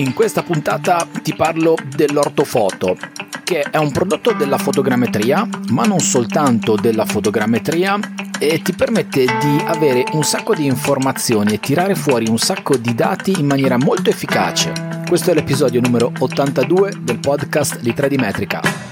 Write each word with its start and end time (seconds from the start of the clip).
In 0.00 0.14
questa 0.14 0.42
puntata 0.42 1.06
ti 1.22 1.34
parlo 1.34 1.76
dell'ortofoto, 1.94 2.96
che 3.44 3.60
è 3.60 3.76
un 3.76 3.92
prodotto 3.92 4.32
della 4.32 4.56
fotogrammetria, 4.56 5.46
ma 5.72 5.84
non 5.84 5.98
soltanto 5.98 6.74
della 6.74 7.04
fotogrammetria, 7.04 7.98
e 8.38 8.62
ti 8.62 8.72
permette 8.72 9.26
di 9.26 9.62
avere 9.66 10.04
un 10.12 10.24
sacco 10.24 10.54
di 10.54 10.64
informazioni 10.64 11.52
e 11.52 11.60
tirare 11.60 11.94
fuori 11.94 12.30
un 12.30 12.38
sacco 12.38 12.78
di 12.78 12.94
dati 12.94 13.38
in 13.38 13.46
maniera 13.46 13.76
molto 13.76 14.08
efficace. 14.08 14.72
Questo 15.06 15.32
è 15.32 15.34
l'episodio 15.34 15.82
numero 15.82 16.10
82 16.18 16.94
del 17.02 17.18
podcast 17.18 17.80
di 17.80 17.92
3D 17.92 18.18
Metrica. 18.18 18.89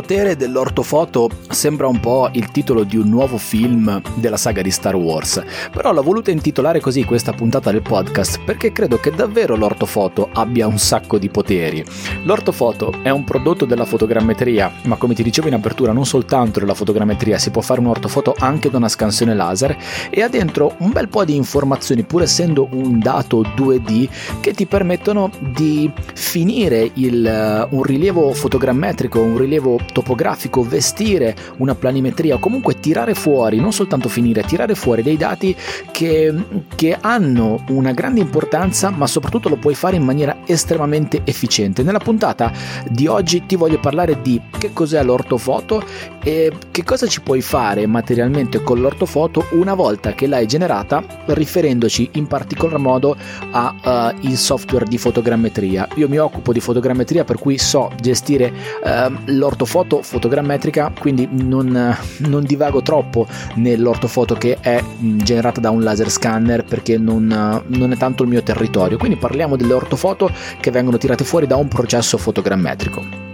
Potere 0.00 0.34
dell'ortofoto 0.34 1.28
sembra 1.50 1.86
un 1.86 2.00
po' 2.00 2.30
il 2.32 2.50
titolo 2.50 2.84
di 2.84 2.96
un 2.96 3.10
nuovo 3.10 3.36
film 3.36 4.00
della 4.14 4.38
saga 4.38 4.62
di 4.62 4.70
Star 4.70 4.96
Wars, 4.96 5.42
però 5.70 5.92
l'ho 5.92 6.02
voluta 6.02 6.30
intitolare 6.30 6.80
così 6.80 7.04
questa 7.04 7.34
puntata 7.34 7.70
del 7.70 7.82
podcast 7.82 8.40
perché 8.42 8.72
credo 8.72 8.98
che 8.98 9.10
davvero 9.10 9.56
l'ortofoto 9.56 10.30
abbia 10.32 10.66
un 10.66 10.78
sacco 10.78 11.18
di 11.18 11.28
poteri. 11.28 11.84
L'ortofoto 12.22 12.94
è 13.02 13.10
un 13.10 13.24
prodotto 13.24 13.66
della 13.66 13.84
fotogrammetria, 13.84 14.72
ma 14.84 14.96
come 14.96 15.12
ti 15.12 15.22
dicevo 15.22 15.48
in 15.48 15.54
apertura 15.54 15.92
non 15.92 16.06
soltanto 16.06 16.60
della 16.60 16.72
fotogrammetria, 16.72 17.36
si 17.36 17.50
può 17.50 17.60
fare 17.60 17.80
un'ortofoto 17.80 18.34
anche 18.38 18.70
da 18.70 18.78
una 18.78 18.88
scansione 18.88 19.34
laser 19.34 19.76
e 20.08 20.22
ha 20.22 20.28
dentro 20.28 20.76
un 20.78 20.92
bel 20.92 21.08
po' 21.10 21.26
di 21.26 21.36
informazioni 21.36 22.04
pur 22.04 22.22
essendo 22.22 22.68
un 22.70 22.98
dato 23.00 23.42
2D 23.42 24.08
che 24.40 24.54
ti 24.54 24.64
permettono 24.64 25.30
di 25.40 25.92
finire 26.14 26.90
il, 26.94 27.68
uh, 27.70 27.76
un 27.76 27.82
rilievo 27.82 28.32
fotogrammetrico, 28.32 29.20
un 29.20 29.36
rilievo 29.36 29.78
topografico, 29.92 30.62
vestire 30.62 31.34
una 31.58 31.74
planimetria 31.74 32.36
o 32.36 32.38
comunque 32.38 32.78
tirare 32.80 33.14
fuori, 33.14 33.58
non 33.58 33.72
soltanto 33.72 34.08
finire, 34.08 34.42
tirare 34.42 34.74
fuori 34.74 35.02
dei 35.02 35.16
dati 35.16 35.54
che, 35.90 36.34
che 36.74 36.96
hanno 37.00 37.64
una 37.68 37.92
grande 37.92 38.20
importanza 38.20 38.90
ma 38.90 39.06
soprattutto 39.06 39.48
lo 39.48 39.56
puoi 39.56 39.74
fare 39.74 39.96
in 39.96 40.04
maniera 40.04 40.38
estremamente 40.46 41.22
efficiente. 41.24 41.82
Nella 41.82 41.98
puntata 41.98 42.52
di 42.88 43.06
oggi 43.06 43.46
ti 43.46 43.56
voglio 43.56 43.78
parlare 43.78 44.20
di 44.22 44.40
che 44.58 44.72
cos'è 44.72 45.02
l'ortofoto 45.02 45.82
e 46.22 46.52
che 46.70 46.84
cosa 46.84 47.06
ci 47.06 47.20
puoi 47.20 47.40
fare 47.40 47.86
materialmente 47.86 48.62
con 48.62 48.80
l'ortofoto 48.80 49.46
una 49.52 49.74
volta 49.74 50.14
che 50.14 50.26
l'hai 50.26 50.46
generata 50.46 51.02
riferendoci 51.26 52.10
in 52.12 52.26
particolar 52.26 52.78
modo 52.78 53.16
al 53.50 54.14
uh, 54.20 54.34
software 54.34 54.84
di 54.84 54.98
fotogrammetria. 54.98 55.88
Io 55.96 56.08
mi 56.08 56.18
occupo 56.18 56.52
di 56.52 56.60
fotogrammetria 56.60 57.24
per 57.24 57.38
cui 57.38 57.58
so 57.58 57.90
gestire 58.00 58.52
uh, 58.82 59.12
l'ortofoto 59.26 59.79
foto 59.80 60.02
fotogrammetrica, 60.02 60.92
quindi 60.98 61.26
non, 61.30 61.96
non 62.18 62.44
divago 62.44 62.82
troppo 62.82 63.26
nell'ortofoto 63.54 64.34
che 64.34 64.58
è 64.60 64.82
generata 64.98 65.58
da 65.60 65.70
un 65.70 65.82
laser 65.82 66.10
scanner 66.10 66.64
perché 66.64 66.98
non, 66.98 67.62
non 67.66 67.92
è 67.92 67.96
tanto 67.96 68.24
il 68.24 68.28
mio 68.28 68.42
territorio. 68.42 68.98
Quindi 68.98 69.16
parliamo 69.16 69.56
delle 69.56 69.72
ortofoto 69.72 70.30
che 70.60 70.70
vengono 70.70 70.98
tirate 70.98 71.24
fuori 71.24 71.46
da 71.46 71.56
un 71.56 71.68
processo 71.68 72.18
fotogrammetrico 72.18 73.28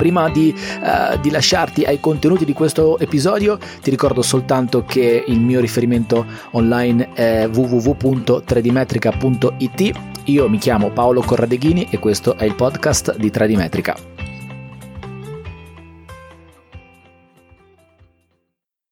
prima 0.00 0.30
di, 0.30 0.54
uh, 0.56 1.18
di, 1.20 1.30
lasciarti 1.30 1.84
ai 1.84 2.00
contenuti 2.00 2.46
di 2.46 2.54
questo 2.54 2.98
episodio, 2.98 3.58
ti 3.82 3.90
ricordo 3.90 4.22
soltanto 4.22 4.86
che 4.86 5.22
il 5.26 5.38
mio 5.38 5.60
riferimento 5.60 6.24
online 6.52 7.12
è 7.12 7.46
www.3dmetrica.it. 7.52 9.92
Io 10.24 10.48
mi 10.48 10.56
chiamo 10.56 10.88
Paolo 10.88 11.20
Corradeghini 11.20 11.88
e 11.90 11.98
questo 11.98 12.38
è 12.38 12.44
il 12.44 12.54
podcast 12.54 13.14
di 13.18 13.28
3D 13.28 13.58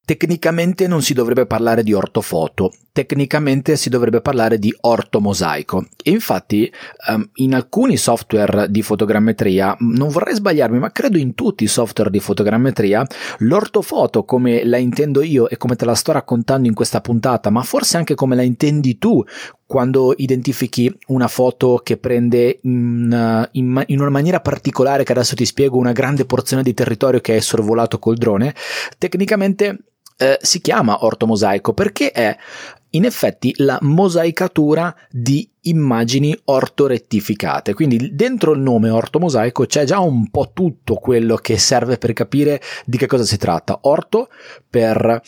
Tecnicamente 0.08 0.86
non 0.86 1.02
si 1.02 1.12
dovrebbe 1.12 1.44
parlare 1.44 1.82
di 1.82 1.92
ortofoto, 1.92 2.72
tecnicamente 2.92 3.76
si 3.76 3.90
dovrebbe 3.90 4.22
parlare 4.22 4.58
di 4.58 4.74
ortomosaico. 4.80 5.84
E 6.02 6.12
infatti 6.12 6.72
um, 7.10 7.28
in 7.34 7.54
alcuni 7.54 7.98
software 7.98 8.70
di 8.70 8.80
fotogrammetria, 8.80 9.76
non 9.80 10.08
vorrei 10.08 10.34
sbagliarmi, 10.34 10.78
ma 10.78 10.92
credo 10.92 11.18
in 11.18 11.34
tutti 11.34 11.64
i 11.64 11.66
software 11.66 12.08
di 12.08 12.20
fotogrammetria, 12.20 13.06
l'ortofoto 13.40 14.24
come 14.24 14.64
la 14.64 14.78
intendo 14.78 15.20
io 15.20 15.46
e 15.46 15.58
come 15.58 15.76
te 15.76 15.84
la 15.84 15.94
sto 15.94 16.12
raccontando 16.12 16.66
in 16.68 16.74
questa 16.74 17.02
puntata, 17.02 17.50
ma 17.50 17.60
forse 17.60 17.98
anche 17.98 18.14
come 18.14 18.34
la 18.34 18.40
intendi 18.40 18.96
tu 18.96 19.22
quando 19.66 20.14
identifichi 20.16 20.90
una 21.08 21.28
foto 21.28 21.82
che 21.84 21.98
prende 21.98 22.60
in, 22.62 23.48
in, 23.52 23.84
in, 23.88 24.00
una 24.00 24.08
maniera 24.08 24.40
particolare, 24.40 25.04
che 25.04 25.12
adesso 25.12 25.34
ti 25.34 25.44
spiego, 25.44 25.76
una 25.76 25.92
grande 25.92 26.24
porzione 26.24 26.62
di 26.62 26.72
territorio 26.72 27.20
che 27.20 27.36
è 27.36 27.40
sorvolato 27.40 27.98
col 27.98 28.16
drone, 28.16 28.54
tecnicamente 28.96 29.82
eh, 30.18 30.38
si 30.42 30.60
chiama 30.60 31.04
ortomosaico 31.04 31.72
perché 31.72 32.10
è 32.10 32.36
in 32.90 33.04
effetti 33.04 33.54
la 33.58 33.78
mosaicatura 33.82 34.94
di 35.10 35.48
immagini 35.62 36.36
ortorettificate. 36.44 37.74
Quindi 37.74 38.14
dentro 38.14 38.52
il 38.52 38.60
nome 38.60 38.90
ortomosaico 38.90 39.66
c'è 39.66 39.84
già 39.84 40.00
un 40.00 40.30
po' 40.30 40.50
tutto 40.52 40.96
quello 40.96 41.36
che 41.36 41.56
serve 41.58 41.98
per 41.98 42.12
capire 42.12 42.60
di 42.84 42.96
che 42.96 43.06
cosa 43.06 43.24
si 43.24 43.36
tratta. 43.36 43.78
Orto 43.82 44.28
per 44.68 45.22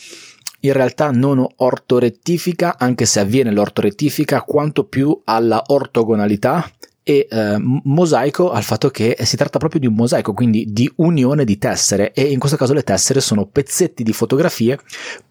in 0.63 0.73
realtà 0.73 1.09
non 1.11 1.45
ortorettifica, 1.55 2.77
anche 2.77 3.05
se 3.05 3.19
avviene 3.19 3.51
l'ortorettifica, 3.51 4.43
quanto 4.43 4.83
più 4.83 5.21
alla 5.23 5.63
ortogonalità 5.67 6.69
e 7.03 7.27
eh, 7.29 7.57
mosaico 7.57 8.51
al 8.51 8.63
fatto 8.63 8.89
che 8.89 9.17
si 9.23 9.35
tratta 9.35 9.57
proprio 9.57 9.79
di 9.79 9.87
un 9.87 9.95
mosaico, 9.95 10.33
quindi 10.33 10.67
di 10.69 10.91
unione 10.97 11.45
di 11.45 11.57
tessere 11.57 12.13
e 12.13 12.23
in 12.23 12.39
questo 12.39 12.57
caso 12.57 12.73
le 12.73 12.83
tessere 12.83 13.21
sono 13.21 13.45
pezzetti 13.45 14.03
di 14.03 14.13
fotografie 14.13 14.79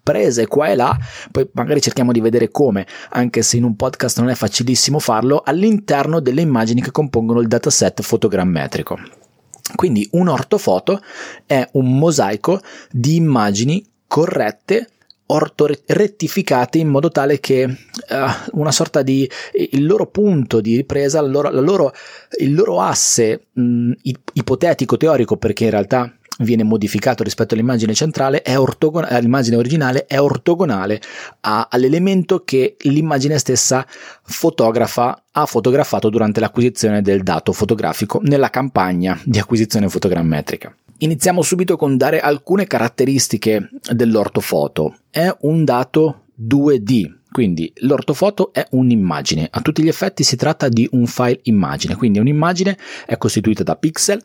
prese 0.03 0.47
qua 0.47 0.67
e 0.67 0.75
là, 0.75 0.97
poi 1.31 1.47
magari 1.53 1.81
cerchiamo 1.81 2.11
di 2.11 2.19
vedere 2.19 2.49
come, 2.49 2.85
anche 3.11 3.41
se 3.41 3.57
in 3.57 3.63
un 3.63 3.75
podcast 3.75 4.19
non 4.19 4.29
è 4.29 4.35
facilissimo 4.35 4.99
farlo, 4.99 5.41
all'interno 5.45 6.19
delle 6.19 6.41
immagini 6.41 6.81
che 6.81 6.91
compongono 6.91 7.39
il 7.39 7.47
dataset 7.47 8.01
fotogrammetrico. 8.01 8.99
Quindi 9.75 10.07
un 10.11 10.27
ortofoto 10.27 11.01
è 11.45 11.65
un 11.73 11.97
mosaico 11.97 12.59
di 12.91 13.15
immagini 13.15 13.85
corrette 14.07 14.87
ortorettificate 15.31 16.77
in 16.77 16.89
modo 16.89 17.09
tale 17.09 17.39
che 17.39 17.63
uh, 17.63 18.59
una 18.59 18.71
sorta 18.71 19.01
di 19.01 19.29
il 19.53 19.85
loro 19.85 20.07
punto 20.07 20.61
di 20.61 20.75
ripresa, 20.75 21.19
il 21.19 21.31
loro, 21.31 21.49
loro, 21.49 21.93
il 22.39 22.53
loro 22.53 22.81
asse 22.81 23.47
mh, 23.51 23.91
ipotetico 24.33 24.97
teorico, 24.97 25.37
perché 25.37 25.65
in 25.65 25.69
realtà 25.69 26.13
viene 26.39 26.63
modificato 26.63 27.23
rispetto 27.23 27.53
all'immagine 27.53 27.93
centrale, 27.93 28.41
è 28.41 28.57
ortogon- 28.57 29.05
all'immagine 29.07 29.55
originale, 29.55 30.05
è 30.05 30.19
ortogonale 30.19 31.01
a, 31.41 31.67
all'elemento 31.69 32.43
che 32.43 32.75
l'immagine 32.81 33.37
stessa 33.37 33.85
fotografa, 34.23 35.23
ha 35.31 35.45
fotografato 35.45 36.09
durante 36.09 36.39
l'acquisizione 36.39 37.01
del 37.01 37.23
dato 37.23 37.53
fotografico 37.53 38.19
nella 38.23 38.49
campagna 38.49 39.19
di 39.23 39.39
acquisizione 39.39 39.87
fotogrammetrica. 39.87 40.75
Iniziamo 41.03 41.41
subito 41.41 41.77
con 41.77 41.97
dare 41.97 42.19
alcune 42.19 42.67
caratteristiche 42.67 43.71
dell'ortofoto. 43.91 44.97
È 45.09 45.35
un 45.41 45.65
dato 45.65 46.25
2D, 46.39 47.11
quindi 47.31 47.73
l'ortofoto 47.77 48.53
è 48.53 48.67
un'immagine, 48.69 49.47
a 49.49 49.61
tutti 49.61 49.81
gli 49.81 49.87
effetti 49.87 50.21
si 50.21 50.35
tratta 50.35 50.69
di 50.69 50.87
un 50.91 51.07
file 51.07 51.39
immagine, 51.43 51.95
quindi 51.95 52.19
un'immagine 52.19 52.77
è 53.07 53.17
costituita 53.17 53.63
da 53.63 53.77
pixel, 53.77 54.23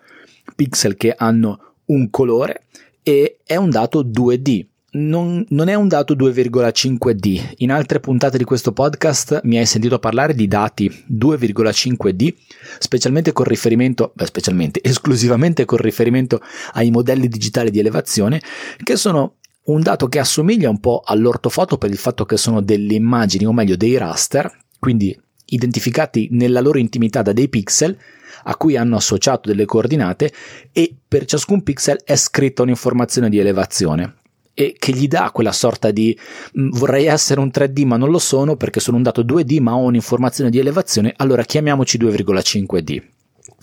pixel 0.55 0.97
che 0.97 1.15
hanno 1.17 1.77
un 1.87 2.11
colore 2.11 2.65
e 3.03 3.39
è 3.43 3.57
un 3.57 3.71
dato 3.71 4.05
2D, 4.05 4.67
non, 4.97 5.45
non, 5.51 5.69
è 5.69 5.75
un 5.75 5.89
dato 5.89 6.15
2,5D. 6.15 7.55
In 7.59 7.71
altre 7.71 8.01
puntate 8.01 8.39
di 8.39 8.45
questo 8.45 8.73
podcast 8.73 9.41
mi 9.45 9.59
hai 9.59 9.67
sentito 9.67 9.99
parlare 9.99 10.35
di 10.35 10.49
dati 10.49 10.89
2,5D, 11.13 12.35
specialmente 12.79 13.33
con 13.33 13.45
riferimento, 13.45 14.13
beh, 14.15 14.27
specialmente, 14.27 14.81
esclusivamente 14.83 15.65
con 15.65 15.79
riferimento 15.79 16.41
ai 16.73 16.91
modelli 16.91 17.29
digitali 17.29 17.71
di 17.71 17.79
elevazione, 17.79 18.41
che 18.83 18.97
sono 18.97 19.37
un 19.65 19.83
dato 19.83 20.07
che 20.07 20.19
assomiglia 20.19 20.71
un 20.71 20.81
po' 20.81 21.03
all'ortofoto 21.05 21.77
per 21.77 21.91
il 21.91 21.99
fatto 21.99 22.25
che 22.25 22.37
sono 22.37 22.63
delle 22.63 22.95
immagini, 22.95 23.45
o 23.45 23.53
meglio 23.53 23.77
dei 23.77 23.97
raster, 23.99 24.51
quindi 24.79 25.19
identificati 25.49 26.29
nella 26.33 26.61
loro 26.61 26.79
intimità 26.79 27.23
da 27.23 27.33
dei 27.33 27.49
pixel, 27.49 27.97
a 28.45 28.57
cui 28.57 28.77
hanno 28.77 28.97
associato 28.97 29.49
delle 29.49 29.65
coordinate 29.65 30.33
e 30.73 30.95
per 31.07 31.25
ciascun 31.25 31.63
pixel 31.63 32.01
è 32.05 32.17
scritta 32.17 32.63
un'informazione 32.63 33.29
di 33.29 33.39
elevazione 33.39 34.15
e 34.59 34.75
che 34.79 34.93
gli 34.93 35.07
dà 35.07 35.31
quella 35.33 35.53
sorta 35.53 35.91
di 35.91 36.19
mm, 36.59 36.71
vorrei 36.71 37.05
essere 37.05 37.41
un 37.41 37.51
3D 37.53 37.85
ma 37.85 37.99
non 37.99 38.09
lo 38.11 38.19
sono 38.19 38.57
perché 38.57 38.81
sono 38.81 38.97
un 38.97 39.03
dato 39.03 39.23
2D 39.23 39.61
ma 39.61 39.77
ho 39.77 39.83
un'informazione 39.83 40.49
di 40.49 40.59
elevazione, 40.59 41.13
allora 41.15 41.43
chiamiamoci 41.43 41.99
2,5D. 41.99 43.03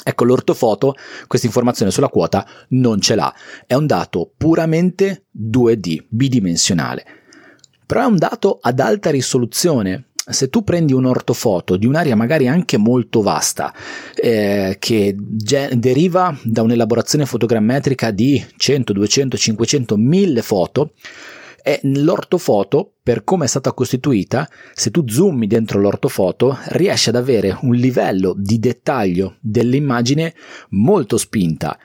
Ecco, 0.06 0.24
l'ortofoto 0.24 0.94
questa 1.25 1.48
informazione 1.48 1.90
sulla 1.90 2.10
quota 2.10 2.45
non 2.69 3.01
ce 3.01 3.16
l'ha, 3.16 3.34
è 3.66 3.74
un 3.74 3.88
dato 3.88 4.31
puramente 4.38 5.25
2D, 5.36 6.06
bidimensionale. 6.10 7.06
Però 7.88 8.01
è 8.01 8.06
un 8.06 8.18
dato 8.18 8.60
ad 8.62 8.80
alta 8.80 9.10
risoluzione, 9.10 10.10
se 10.25 10.50
tu 10.50 10.64
prendi 10.64 10.94
un'ortofoto 10.94 11.75
di 11.75 11.86
un'area 11.86 12.16
magari 12.16 12.48
anche 12.48 12.78
molto 12.78 13.22
vasta, 13.22 13.74
eh, 14.16 14.78
che 14.80 15.16
ge- 15.18 15.72
deriva 15.75 16.38
da 16.44 16.62
un'elaborazione 16.62 17.25
fotogrammetrica 17.25 18.12
di 18.12 18.44
100, 18.56 18.94
200, 18.94 19.38
500, 19.38 19.98
1000 19.98 20.42
foto, 20.42 20.94
e 21.66 21.80
l'ortofoto, 21.84 22.96
per 23.02 23.24
come 23.24 23.46
è 23.46 23.48
stata 23.48 23.72
costituita, 23.72 24.50
se 24.74 24.92
tu 24.92 25.08
zoomi 25.08 25.48
dentro 25.48 25.80
l'ortofoto, 25.80 26.58
riesci 26.68 27.08
ad 27.08 27.16
avere 27.16 27.58
un 27.62 27.74
livello 27.74 28.34
di 28.38 28.60
dettaglio 28.60 29.38
dell'immagine 29.40 30.34
molto 30.72 31.18
spinta 31.18 31.78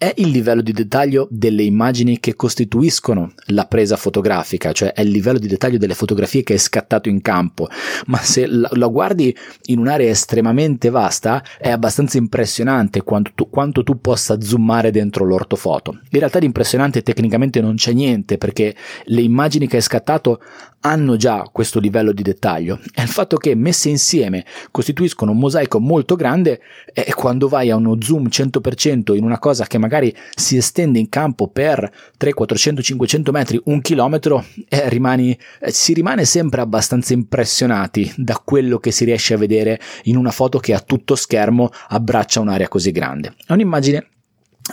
è 0.00 0.14
il 0.16 0.30
livello 0.30 0.62
di 0.62 0.72
dettaglio 0.72 1.28
delle 1.30 1.62
immagini 1.62 2.20
che 2.20 2.34
costituiscono 2.34 3.34
la 3.48 3.66
presa 3.66 3.96
fotografica, 3.96 4.72
cioè 4.72 4.94
è 4.94 5.02
il 5.02 5.10
livello 5.10 5.38
di 5.38 5.46
dettaglio 5.46 5.76
delle 5.76 5.92
fotografie 5.92 6.42
che 6.42 6.54
è 6.54 6.56
scattato 6.56 7.10
in 7.10 7.20
campo, 7.20 7.68
ma 8.06 8.16
se 8.16 8.46
lo 8.46 8.90
guardi 8.90 9.36
in 9.66 9.78
un'area 9.78 10.08
estremamente 10.08 10.88
vasta 10.88 11.44
è 11.58 11.68
abbastanza 11.68 12.16
impressionante 12.16 13.02
quanto 13.02 13.32
tu, 13.34 13.50
quanto 13.50 13.82
tu 13.82 14.00
possa 14.00 14.40
zoomare 14.40 14.90
dentro 14.90 15.26
l'ortofoto. 15.26 16.00
In 16.08 16.18
realtà 16.18 16.38
di 16.38 16.46
impressionante 16.46 17.02
tecnicamente 17.02 17.60
non 17.60 17.74
c'è 17.74 17.92
niente 17.92 18.38
perché 18.38 18.74
le 19.04 19.20
immagini 19.20 19.66
che 19.66 19.76
hai 19.76 19.82
scattato 19.82 20.40
hanno 20.80 21.16
già 21.16 21.48
questo 21.52 21.78
livello 21.78 22.12
di 22.12 22.22
dettaglio 22.22 22.80
e 22.94 23.02
il 23.02 23.08
fatto 23.08 23.36
che 23.36 23.54
messe 23.54 23.88
insieme 23.88 24.44
costituiscono 24.70 25.32
un 25.32 25.38
mosaico 25.38 25.78
molto 25.78 26.16
grande 26.16 26.60
e 26.92 27.12
quando 27.14 27.48
vai 27.48 27.70
a 27.70 27.76
uno 27.76 27.96
zoom 28.00 28.28
100% 28.28 29.14
in 29.14 29.24
una 29.24 29.38
cosa 29.38 29.66
che 29.66 29.78
magari 29.78 30.14
si 30.34 30.56
estende 30.56 30.98
in 30.98 31.08
campo 31.08 31.48
per 31.48 31.90
300, 32.16 32.38
400, 32.50 32.82
500 32.82 33.32
metri, 33.32 33.60
un 33.64 33.80
chilometro, 33.80 34.44
eh, 34.68 34.88
rimani, 34.88 35.38
eh, 35.60 35.70
si 35.70 35.92
rimane 35.92 36.24
sempre 36.24 36.60
abbastanza 36.60 37.12
impressionati 37.12 38.12
da 38.16 38.40
quello 38.42 38.78
che 38.78 38.90
si 38.90 39.04
riesce 39.04 39.34
a 39.34 39.38
vedere 39.38 39.80
in 40.04 40.16
una 40.16 40.30
foto 40.30 40.58
che 40.58 40.74
a 40.74 40.80
tutto 40.80 41.14
schermo 41.14 41.70
abbraccia 41.88 42.40
un'area 42.40 42.68
così 42.68 42.92
grande. 42.92 43.34
È 43.46 43.52
un'immagine 43.52 44.06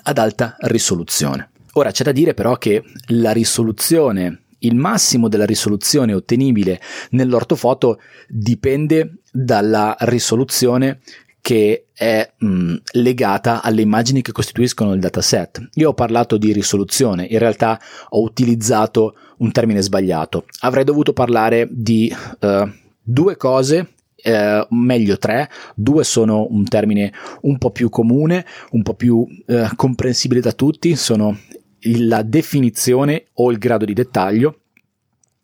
ad 0.04 0.18
alta 0.18 0.56
risoluzione. 0.60 1.50
Ora 1.74 1.92
c'è 1.92 2.04
da 2.04 2.12
dire 2.12 2.34
però 2.34 2.56
che 2.56 2.84
la 3.08 3.32
risoluzione 3.32 4.47
il 4.60 4.76
massimo 4.76 5.28
della 5.28 5.46
risoluzione 5.46 6.14
ottenibile 6.14 6.80
nell'ortofoto 7.12 8.00
dipende 8.28 9.20
dalla 9.32 9.96
risoluzione 10.00 11.00
che 11.42 11.88
è 11.94 12.30
mh, 12.40 12.76
legata 12.94 13.62
alle 13.64 13.82
immagini 13.82 14.22
che 14.22 14.34
costituiscono 14.34 14.94
il 14.94 15.00
dataset. 15.00 15.70
Io 15.76 15.90
ho 15.90 15.94
parlato 15.94 16.38
di 16.38 16.52
risoluzione, 16.52 17.26
in 17.26 17.40
realtà 17.40 17.80
ho 18.10 18.22
utilizzato 18.22 19.16
un 19.38 19.52
termine 19.52 19.82
sbagliato. 19.82 20.44
Avrei 20.60 20.84
dovuto 20.84 21.14
parlare 21.14 21.68
di 21.72 22.14
uh, 22.42 22.70
due 23.02 23.38
cose 23.38 23.94
eh, 24.28 24.68
meglio 24.72 25.18
tre, 25.18 25.50
due 25.76 26.04
sono 26.04 26.48
un 26.50 26.66
termine 26.66 27.14
un 27.42 27.58
po' 27.58 27.72
più 27.72 27.90
comune, 27.90 28.46
un 28.72 28.82
po' 28.82 28.96
più 28.96 29.26
eh, 29.46 29.70
comprensibile 29.76 30.42
da 30.42 30.52
tutti, 30.52 30.96
sono 30.96 31.38
la 31.82 32.22
definizione 32.24 33.28
o 33.34 33.52
il 33.52 33.58
grado 33.58 33.86
di 33.86 33.94
dettaglio 33.94 34.62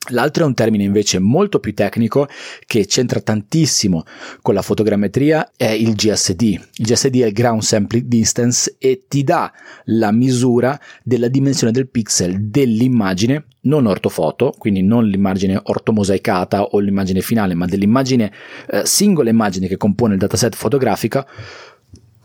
L'altro 0.10 0.44
è 0.44 0.48
un 0.48 0.54
termine 0.54 0.84
invece 0.84 1.18
molto 1.20 1.60
più 1.62 1.74
tecnico 1.74 2.28
che 2.66 2.86
c'entra 2.86 3.22
tantissimo 3.22 4.04
con 4.42 4.54
la 4.54 4.62
fotogrammetria, 4.62 5.54
è 5.56 5.70
il 5.70 5.94
GSD. 5.94 6.42
Il 6.42 6.86
GSD 6.86 7.22
è 7.22 7.28
il 7.28 7.32
Ground 7.32 7.62
Sampling 7.62 8.06
Distance 8.06 8.76
e 8.80 9.06
ti 9.08 9.24
dà 9.24 9.50
la 9.86 10.12
misura 10.12 10.78
della 11.04 11.30
dimensione 11.30 11.72
del 11.72 11.88
pixel 11.88 12.50
dell'immagine, 12.50 13.46
non 13.62 13.86
ortofoto, 13.86 14.54
quindi 14.58 14.82
non 14.82 15.06
l'immagine 15.08 15.58
ortomosaicata 15.64 16.64
o 16.64 16.80
l'immagine 16.80 17.22
finale, 17.22 17.54
ma 17.54 17.66
dell'immagine, 17.66 18.30
eh, 18.68 18.86
singola 18.86 19.30
immagine 19.30 19.68
che 19.68 19.78
compone 19.78 20.16
il 20.16 20.20
dataset 20.20 20.54
fotografica 20.54 21.26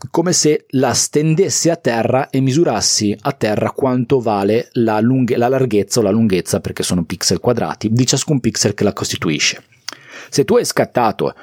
come 0.09 0.33
se 0.33 0.65
la 0.69 0.93
stendessi 0.93 1.69
a 1.69 1.75
terra 1.75 2.29
e 2.29 2.39
misurassi 2.39 3.15
a 3.19 3.31
terra 3.33 3.71
quanto 3.71 4.19
vale 4.19 4.69
la, 4.73 4.99
lunghe- 4.99 5.37
la 5.37 5.49
larghezza 5.49 5.99
o 5.99 6.03
la 6.03 6.09
lunghezza, 6.09 6.59
perché 6.61 6.83
sono 6.83 7.03
pixel 7.03 7.39
quadrati, 7.39 7.89
di 7.91 8.05
ciascun 8.05 8.39
pixel 8.39 8.73
che 8.73 8.83
la 8.83 8.93
costituisce. 8.93 9.63
Se 10.29 10.45
tu 10.45 10.55
hai 10.55 10.65
scattato 10.65 11.33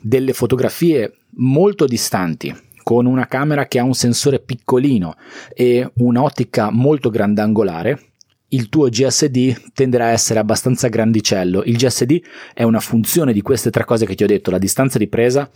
delle 0.00 0.32
fotografie 0.32 1.14
molto 1.36 1.86
distanti, 1.86 2.54
con 2.82 3.06
una 3.06 3.26
camera 3.26 3.66
che 3.66 3.78
ha 3.78 3.84
un 3.84 3.94
sensore 3.94 4.40
piccolino 4.40 5.14
e 5.54 5.88
un'ottica 5.94 6.70
molto 6.70 7.10
grandangolare, 7.10 8.10
il 8.48 8.68
tuo 8.68 8.88
GSD 8.88 9.70
tenderà 9.74 10.06
a 10.06 10.10
essere 10.10 10.40
abbastanza 10.40 10.88
grandicello. 10.88 11.62
Il 11.64 11.76
GSD 11.76 12.20
è 12.52 12.64
una 12.64 12.80
funzione 12.80 13.32
di 13.32 13.42
queste 13.42 13.70
tre 13.70 13.84
cose 13.84 14.06
che 14.06 14.16
ti 14.16 14.24
ho 14.24 14.26
detto, 14.26 14.50
la 14.50 14.58
distanza 14.58 14.98
di 14.98 15.06
presa, 15.06 15.48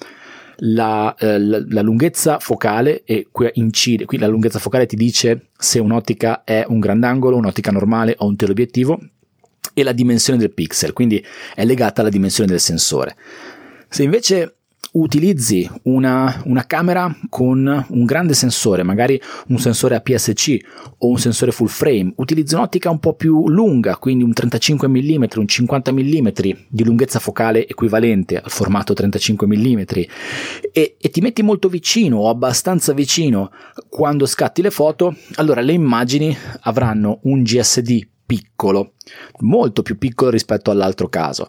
la, 0.59 1.15
eh, 1.19 1.39
la, 1.39 1.63
la, 1.69 1.83
lunghezza 1.83 2.39
focale 2.39 3.03
e 3.05 3.29
qui 3.31 3.51
incide, 3.55 4.05
qui 4.05 4.19
la 4.19 4.27
lunghezza 4.27 4.59
focale 4.59 4.87
ti 4.87 4.97
dice 4.97 5.49
se 5.57 5.79
un'ottica 5.79 6.45
è 6.45 6.65
un 6.69 6.81
grandangolo, 6.81 7.37
un'ottica 7.37 7.71
normale 7.71 8.15
o 8.19 8.27
un 8.27 8.37
teleobiettivo 8.37 8.99
e 9.73 9.83
la 9.83 9.93
dimensione 9.93 10.39
del 10.39 10.53
pixel, 10.53 10.93
quindi 10.93 11.25
è 11.55 11.65
legata 11.65 12.01
alla 12.01 12.11
dimensione 12.11 12.49
del 12.49 12.61
sensore. 12.61 13.17
Se 13.89 14.03
invece 14.03 14.57
utilizzi 14.95 15.69
una, 15.85 16.43
una, 16.45 16.67
camera 16.67 17.15
con 17.29 17.87
un 17.89 18.05
grande 18.05 18.35
sensore, 18.35 18.83
magari 18.83 19.21
un 19.49 19.59
sensore 19.59 19.97
APS-C 19.97 20.59
o 20.99 21.09
un 21.09 21.19
sensore 21.19 21.51
full 21.51 21.67
frame, 21.67 22.13
utilizzi 22.17 22.55
un'ottica 22.55 22.91
un 22.91 23.01
po' 23.01 23.15
più 23.15 23.49
lunga, 23.49 23.97
quindi 23.97 24.25
un 24.25 24.33
35 24.33 24.89
mm, 24.89 25.25
un 25.37 25.49
50 25.49 25.93
mm 25.93 26.29
di 26.69 26.85
lunghezza 26.85 27.19
focale 27.19 27.67
equivalente 27.67 28.37
al 28.37 28.51
formato 28.51 28.95
35 28.95 29.47
mm 29.47 29.81
e, 30.73 30.97
e 31.01 31.11
ti 31.11 31.21
metti 31.21 31.43
molto 31.43 31.69
vicino 31.69 32.19
o 32.19 32.29
abbastanza 32.29 32.93
vicino 32.93 33.51
quando 33.89 34.27
scatti 34.27 34.63
le 34.63 34.71
foto, 34.71 35.17
allora 35.35 35.61
le 35.61 35.73
immagini 35.73 36.37
avranno 36.61 37.19
un 37.23 37.43
GSD 37.43 38.07
piccolo, 38.27 38.93
molto 39.41 39.83
più 39.83 39.99
piccolo 39.99 40.31
rispetto 40.31 40.71
all'alro 40.71 41.09
caso. 41.09 41.49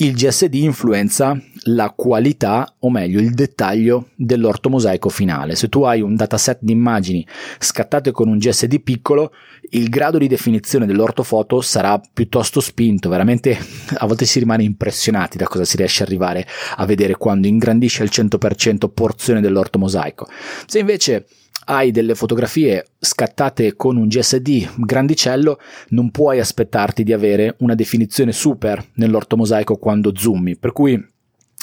Il 0.00 0.14
GSD 0.14 0.54
influenza 0.54 1.36
la 1.64 1.90
qualità, 1.90 2.72
o 2.78 2.88
meglio 2.88 3.18
il 3.18 3.34
dettaglio 3.34 4.10
dell'ortomosaico 4.14 5.08
finale. 5.08 5.56
Se 5.56 5.68
tu 5.68 5.82
hai 5.82 6.00
un 6.00 6.14
dataset 6.14 6.58
di 6.60 6.70
immagini 6.70 7.26
scattate 7.58 8.12
con 8.12 8.28
un 8.28 8.38
GSD 8.38 8.80
piccolo, 8.80 9.32
il 9.70 9.88
grado 9.88 10.18
di 10.18 10.28
definizione 10.28 10.86
dell'ortofoto 10.86 11.60
sarà 11.62 12.00
piuttosto 12.14 12.60
spinto, 12.60 13.08
veramente 13.08 13.58
a 13.94 14.06
volte 14.06 14.24
si 14.24 14.38
rimane 14.38 14.62
impressionati 14.62 15.36
da 15.36 15.48
cosa 15.48 15.64
si 15.64 15.76
riesce 15.76 16.04
ad 16.04 16.10
arrivare 16.10 16.46
a 16.76 16.86
vedere 16.86 17.16
quando 17.16 17.48
ingrandisce 17.48 18.02
al 18.02 18.10
100% 18.12 18.88
porzione 18.94 19.40
dell'ortomosaico. 19.40 20.28
Se 20.66 20.78
invece 20.78 21.26
hai 21.70 21.90
delle 21.90 22.14
fotografie 22.14 22.84
scattate 22.98 23.76
con 23.76 23.96
un 23.96 24.08
GSD 24.08 24.76
grandicello, 24.78 25.58
non 25.90 26.10
puoi 26.10 26.40
aspettarti 26.40 27.04
di 27.04 27.12
avere 27.12 27.56
una 27.58 27.74
definizione 27.74 28.32
super 28.32 28.82
nell'ortomosaico 28.94 29.76
quando 29.76 30.12
zoomi, 30.16 30.56
per 30.56 30.72
cui 30.72 30.98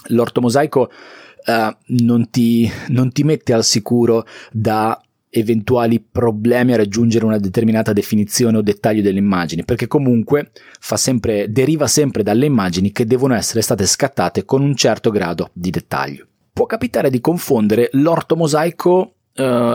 l'ortomosaico 0.10 0.92
uh, 1.48 1.76
non, 2.04 2.30
ti, 2.30 2.70
non 2.90 3.12
ti 3.12 3.24
mette 3.24 3.54
al 3.54 3.64
sicuro 3.64 4.26
da 4.52 5.00
eventuali 5.32 6.00
problemi 6.00 6.74
a 6.74 6.78
raggiungere 6.78 7.26
una 7.26 7.40
determinata 7.40 7.92
definizione 7.92 8.58
o 8.58 8.62
dettaglio 8.62 9.02
delle 9.02 9.20
immagini, 9.20 9.66
perché 9.66 9.88
comunque 9.88 10.52
sempre, 10.80 11.52
deriva 11.52 11.88
sempre 11.88 12.22
dalle 12.22 12.46
immagini 12.46 12.92
che 12.92 13.06
devono 13.06 13.34
essere 13.34 13.62
state 13.62 13.86
scattate 13.88 14.46
con 14.46 14.62
un 14.62 14.76
certo 14.76 15.10
grado 15.10 15.50
di 15.52 15.72
dettaglio. 15.72 16.28
Può 16.54 16.68
capitare 16.68 17.10
di 17.10 17.20
confondere 17.20 17.90
l'ortomosaico 17.94 19.14
uh, 19.36 19.74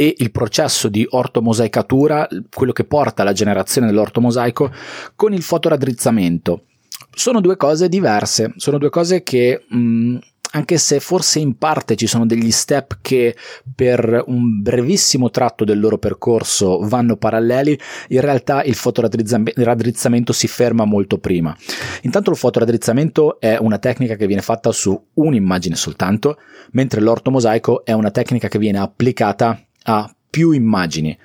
e 0.00 0.14
il 0.16 0.30
processo 0.30 0.88
di 0.88 1.06
ortomosaicatura, 1.06 2.26
quello 2.54 2.72
che 2.72 2.84
porta 2.84 3.20
alla 3.20 3.34
generazione 3.34 3.86
dell'ortomosaico, 3.86 4.72
con 5.14 5.34
il 5.34 5.42
fotoraddrizzamento. 5.42 6.62
Sono 7.10 7.42
due 7.42 7.58
cose 7.58 7.86
diverse, 7.90 8.54
sono 8.56 8.78
due 8.78 8.88
cose 8.88 9.22
che 9.22 9.62
mh, 9.68 9.76
mm, 9.76 10.16
anche 10.52 10.78
se 10.78 11.00
forse 11.00 11.38
in 11.38 11.58
parte 11.58 11.96
ci 11.96 12.06
sono 12.06 12.24
degli 12.24 12.50
step 12.50 13.00
che 13.02 13.36
per 13.74 14.24
un 14.28 14.62
brevissimo 14.62 15.28
tratto 15.28 15.64
del 15.64 15.78
loro 15.78 15.98
percorso 15.98 16.78
vanno 16.80 17.18
paralleli, 17.18 17.78
in 18.08 18.22
realtà 18.22 18.62
il 18.62 18.74
fotoraddrizzamento 18.74 20.32
si 20.32 20.48
ferma 20.48 20.86
molto 20.86 21.18
prima. 21.18 21.54
Intanto 22.02 22.30
il 22.30 22.38
fotoraddrizzamento 22.38 23.38
è 23.38 23.58
una 23.58 23.76
tecnica 23.76 24.16
che 24.16 24.26
viene 24.26 24.40
fatta 24.40 24.72
su 24.72 24.98
un'immagine 25.12 25.76
soltanto, 25.76 26.38
mentre 26.70 27.02
l'ortomosaico 27.02 27.84
è 27.84 27.92
una 27.92 28.10
tecnica 28.10 28.48
che 28.48 28.58
viene 28.58 28.78
applicata 28.78 29.62
a 29.84 30.12
più 30.28 30.50
immagini 30.52 31.16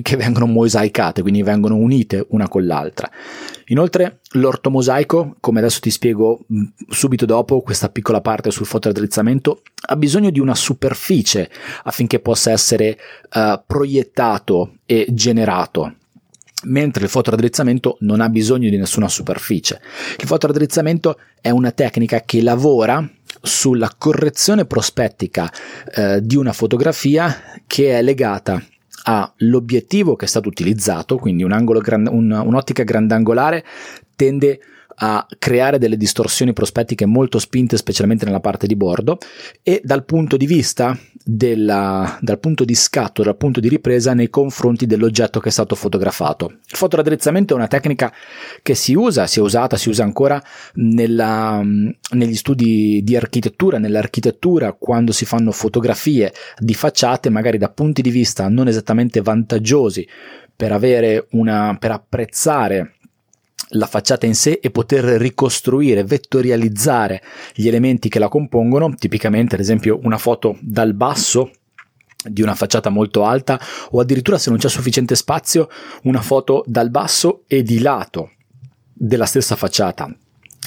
che 0.00 0.16
vengono 0.16 0.46
mosaicate, 0.46 1.20
quindi 1.20 1.42
vengono 1.42 1.76
unite 1.76 2.24
una 2.30 2.48
con 2.48 2.64
l'altra. 2.64 3.10
Inoltre 3.66 4.20
l'ortomosaico, 4.32 5.36
come 5.40 5.58
adesso 5.58 5.80
ti 5.80 5.90
spiego 5.90 6.46
mm, 6.50 6.64
subito 6.88 7.26
dopo 7.26 7.60
questa 7.60 7.90
piccola 7.90 8.22
parte 8.22 8.50
sul 8.50 8.64
fotoraddrizzamento, 8.64 9.62
ha 9.88 9.96
bisogno 9.96 10.30
di 10.30 10.40
una 10.40 10.54
superficie 10.54 11.50
affinché 11.84 12.20
possa 12.20 12.52
essere 12.52 12.96
uh, 13.34 13.60
proiettato 13.66 14.76
e 14.86 15.06
generato 15.10 15.96
mentre 16.64 17.02
il 17.02 17.10
fotoraddrizzamento 17.10 17.96
non 18.00 18.20
ha 18.20 18.28
bisogno 18.28 18.68
di 18.68 18.76
nessuna 18.76 19.08
superficie. 19.08 19.80
Il 20.18 20.26
fotoraddrizzamento 20.26 21.18
è 21.40 21.50
una 21.50 21.72
tecnica 21.72 22.20
che 22.20 22.40
lavora 22.40 23.04
sulla 23.40 23.92
correzione 23.96 24.64
prospettica 24.64 25.50
eh, 25.94 26.20
di 26.22 26.36
una 26.36 26.52
fotografia 26.52 27.34
che 27.66 27.98
è 27.98 28.02
legata 28.02 28.62
all'obiettivo 29.04 30.14
che 30.16 30.26
è 30.26 30.28
stato 30.28 30.48
utilizzato, 30.48 31.16
quindi 31.16 31.42
un 31.42 31.64
gran, 31.80 32.06
un, 32.06 32.30
un'ottica 32.30 32.82
grandangolare 32.82 33.64
tende 34.14 34.60
a 34.94 35.26
creare 35.38 35.78
delle 35.78 35.96
distorsioni 35.96 36.52
prospettiche 36.52 37.06
molto 37.06 37.38
spinte, 37.38 37.76
specialmente 37.76 38.24
nella 38.24 38.40
parte 38.40 38.66
di 38.66 38.76
bordo, 38.76 39.18
e 39.62 39.80
dal 39.84 40.04
punto 40.04 40.36
di 40.36 40.46
vista 40.46 40.98
della, 41.24 42.18
dal 42.20 42.38
punto 42.38 42.64
di 42.64 42.74
scatto, 42.74 43.22
dal 43.22 43.36
punto 43.36 43.60
di 43.60 43.68
ripresa 43.68 44.14
nei 44.14 44.30
confronti 44.30 44.86
dell'oggetto 44.86 45.40
che 45.40 45.48
è 45.48 45.52
stato 45.52 45.74
fotografato. 45.74 46.46
Il 46.46 46.76
fotoraddrizzamento 46.76 47.54
è 47.54 47.56
una 47.56 47.68
tecnica 47.68 48.12
che 48.62 48.74
si 48.74 48.94
usa, 48.94 49.26
si 49.26 49.38
è 49.38 49.42
usata, 49.42 49.76
si 49.76 49.88
usa 49.88 50.02
ancora 50.02 50.42
nella, 50.74 51.62
negli 51.62 52.34
studi 52.34 53.02
di 53.02 53.16
architettura, 53.16 53.78
nell'architettura, 53.78 54.72
quando 54.72 55.12
si 55.12 55.24
fanno 55.24 55.52
fotografie 55.52 56.32
di 56.58 56.74
facciate, 56.74 57.30
magari 57.30 57.58
da 57.58 57.68
punti 57.68 58.02
di 58.02 58.10
vista 58.10 58.48
non 58.48 58.68
esattamente 58.68 59.20
vantaggiosi 59.20 60.06
per 60.54 60.72
avere 60.72 61.26
una, 61.30 61.76
per 61.78 61.90
apprezzare 61.90 62.96
la 63.70 63.86
facciata 63.86 64.26
in 64.26 64.34
sé 64.34 64.58
e 64.62 64.70
poter 64.70 65.04
ricostruire, 65.04 66.04
vettorializzare 66.04 67.22
gli 67.54 67.68
elementi 67.68 68.08
che 68.08 68.18
la 68.18 68.28
compongono, 68.28 68.94
tipicamente 68.94 69.54
ad 69.54 69.60
esempio 69.60 69.98
una 70.02 70.18
foto 70.18 70.58
dal 70.60 70.94
basso 70.94 71.50
di 72.24 72.42
una 72.42 72.54
facciata 72.54 72.88
molto 72.88 73.24
alta 73.24 73.60
o 73.90 74.00
addirittura 74.00 74.38
se 74.38 74.50
non 74.50 74.58
c'è 74.58 74.68
sufficiente 74.68 75.16
spazio 75.16 75.68
una 76.02 76.20
foto 76.20 76.62
dal 76.66 76.90
basso 76.90 77.42
e 77.48 77.62
di 77.62 77.80
lato 77.80 78.30
della 78.92 79.26
stessa 79.26 79.56
facciata 79.56 80.14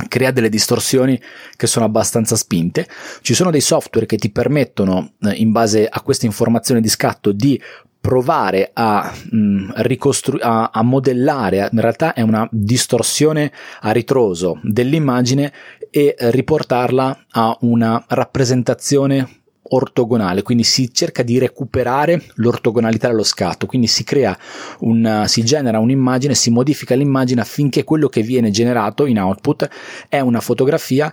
crea 0.09 0.31
delle 0.31 0.49
distorsioni 0.49 1.19
che 1.55 1.67
sono 1.67 1.85
abbastanza 1.85 2.35
spinte. 2.35 2.87
Ci 3.21 3.33
sono 3.33 3.49
dei 3.49 3.61
software 3.61 4.05
che 4.05 4.17
ti 4.17 4.29
permettono, 4.29 5.13
eh, 5.21 5.31
in 5.31 5.51
base 5.51 5.87
a 5.87 6.01
questa 6.01 6.25
informazione 6.25 6.81
di 6.81 6.89
scatto, 6.89 7.31
di 7.31 7.59
provare 8.05 8.69
a, 8.71 9.11
mh, 9.31 9.37
mm, 9.37 9.69
ricostru- 9.77 10.39
a, 10.39 10.69
a 10.71 10.83
modellare, 10.83 11.67
in 11.71 11.81
realtà 11.81 12.13
è 12.13 12.21
una 12.21 12.47
distorsione 12.51 13.51
a 13.81 13.89
ritroso 13.89 14.59
dell'immagine 14.61 15.51
e 15.89 16.15
riportarla 16.15 17.25
a 17.31 17.57
una 17.61 18.03
rappresentazione 18.07 19.41
ortogonale, 19.67 20.43
quindi 20.43 20.63
si 20.63 20.93
cerca 20.93 21.23
di 21.23 21.39
recuperare 21.39 22.21
l'ortogonalità 22.35 23.07
dello 23.07 23.23
scatto, 23.23 23.65
quindi 23.65 23.87
si 23.87 24.03
crea 24.03 24.37
un, 24.81 25.23
si 25.25 25.43
genera 25.43 25.79
un'immagine, 25.79 26.35
si 26.35 26.51
modifica 26.51 26.93
l'immagine 26.93 27.41
affinché 27.41 27.83
quello 27.83 28.07
che 28.07 28.21
viene 28.21 28.51
generato 28.51 29.07
in 29.07 29.19
output 29.19 29.67
è 30.07 30.19
una 30.19 30.41
fotografia 30.41 31.11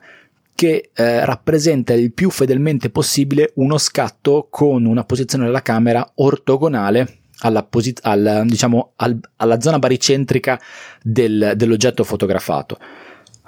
che 0.55 0.91
eh, 0.95 1.25
rappresenta 1.25 1.93
il 1.93 2.13
più 2.13 2.31
fedelmente 2.31 2.91
possibile 2.91 3.53
uno 3.57 3.79
scatto 3.79 4.49
con 4.51 4.85
una 4.85 5.05
posizione 5.05 5.45
della 5.45 5.63
camera 5.63 6.13
ortogonale 6.17 7.21
alla, 7.39 7.63
posi- 7.63 7.97
al, 8.03 8.45
diciamo, 8.47 8.93
al, 8.97 9.19
alla 9.37 9.61
zona 9.61 9.79
baricentrica 9.79 10.61
del, 11.03 11.53
dell'oggetto 11.57 12.05
fotografato. 12.05 12.79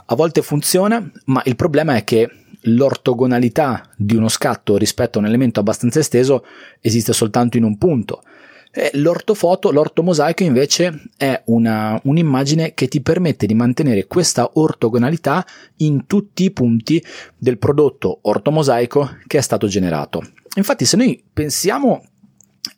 A 0.06 0.14
volte 0.14 0.42
funziona, 0.42 1.10
ma 1.26 1.40
il 1.44 1.56
problema 1.56 1.96
è 1.96 2.04
che 2.04 2.28
l'ortogonalità 2.66 3.90
di 3.96 4.16
uno 4.16 4.28
scatto 4.28 4.76
rispetto 4.76 5.18
a 5.18 5.20
un 5.22 5.26
elemento 5.26 5.60
abbastanza 5.60 5.98
esteso 5.98 6.44
esiste 6.80 7.12
soltanto 7.12 7.56
in 7.56 7.64
un 7.64 7.78
punto. 7.78 8.22
L'ortofoto, 8.94 9.70
l'ortomosaico 9.70 10.42
invece 10.42 11.02
è 11.16 11.40
una, 11.46 12.00
un'immagine 12.02 12.74
che 12.74 12.88
ti 12.88 13.00
permette 13.00 13.46
di 13.46 13.54
mantenere 13.54 14.06
questa 14.06 14.50
ortogonalità 14.54 15.46
in 15.76 16.06
tutti 16.06 16.42
i 16.42 16.50
punti 16.50 17.04
del 17.36 17.58
prodotto 17.58 18.18
ortomosaico 18.22 19.18
che 19.28 19.38
è 19.38 19.42
stato 19.42 19.68
generato. 19.68 20.22
Infatti 20.56 20.84
se 20.84 20.96
noi 20.96 21.22
pensiamo 21.32 22.02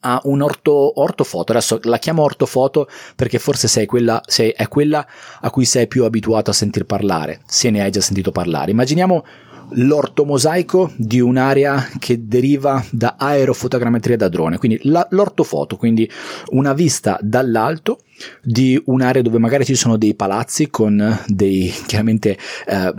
a 0.01 0.21
un 0.25 0.43
orto, 0.43 1.01
ortofoto, 1.01 1.53
adesso 1.53 1.79
la 1.85 1.99
chiamo 1.99 2.23
ortofoto 2.23 2.89
perché 3.15 3.39
forse 3.39 3.67
sei 3.67 3.87
quella, 3.87 4.21
sei, 4.27 4.51
è 4.51 4.69
quella 4.69 5.07
a 5.41 5.51
cui 5.51 5.65
sei 5.65 5.87
più 5.87 6.05
abituato 6.05 6.51
a 6.51 6.55
sentir 6.55 6.85
parlare, 6.85 7.41
se 7.47 7.71
ne 7.71 7.81
hai 7.81 7.91
già 7.91 8.03
sentito 8.03 8.33
parlare. 8.33 8.71
Immaginiamo 8.71 9.25
l'ortomosaico 9.71 10.93
di 10.97 11.21
un'area 11.21 11.89
che 11.99 12.27
deriva 12.27 12.85
da 12.91 13.17
aerofotogrammetria 13.19 14.17
da 14.17 14.29
drone, 14.29 14.59
quindi 14.59 14.79
la, 14.83 15.07
l'ortofoto, 15.11 15.77
quindi 15.77 16.11
una 16.51 16.73
vista 16.73 17.19
dall'alto 17.21 18.01
di 18.43 18.81
un'area 18.87 19.23
dove 19.23 19.39
magari 19.39 19.65
ci 19.65 19.75
sono 19.75 19.97
dei 19.97 20.15
palazzi 20.15 20.71
con 20.71 21.19
dei 21.27 21.73
chiaramente 21.87 22.39
eh, 22.67 22.93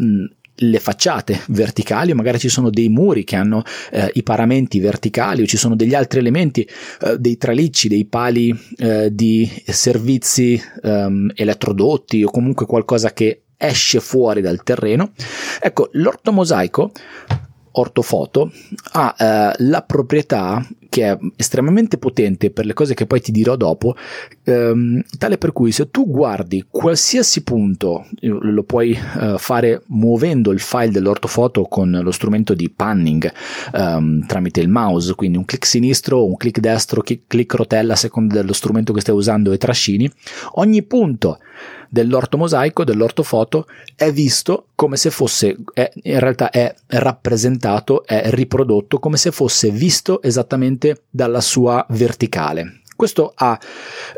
le 0.60 0.80
facciate 0.80 1.42
verticali 1.50 2.12
o 2.12 2.16
magari 2.16 2.40
ci 2.40 2.50
sono 2.50 2.70
dei 2.70 2.90
muri 2.90 3.24
che 3.24 3.36
hanno 3.36 3.64
eh, 3.92 4.10
i 4.14 4.24
paramenti 4.24 4.80
verticali 4.80 5.42
o 5.42 5.46
ci 5.46 5.58
sono 5.58 5.76
degli 5.76 5.94
altri 5.94 6.20
elementi, 6.20 6.68
eh, 7.02 7.18
dei 7.20 7.38
tralicci, 7.38 7.88
dei 7.88 8.06
pali 8.06 8.58
eh, 8.78 9.10
di 9.14 9.50
servizi 9.66 10.60
ehm, 10.82 11.32
elettrodotti 11.36 12.24
o 12.24 12.32
comunque 12.32 12.66
qualcosa 12.66 13.14
che 13.14 13.44
esce 13.58 14.00
fuori 14.00 14.42
dal 14.42 14.64
terreno. 14.64 15.12
Ecco, 15.60 15.90
l'ortomosaico 15.94 16.92
ortofoto 17.80 18.52
ha 18.94 19.16
eh, 19.18 19.64
la 19.64 19.82
proprietà 19.82 20.66
che 20.90 21.12
è 21.12 21.18
estremamente 21.36 21.98
potente 21.98 22.50
per 22.50 22.66
le 22.66 22.74
cose 22.74 22.94
che 22.94 23.06
poi 23.06 23.22
ti 23.22 23.32
dirò 23.32 23.56
dopo, 23.56 23.96
ehm, 24.44 25.04
tale 25.20 25.38
per 25.38 25.52
cui 25.52 25.72
se 25.72 25.92
tu 25.92 26.08
guardi 26.08 26.66
qualsiasi 26.70 27.44
punto, 27.44 28.08
lo 28.22 28.64
puoi 28.64 28.92
eh, 28.92 29.36
fare 29.38 29.84
muovendo 29.88 30.52
il 30.52 30.60
file 30.60 30.90
dell'ortofoto 30.90 31.64
con 31.64 32.00
lo 32.02 32.12
strumento 32.12 32.54
di 32.54 32.70
panning 32.70 33.32
ehm, 33.74 34.26
tramite 34.26 34.62
il 34.62 34.70
mouse, 34.70 35.14
quindi 35.14 35.38
un 35.38 35.46
clic 35.46 35.66
sinistro, 35.66 36.26
un 36.26 36.36
clic 36.36 36.60
destro, 36.60 37.04
clic 37.04 37.54
rotella 37.54 37.94
a 37.94 37.98
seconda 37.98 38.36
dello 38.36 38.54
strumento 38.54 38.94
che 38.94 39.02
stai 39.02 39.14
usando 39.14 39.52
e 39.52 39.58
trascini, 39.58 40.10
ogni 40.54 40.82
punto 40.84 41.38
dell'orto 41.90 42.38
mosaico, 42.38 42.84
dell'ortofoto, 42.84 43.68
è 43.96 44.12
visto 44.12 44.68
come 44.76 44.98
se 44.98 45.10
fosse, 45.10 45.58
è, 45.74 45.92
in 46.04 46.20
realtà 46.20 46.50
è 46.50 46.74
rappresentato, 46.88 48.06
è 48.06 48.30
riprodotto 48.32 49.00
come 49.00 49.18
se 49.18 49.32
fosse 49.32 49.70
visto 49.70 50.22
esattamente 50.22 51.04
dalla 51.10 51.42
sua 51.42 51.86
verticale. 51.90 52.82
Questo 52.96 53.32
ha 53.36 53.60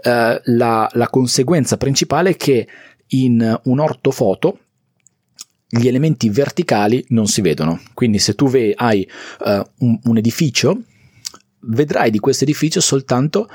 eh, 0.01 0.41
la, 0.43 0.89
la 0.93 1.09
conseguenza 1.09 1.77
principale 1.77 2.35
che 2.35 2.67
in 3.07 3.59
un 3.63 3.79
ortofoto 3.79 4.59
gli 5.69 5.87
elementi 5.87 6.29
verticali 6.29 7.05
non 7.09 7.27
si 7.27 7.41
vedono. 7.41 7.79
Quindi 7.93 8.17
se 8.17 8.33
tu 8.33 8.49
ve- 8.49 8.73
hai 8.75 9.07
uh, 9.41 9.61
un, 9.85 9.99
un, 10.03 10.17
edificio, 10.17 10.81
vedrai 11.61 12.09
di 12.09 12.19
questo 12.19 12.43
edificio 12.43 12.81
soltanto 12.81 13.47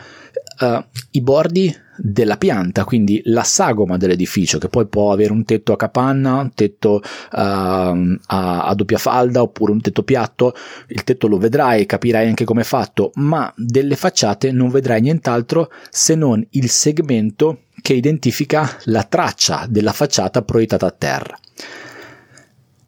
uh, 0.60 0.84
i 1.10 1.20
bordi 1.20 1.74
della 1.96 2.36
pianta, 2.36 2.84
quindi 2.84 3.20
la 3.24 3.42
sagoma 3.42 3.96
dell'edificio, 3.96 4.58
che 4.58 4.68
poi 4.68 4.86
può 4.86 5.12
avere 5.12 5.32
un 5.32 5.44
tetto 5.44 5.72
a 5.72 5.76
capanna, 5.76 6.40
un 6.40 6.52
tetto 6.54 7.00
uh, 7.02 7.02
a, 7.32 8.64
a, 8.64 8.74
doppia 8.74 8.98
falda 8.98 9.42
oppure 9.42 9.72
un 9.72 9.80
tetto 9.80 10.02
piatto. 10.02 10.54
Il 10.88 11.04
tetto 11.04 11.26
lo 11.26 11.38
vedrai, 11.38 11.86
capirai 11.86 12.26
anche 12.26 12.44
come 12.44 12.62
è 12.62 12.64
fatto, 12.64 13.10
ma 13.14 13.52
delle 13.56 13.96
facciate 13.96 14.52
non 14.52 14.68
vedrai 14.68 15.00
nient'altro 15.00 15.70
se 15.90 16.14
non 16.14 16.44
il 16.50 16.68
segmento 16.68 17.60
che 17.80 17.94
identifica 17.94 18.78
la 18.84 19.02
traccia 19.02 19.66
della 19.68 19.92
facciata 19.92 20.42
proiettata 20.42 20.86
a 20.86 20.94
terra. 20.96 21.38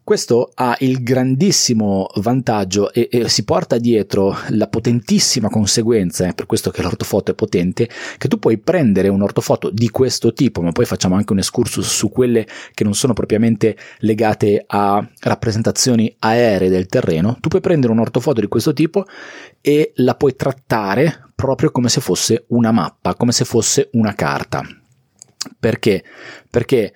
Questo 0.07 0.53
ha 0.55 0.77
il 0.83 1.03
grandissimo 1.03 2.07
vantaggio 2.19 2.93
e, 2.93 3.09
e, 3.11 3.29
si 3.29 3.43
porta 3.43 3.77
dietro 3.77 4.39
la 4.51 4.69
potentissima 4.69 5.49
conseguenza, 5.49 6.29
è 6.29 6.33
per 6.33 6.47
questo 6.47 6.71
che 6.71 6.81
l'ortofoto 6.81 7.33
è 7.33 7.35
potente, 7.35 7.91
che 8.17 8.29
tu 8.29 8.39
puoi 8.39 8.57
prendere 8.59 9.09
un'ortofoto 9.09 9.69
di 9.69 9.91
questo 9.91 10.33
tipo, 10.33 10.63
ma 10.63 10.71
poi 10.71 10.85
facciamo 10.85 11.17
anche 11.17 11.33
un 11.33 11.41
excursus 11.41 11.85
su 11.85 12.09
quelle 12.11 12.47
che 12.73 12.85
non 12.85 12.95
sono 12.95 13.15
propriamente 13.15 13.77
legate 13.99 14.63
a 14.65 15.05
rappresentazioni 15.23 16.15
aeree 16.21 16.69
del 16.69 16.87
terreno, 16.87 17.37
tu 17.41 17.49
puoi 17.49 17.61
prendere 17.61 17.93
un'ortofoto 17.93 18.41
di 18.41 18.47
questo 18.47 18.73
tipo 18.73 19.07
e 19.61 19.91
la 19.97 20.15
puoi 20.15 20.37
trattare 20.37 21.31
proprio 21.35 21.73
come 21.73 21.89
se 21.89 22.01
fosse 22.01 22.45
una 22.51 22.71
mappa, 22.71 23.17
come 23.17 23.33
se 23.33 23.45
fosse 23.45 23.89
una 23.95 24.15
carta. 24.15 24.63
Perché? 25.59 26.05
Perché 26.49 26.93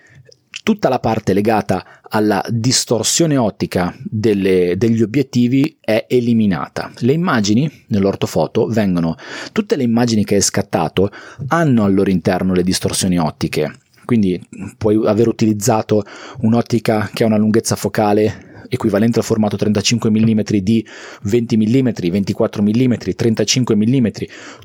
tutta 0.62 0.88
la 0.88 0.98
parte 0.98 1.32
legata 1.32 1.84
alla 2.08 2.44
distorsione 2.48 3.36
ottica 3.36 3.94
delle, 4.02 4.74
degli 4.76 5.02
obiettivi 5.02 5.76
è 5.80 6.06
eliminata. 6.08 6.90
Le 6.98 7.12
immagini 7.12 7.70
nell'ortofoto 7.88 8.66
vengono, 8.66 9.16
tutte 9.52 9.76
le 9.76 9.84
immagini 9.84 10.24
che 10.24 10.36
hai 10.36 10.40
scattato 10.40 11.10
hanno 11.48 11.84
al 11.84 11.94
loro 11.94 12.10
interno 12.10 12.54
le 12.54 12.62
distorsioni 12.62 13.18
ottiche. 13.18 13.78
Quindi 14.04 14.44
puoi 14.76 15.00
aver 15.06 15.28
utilizzato 15.28 16.04
un'ottica 16.40 17.10
che 17.12 17.22
ha 17.22 17.26
una 17.26 17.36
lunghezza 17.36 17.76
focale 17.76 18.48
equivalente 18.68 19.18
al 19.18 19.24
formato 19.24 19.56
35 19.56 20.10
mm 20.10 20.40
di 20.62 20.86
20 21.22 21.56
mm, 21.56 21.88
24 22.10 22.62
mm, 22.62 22.92
35 22.94 23.76
mm, 23.76 24.06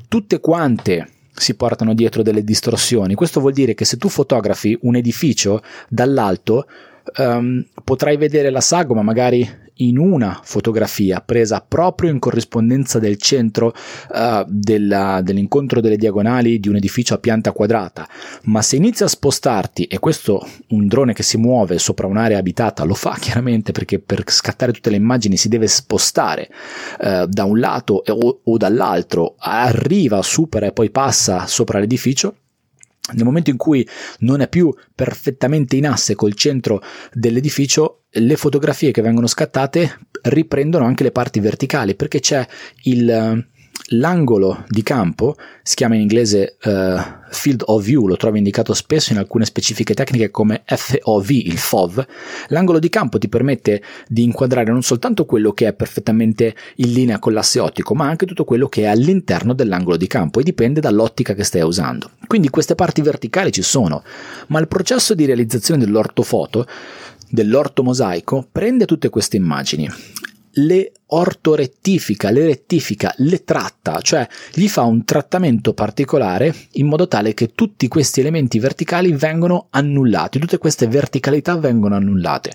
tutte 0.08 0.40
quante 0.40 1.10
si 1.36 1.56
portano 1.56 1.94
dietro 1.94 2.22
delle 2.22 2.44
distorsioni. 2.44 3.14
Questo 3.14 3.40
vuol 3.40 3.54
dire 3.54 3.74
che 3.74 3.86
se 3.86 3.98
tu 3.98 4.10
fotografi 4.10 4.78
un 4.82 4.96
edificio 4.96 5.62
dall'alto, 5.90 6.68
um, 7.18 7.66
potrai 7.84 8.18
vedere 8.18 8.50
la 8.50 8.62
sagoma 8.62 9.02
magari 9.02 9.64
in 9.78 9.98
una 9.98 10.40
fotografia 10.44 11.22
presa 11.22 11.64
proprio 11.68 12.10
in 12.10 12.20
corrispondenza 12.20 13.00
del 13.00 13.18
centro 13.18 13.74
uh, 14.10 14.46
della, 14.48 15.22
dell'incontro 15.22 15.82
delle 15.82 15.98
diagonali 15.98 16.60
di 16.60 16.70
un 16.70 16.76
edificio 16.76 17.14
a 17.14 17.18
pianta 17.18 17.52
quadrata, 17.52 18.08
ma 18.44 18.62
se 18.62 18.76
inizi 18.76 19.04
a 19.04 19.08
spostarti, 19.08 19.86
e 19.86 20.00
questo 20.00 20.48
un 20.70 20.88
drone 20.88 21.14
che 21.14 21.24
si 21.24 21.38
muove 21.38 21.78
sopra 21.80 22.08
un'area 22.08 22.38
abitata 22.38 22.84
lo 22.84 22.94
fa 22.94 23.18
chiaramente 23.20 23.72
perché 23.72 24.00
per 24.00 24.24
scattare 24.28 24.72
tutte 24.72 24.90
le 24.90 24.98
immagini 24.98 25.38
si 25.38 25.50
deve 25.50 25.68
spostare 25.68 26.50
uh, 27.00 27.26
da 27.26 27.44
un 27.44 27.60
lato 27.60 28.04
o, 28.06 28.42
o 28.44 28.58
dall'altro, 28.58 29.36
arriva, 29.38 30.22
supera 30.22 30.68
e 30.68 30.72
poi 30.72 30.90
passa 30.90 31.48
sopra 31.48 31.80
l'edificio, 31.80 32.36
nel 33.14 33.24
momento 33.24 33.50
in 33.50 33.58
cui 33.58 33.88
non 34.20 34.42
è 34.42 34.48
più 34.48 34.74
perfettamente 34.94 35.76
in 35.76 35.88
asse 35.88 36.16
col 36.16 36.34
centro 36.34 36.82
dell'edificio, 37.14 38.06
le 38.10 38.36
fotografie 38.36 38.92
che 38.92 39.02
vengono 39.02 39.28
scattate 39.28 40.00
riprendono 40.24 40.86
anche 40.86 41.04
le 41.04 41.12
parti 41.12 41.40
verticali 41.40 41.96
perché 41.96 42.20
c'è 42.20 42.48
il, 42.84 43.46
l'angolo 43.90 44.64
di 44.68 44.82
campo, 44.82 45.36
si 45.62 45.76
chiama 45.76 45.96
in 45.96 46.02
inglese 46.02 46.58
uh, 46.64 47.00
field 47.30 47.64
of 47.66 47.84
view, 47.84 48.08
lo 48.08 48.18
trovi 48.18 48.40
indicato 48.40 48.74
spesso 48.74 49.12
in 49.12 49.20
alcune 49.20 49.46
specifiche 49.46 49.94
tecniche 49.94 50.32
come 50.32 50.64
FOV, 50.66 51.30
il 51.30 51.58
FOV. 51.58 52.06
L'angolo 52.48 52.80
di 52.80 52.90
campo 52.90 53.18
ti 53.18 53.28
permette 53.28 53.84
di 54.08 54.24
inquadrare 54.24 54.72
non 54.72 54.82
soltanto 54.82 55.26
quello 55.26 55.52
che 55.52 55.68
è 55.68 55.74
perfettamente 55.74 56.56
in 56.78 56.94
linea 56.94 57.20
con 57.20 57.34
l'asse 57.34 57.60
ottico, 57.60 57.94
ma 57.94 58.08
anche 58.08 58.26
tutto 58.26 58.44
quello 58.44 58.68
che 58.68 58.84
è 58.84 58.86
all'interno 58.86 59.54
dell'angolo 59.54 59.98
di 59.98 60.08
campo 60.08 60.40
e 60.40 60.44
dipende 60.44 60.80
dall'ottica 60.80 61.34
che 61.34 61.44
stai 61.44 61.62
usando. 61.62 62.12
Quindi 62.28 62.50
queste 62.50 62.76
parti 62.76 63.02
verticali 63.02 63.52
ci 63.52 63.62
sono, 63.62 64.04
ma 64.48 64.60
il 64.60 64.68
processo 64.68 65.14
di 65.14 65.26
realizzazione 65.26 65.84
dell'ortofoto 65.84 66.66
dell'ortomosaico 67.30 68.48
prende 68.52 68.86
tutte 68.86 69.10
queste 69.10 69.36
immagini, 69.36 69.90
le 70.58 70.92
ortorettifica, 71.08 72.30
le 72.30 72.46
rettifica, 72.46 73.14
le 73.18 73.44
tratta, 73.44 74.00
cioè 74.02 74.28
gli 74.54 74.68
fa 74.68 74.84
un 74.84 75.06
trattamento 75.06 75.74
particolare 75.74 76.54
in 76.74 76.88
modo 76.88 77.08
tale 77.08 77.34
che 77.34 77.52
tutti 77.54 77.88
questi 77.88 78.20
elementi 78.22 78.60
verticali 78.60 79.12
vengono 79.12 79.68
annullati, 79.70 80.40
tutte 80.40 80.58
queste 80.58 80.88
verticalità 80.88 81.58
vengono 81.58 81.96
annullate. 81.96 82.54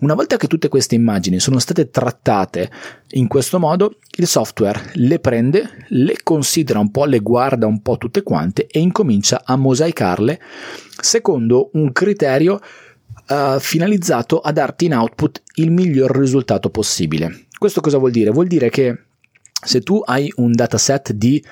Una 0.00 0.14
volta 0.14 0.36
che 0.36 0.46
tutte 0.46 0.68
queste 0.68 0.94
immagini 0.94 1.38
sono 1.40 1.58
state 1.58 1.90
trattate 1.90 2.70
in 3.12 3.28
questo 3.28 3.58
modo, 3.58 3.96
il 4.16 4.26
software 4.26 4.90
le 4.94 5.18
prende, 5.18 5.86
le 5.88 6.16
considera 6.22 6.78
un 6.78 6.90
po', 6.90 7.04
le 7.04 7.20
guarda 7.20 7.66
un 7.66 7.80
po' 7.80 7.96
tutte 7.96 8.22
quante 8.22 8.66
e 8.66 8.80
incomincia 8.80 9.42
a 9.44 9.56
mosaicarle 9.56 10.40
secondo 11.00 11.70
un 11.74 11.92
criterio 11.92 12.60
uh, 13.28 13.58
finalizzato 13.58 14.40
a 14.40 14.52
darti 14.52 14.86
in 14.86 14.94
output 14.94 15.42
il 15.56 15.70
miglior 15.70 16.16
risultato 16.16 16.70
possibile. 16.70 17.46
Questo 17.58 17.80
cosa 17.80 17.98
vuol 17.98 18.10
dire? 18.10 18.30
Vuol 18.30 18.46
dire 18.46 18.70
che 18.70 18.98
se 19.64 19.80
tu 19.80 20.02
hai 20.04 20.30
un 20.36 20.52
dataset 20.52 21.12
di 21.12 21.42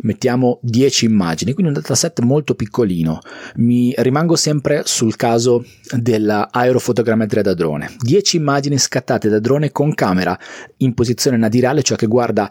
mettiamo 0.00 0.58
10 0.62 1.06
immagini, 1.06 1.52
quindi 1.52 1.72
un 1.72 1.80
dataset 1.80 2.20
molto 2.20 2.54
piccolino. 2.54 3.18
Mi 3.56 3.92
rimango 3.96 4.36
sempre 4.36 4.82
sul 4.84 5.16
caso 5.16 5.64
dell'aerofotogrammetria 5.90 7.42
da 7.42 7.54
drone. 7.54 7.94
10 7.98 8.36
immagini 8.36 8.78
scattate 8.78 9.28
da 9.28 9.40
drone 9.40 9.72
con 9.72 9.94
camera 9.94 10.38
in 10.78 10.94
posizione 10.94 11.36
nadirale, 11.36 11.82
cioè 11.82 11.96
che 11.96 12.06
guarda 12.06 12.50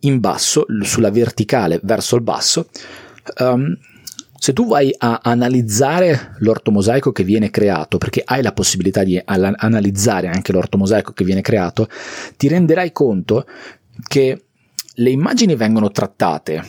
in 0.00 0.20
basso, 0.20 0.66
sulla 0.82 1.10
verticale 1.10 1.80
verso 1.82 2.16
il 2.16 2.22
basso. 2.22 2.68
Um, 3.38 3.76
se 4.40 4.54
tu 4.54 4.66
vai 4.66 4.90
a 4.96 5.20
analizzare 5.22 6.34
l'ortomosaico 6.38 7.12
che 7.12 7.24
viene 7.24 7.50
creato, 7.50 7.98
perché 7.98 8.22
hai 8.24 8.40
la 8.40 8.52
possibilità 8.52 9.04
di 9.04 9.20
analizzare 9.22 10.28
anche 10.28 10.50
l'ortomosaico 10.52 11.12
che 11.12 11.24
viene 11.24 11.42
creato, 11.42 11.86
ti 12.38 12.48
renderai 12.48 12.90
conto 12.90 13.44
che 14.08 14.44
le 14.94 15.10
immagini 15.10 15.54
vengono 15.56 15.90
trattate, 15.90 16.62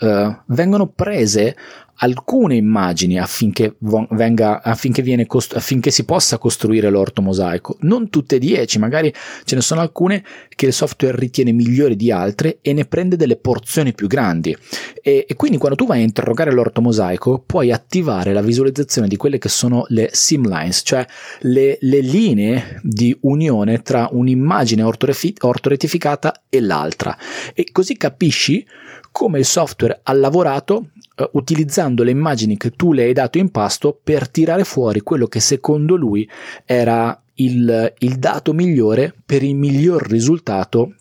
uh, 0.00 0.36
vengono 0.46 0.86
prese 0.86 1.54
alcune 1.98 2.56
immagini 2.56 3.18
affinché, 3.18 3.76
venga, 4.10 4.62
affinché, 4.62 5.26
cost- 5.26 5.56
affinché, 5.56 5.90
si 5.90 6.04
possa 6.04 6.38
costruire 6.38 6.90
l'orto 6.90 7.22
mosaico. 7.22 7.76
Non 7.80 8.10
tutte 8.10 8.36
e 8.36 8.38
dieci, 8.38 8.78
magari 8.78 9.12
ce 9.44 9.54
ne 9.54 9.60
sono 9.60 9.80
alcune 9.80 10.24
che 10.54 10.66
il 10.66 10.72
software 10.72 11.16
ritiene 11.16 11.52
migliori 11.52 11.96
di 11.96 12.10
altre 12.10 12.58
e 12.60 12.72
ne 12.72 12.84
prende 12.84 13.16
delle 13.16 13.36
porzioni 13.36 13.92
più 13.94 14.06
grandi. 14.06 14.56
E, 15.02 15.24
e 15.28 15.34
quindi 15.34 15.58
quando 15.58 15.76
tu 15.76 15.86
vai 15.86 16.00
a 16.00 16.04
interrogare 16.04 16.52
l'orto 16.52 16.80
mosaico 16.80 17.42
puoi 17.44 17.72
attivare 17.72 18.32
la 18.32 18.42
visualizzazione 18.42 19.08
di 19.08 19.16
quelle 19.16 19.38
che 19.38 19.48
sono 19.48 19.84
le 19.88 20.10
sim 20.12 20.48
lines, 20.48 20.82
cioè 20.84 21.06
le, 21.40 21.78
le 21.80 22.00
linee 22.00 22.80
di 22.82 23.16
unione 23.22 23.82
tra 23.82 24.08
un'immagine 24.10 24.82
ortorettificata 24.82 26.42
e 26.48 26.60
l'altra. 26.60 27.16
E 27.54 27.68
così 27.72 27.96
capisci 27.96 28.64
come 29.10 29.38
il 29.40 29.44
software 29.44 30.00
ha 30.02 30.12
lavorato 30.12 30.90
uh, 31.18 31.28
utilizzando 31.32 32.02
le 32.02 32.10
immagini 32.10 32.56
che 32.56 32.70
tu 32.70 32.92
le 32.92 33.04
hai 33.04 33.12
dato 33.12 33.38
in 33.38 33.50
pasto 33.50 33.98
per 34.02 34.28
tirare 34.28 34.64
fuori 34.64 35.00
quello 35.00 35.26
che 35.26 35.40
secondo 35.40 35.96
lui 35.96 36.28
era 36.64 37.20
il, 37.34 37.94
il 37.98 38.18
dato 38.18 38.52
migliore 38.52 39.14
per 39.24 39.42
il 39.42 39.54
miglior 39.54 40.08
risultato 40.08 40.94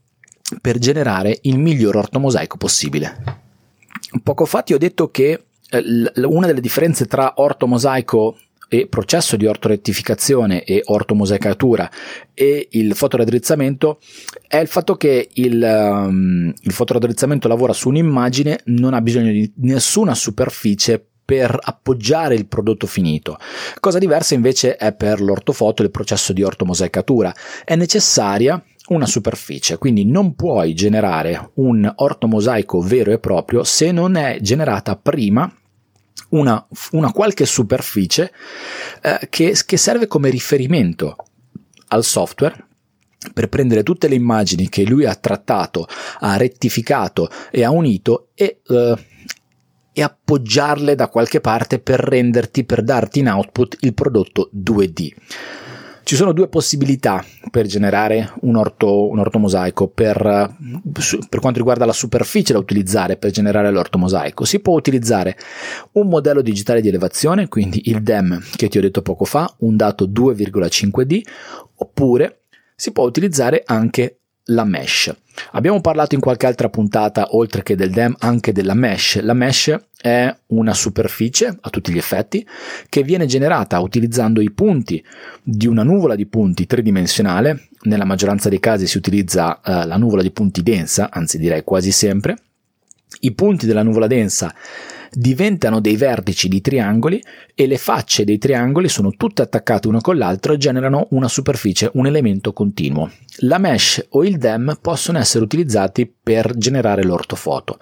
per 0.61 0.77
generare 0.77 1.37
il 1.41 1.59
miglior 1.59 1.97
ortomosaico 1.97 2.57
possibile. 2.57 3.45
Poco 4.23 4.45
fa 4.45 4.61
ti 4.61 4.73
ho 4.73 4.77
detto 4.77 5.09
che 5.09 5.43
eh, 5.69 6.11
una 6.23 6.47
delle 6.47 6.61
differenze 6.61 7.05
tra 7.05 7.33
ortomosaico 7.35 8.37
e 8.69 8.87
processo 8.87 9.37
di 9.37 9.45
ortorettificazione 9.45 10.63
e 10.63 10.81
ortomosaicatura 10.85 11.89
e 12.33 12.67
il 12.71 12.95
fotoraddrizzamento 12.95 13.99
è 14.47 14.57
il 14.57 14.67
fatto 14.67 14.95
che 14.95 15.29
il, 15.33 15.61
um, 15.61 16.53
il 16.59 16.71
fotoraddrizzamento 16.71 17.47
lavora 17.47 17.73
su 17.73 17.89
un'immagine, 17.89 18.59
non 18.65 18.93
ha 18.93 19.01
bisogno 19.01 19.31
di 19.31 19.51
nessuna 19.57 20.13
superficie 20.13 21.03
per 21.27 21.57
appoggiare 21.61 22.35
il 22.35 22.47
prodotto 22.47 22.87
finito. 22.87 23.37
Cosa 23.81 23.97
diversa 23.97 24.33
invece 24.33 24.77
è 24.77 24.93
per 24.93 25.19
l'ortofoto 25.19 25.83
il 25.83 25.91
processo 25.91 26.31
di 26.31 26.41
ortomosaicatura. 26.41 27.35
È 27.65 27.75
necessaria 27.75 28.63
una 28.87 29.05
superficie, 29.05 29.77
quindi 29.77 30.05
non 30.05 30.35
puoi 30.35 30.73
generare 30.73 31.51
un 31.55 31.91
ortomosaico 31.93 32.79
vero 32.79 33.11
e 33.11 33.19
proprio 33.19 33.65
se 33.65 33.91
non 33.91 34.15
è 34.15 34.37
generata 34.39 34.95
prima 34.95 35.51
una, 36.29 36.65
una 36.91 37.11
qualche 37.11 37.45
superficie 37.45 38.31
eh, 39.01 39.27
che, 39.29 39.57
che 39.65 39.77
serve 39.77 40.07
come 40.07 40.29
riferimento 40.29 41.15
al 41.89 42.03
software 42.03 42.65
per 43.33 43.49
prendere 43.49 43.83
tutte 43.83 44.07
le 44.07 44.15
immagini 44.15 44.69
che 44.69 44.85
lui 44.85 45.05
ha 45.05 45.15
trattato, 45.15 45.87
ha 46.19 46.37
rettificato 46.37 47.29
e 47.51 47.63
ha 47.63 47.71
unito 47.71 48.29
e, 48.35 48.61
eh, 48.65 48.95
e, 49.91 50.01
appoggiarle 50.01 50.95
da 50.95 51.07
qualche 51.09 51.41
parte 51.41 51.79
per 51.79 51.99
renderti, 51.99 52.63
per 52.63 52.83
darti 52.83 53.19
in 53.19 53.29
output 53.29 53.77
il 53.81 53.93
prodotto 53.93 54.49
2D. 54.55 55.11
Ci 56.07 56.15
sono 56.15 56.31
due 56.31 56.47
possibilità 56.47 57.21
per 57.51 57.65
generare 57.65 58.31
un, 58.43 58.55
orto, 58.55 59.09
un 59.09 59.19
ortomosaico 59.19 59.89
per, 59.89 60.15
per 60.15 61.39
quanto 61.41 61.59
riguarda 61.59 61.83
la 61.83 61.91
superficie 61.91 62.53
da 62.53 62.59
utilizzare 62.59 63.17
per 63.17 63.31
generare 63.31 63.69
l'ortomosaico. 63.71 64.45
Si 64.45 64.61
può 64.61 64.73
utilizzare 64.73 65.35
un 65.91 66.07
modello 66.07 66.41
digitale 66.41 66.79
di 66.79 66.87
elevazione, 66.87 67.49
quindi 67.49 67.89
il 67.89 68.01
DEM 68.01 68.41
che 68.55 68.69
ti 68.69 68.77
ho 68.77 68.81
detto 68.81 69.01
poco 69.01 69.25
fa, 69.25 69.53
un 69.59 69.75
dato 69.75 70.07
2,5D, 70.07 71.21
oppure 71.75 72.43
si 72.73 72.93
può 72.93 73.03
utilizzare 73.03 73.63
anche 73.65 74.19
la 74.47 74.63
mesh. 74.65 75.13
Abbiamo 75.51 75.81
parlato 75.81 76.15
in 76.15 76.21
qualche 76.21 76.45
altra 76.45 76.69
puntata, 76.69 77.35
oltre 77.35 77.63
che 77.63 77.75
del 77.75 77.91
DEM, 77.91 78.15
anche 78.19 78.51
della 78.51 78.73
mesh. 78.73 79.21
La 79.21 79.33
mesh 79.33 79.75
è 79.99 80.35
una 80.47 80.73
superficie, 80.73 81.57
a 81.59 81.69
tutti 81.69 81.91
gli 81.91 81.97
effetti, 81.97 82.45
che 82.89 83.03
viene 83.03 83.25
generata 83.25 83.79
utilizzando 83.79 84.41
i 84.41 84.51
punti 84.51 85.03
di 85.43 85.67
una 85.67 85.83
nuvola 85.83 86.15
di 86.15 86.25
punti 86.25 86.65
tridimensionale. 86.65 87.69
Nella 87.83 88.05
maggioranza 88.05 88.49
dei 88.49 88.59
casi 88.59 88.87
si 88.87 88.97
utilizza 88.97 89.61
uh, 89.63 89.85
la 89.85 89.97
nuvola 89.97 90.21
di 90.21 90.31
punti 90.31 90.63
densa, 90.63 91.09
anzi 91.11 91.37
direi 91.37 91.63
quasi 91.63 91.91
sempre, 91.91 92.37
I 93.21 93.33
punti 93.33 93.65
della 93.65 93.83
nuvola 93.83 94.07
densa 94.07 94.53
diventano 95.11 95.79
dei 95.79 95.95
vertici 95.95 96.47
di 96.47 96.61
triangoli 96.61 97.21
e 97.53 97.67
le 97.67 97.77
facce 97.77 98.23
dei 98.23 98.37
triangoli 98.37 98.89
sono 98.89 99.11
tutte 99.11 99.41
attaccate 99.41 99.87
uno 99.87 99.99
con 99.99 100.17
l'altro 100.17 100.53
e 100.53 100.57
generano 100.57 101.07
una 101.11 101.27
superficie, 101.27 101.89
un 101.93 102.07
elemento 102.07 102.53
continuo. 102.53 103.11
La 103.39 103.57
mesh 103.57 104.05
o 104.09 104.23
il 104.23 104.37
DEM 104.37 104.77
possono 104.81 105.19
essere 105.19 105.43
utilizzati 105.43 106.11
per 106.21 106.53
generare 106.57 107.03
l'ortofoto. 107.03 107.79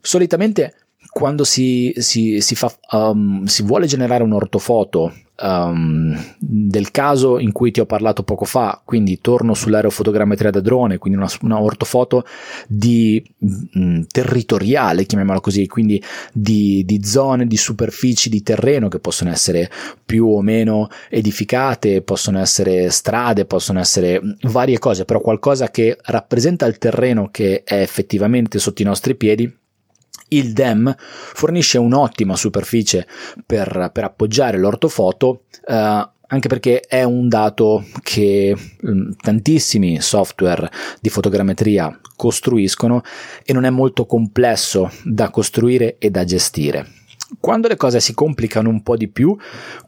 Solitamente 0.00 0.74
quando 1.10 1.44
si, 1.44 1.92
si, 1.96 2.40
si, 2.40 2.54
fa, 2.54 2.72
um, 2.92 3.44
si 3.44 3.62
vuole 3.62 3.86
generare 3.86 4.22
un 4.22 4.32
ortofoto 4.32 5.12
um, 5.40 6.16
del 6.38 6.90
caso 6.90 7.38
in 7.38 7.52
cui 7.52 7.70
ti 7.70 7.80
ho 7.80 7.86
parlato 7.86 8.22
poco 8.22 8.44
fa, 8.44 8.80
quindi 8.84 9.20
torno 9.20 9.54
sull'aerofotogrammetria 9.54 10.50
da 10.50 10.60
drone, 10.60 10.98
quindi 10.98 11.18
una, 11.18 11.30
una 11.42 11.60
ortofoto 11.60 12.24
di 12.66 13.22
mh, 13.38 13.78
mm, 13.78 14.02
territoriale, 14.10 15.04
chiamiamola 15.04 15.40
così, 15.40 15.66
quindi 15.66 16.02
di, 16.32 16.84
di 16.84 17.04
zone, 17.04 17.46
di 17.46 17.56
superfici 17.56 18.28
di 18.28 18.42
terreno 18.42 18.88
che 18.88 18.98
possono 18.98 19.30
essere 19.30 19.70
più 20.04 20.26
o 20.26 20.42
meno 20.42 20.88
edificate, 21.08 22.02
possono 22.02 22.38
essere 22.38 22.90
strade, 22.90 23.44
possono 23.44 23.80
essere 23.80 24.20
varie 24.42 24.78
cose, 24.78 25.04
però 25.04 25.20
qualcosa 25.20 25.70
che 25.70 25.96
rappresenta 26.02 26.66
il 26.66 26.78
terreno 26.78 27.28
che 27.30 27.62
è 27.64 27.80
effettivamente 27.80 28.58
sotto 28.58 28.82
i 28.82 28.84
nostri 28.84 29.14
piedi 29.14 29.58
il 30.30 30.52
DEM 30.52 30.94
fornisce 30.98 31.78
un'ottima 31.78 32.36
superficie 32.36 33.06
per, 33.46 33.90
per 33.92 34.04
appoggiare 34.04 34.58
l'ortofoto, 34.58 35.44
eh, 35.66 36.08
anche 36.32 36.48
perché 36.48 36.80
è 36.80 37.02
un 37.02 37.28
dato 37.28 37.84
che 38.02 38.54
mh, 38.56 38.90
mm, 38.90 39.10
tantissimi 39.20 40.00
software 40.00 40.70
di 41.00 41.08
fotogrammetria 41.08 41.98
costruiscono 42.16 43.02
e 43.44 43.52
non 43.52 43.64
è 43.64 43.70
molto 43.70 44.06
complesso 44.06 44.90
da 45.04 45.30
costruire 45.30 45.96
e 45.98 46.10
da 46.10 46.24
gestire. 46.24 46.86
Quando 47.38 47.68
le 47.68 47.76
cose 47.76 48.00
si 48.00 48.12
complicano 48.12 48.68
un 48.68 48.82
po' 48.82 48.96
di 48.96 49.06
più, 49.08 49.36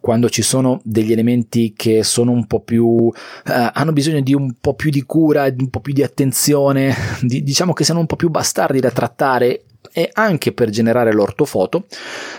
quando 0.00 0.28
ci 0.28 0.42
sono 0.42 0.80
degli 0.84 1.10
elementi 1.10 1.72
che 1.76 2.04
sono 2.04 2.30
un 2.30 2.46
po' 2.46 2.60
più, 2.60 3.10
eh, 3.44 3.70
hanno 3.72 3.92
bisogno 3.92 4.20
di 4.20 4.32
un 4.32 4.54
po' 4.60 4.74
più 4.74 4.90
di 4.90 5.02
cura, 5.02 5.50
di 5.50 5.62
un 5.62 5.68
po' 5.68 5.80
più 5.80 5.92
di 5.92 6.04
attenzione, 6.04 6.94
di, 7.20 7.42
diciamo 7.42 7.72
che 7.72 7.82
siano 7.82 7.98
un 7.98 8.06
po' 8.06 8.14
più 8.14 8.30
bastardi 8.30 8.78
da 8.78 8.92
trattare 8.92 9.64
e 9.92 10.10
anche 10.12 10.52
per 10.52 10.70
generare 10.70 11.12
l'ortofoto 11.12 11.86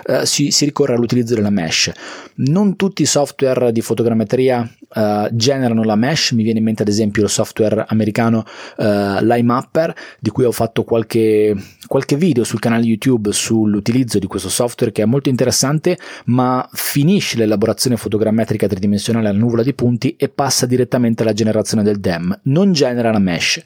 eh, 0.06 0.26
si, 0.26 0.52
si, 0.52 0.66
ricorre 0.66 0.94
all'utilizzo 0.94 1.36
della 1.36 1.50
mesh. 1.50 1.92
Non 2.36 2.76
tutti 2.76 3.02
i 3.02 3.06
software 3.06 3.72
di 3.72 3.82
fotogrammetria 3.82 4.68
eh, 4.94 5.30
generano 5.32 5.84
la 5.84 5.96
mesh, 5.96 6.32
mi 6.32 6.44
viene 6.44 6.60
in 6.60 6.66
mente 6.66 6.84
ad 6.84 6.88
esempio 6.88 7.24
il 7.24 7.30
software 7.30 7.86
americano 7.88 8.46
eh, 8.78 9.18
LimeMapper 9.22 9.94
di 10.20 10.30
cui 10.30 10.46
ho 10.46 10.52
fatto 10.52 10.84
qualche, 10.84 11.56
qualche 11.88 12.16
video 12.16 12.44
sul 12.44 12.60
canale 12.60 12.84
YouTube 12.84 13.32
sull'utilizzo 13.32 14.20
di 14.20 14.28
questo 14.28 14.50
software 14.50 14.92
che 14.92 15.04
è 15.04 15.06
molto 15.06 15.30
interessante 15.30 15.98
ma 16.26 16.68
finisce 16.72 17.38
l'elaborazione 17.38 17.98
fotogrammetrica 17.98 18.68
tridimensionale 18.68 19.30
alla 19.30 19.38
nuvola 19.38 19.64
di 19.64 19.74
punti 19.74 20.16
e 20.18 20.30
passa 20.30 20.66
direttamente 20.66 21.24
alla 21.24 21.34
generazione 21.34 21.84
del 21.84 22.00
DEM, 22.00 22.40
non 22.44 22.72
genera 22.72 23.12
la 23.12 23.20
mesh. 23.20 23.62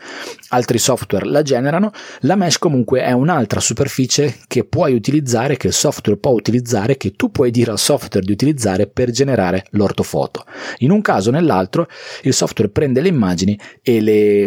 Altri 0.49 0.77
software 0.77 1.25
la 1.25 1.41
generano, 1.41 1.91
la 2.21 2.35
mesh 2.35 2.57
comunque 2.57 3.01
è 3.01 3.11
un'altra 3.11 3.59
superficie 3.67 4.37
che 4.47 4.63
puoi 4.63 4.93
utilizzare, 4.93 5.57
che 5.57 5.67
il 5.67 5.73
software 5.73 6.19
può 6.19 6.31
utilizzare, 6.31 6.97
che 6.97 7.11
tu 7.11 7.29
puoi 7.29 7.51
dire 7.51 7.71
al 7.71 7.79
software 7.79 8.25
di 8.25 8.31
utilizzare 8.31 8.87
per 8.87 9.11
generare 9.11 9.65
l'ortofoto. 9.71 10.45
In 10.79 10.91
un 10.91 11.01
caso 11.01 11.29
o 11.29 11.31
nell'altro, 11.33 11.87
il 12.23 12.33
software 12.33 12.71
prende 12.71 13.01
le 13.01 13.09
immagini 13.09 13.59
e 13.81 14.01
le, 14.01 14.43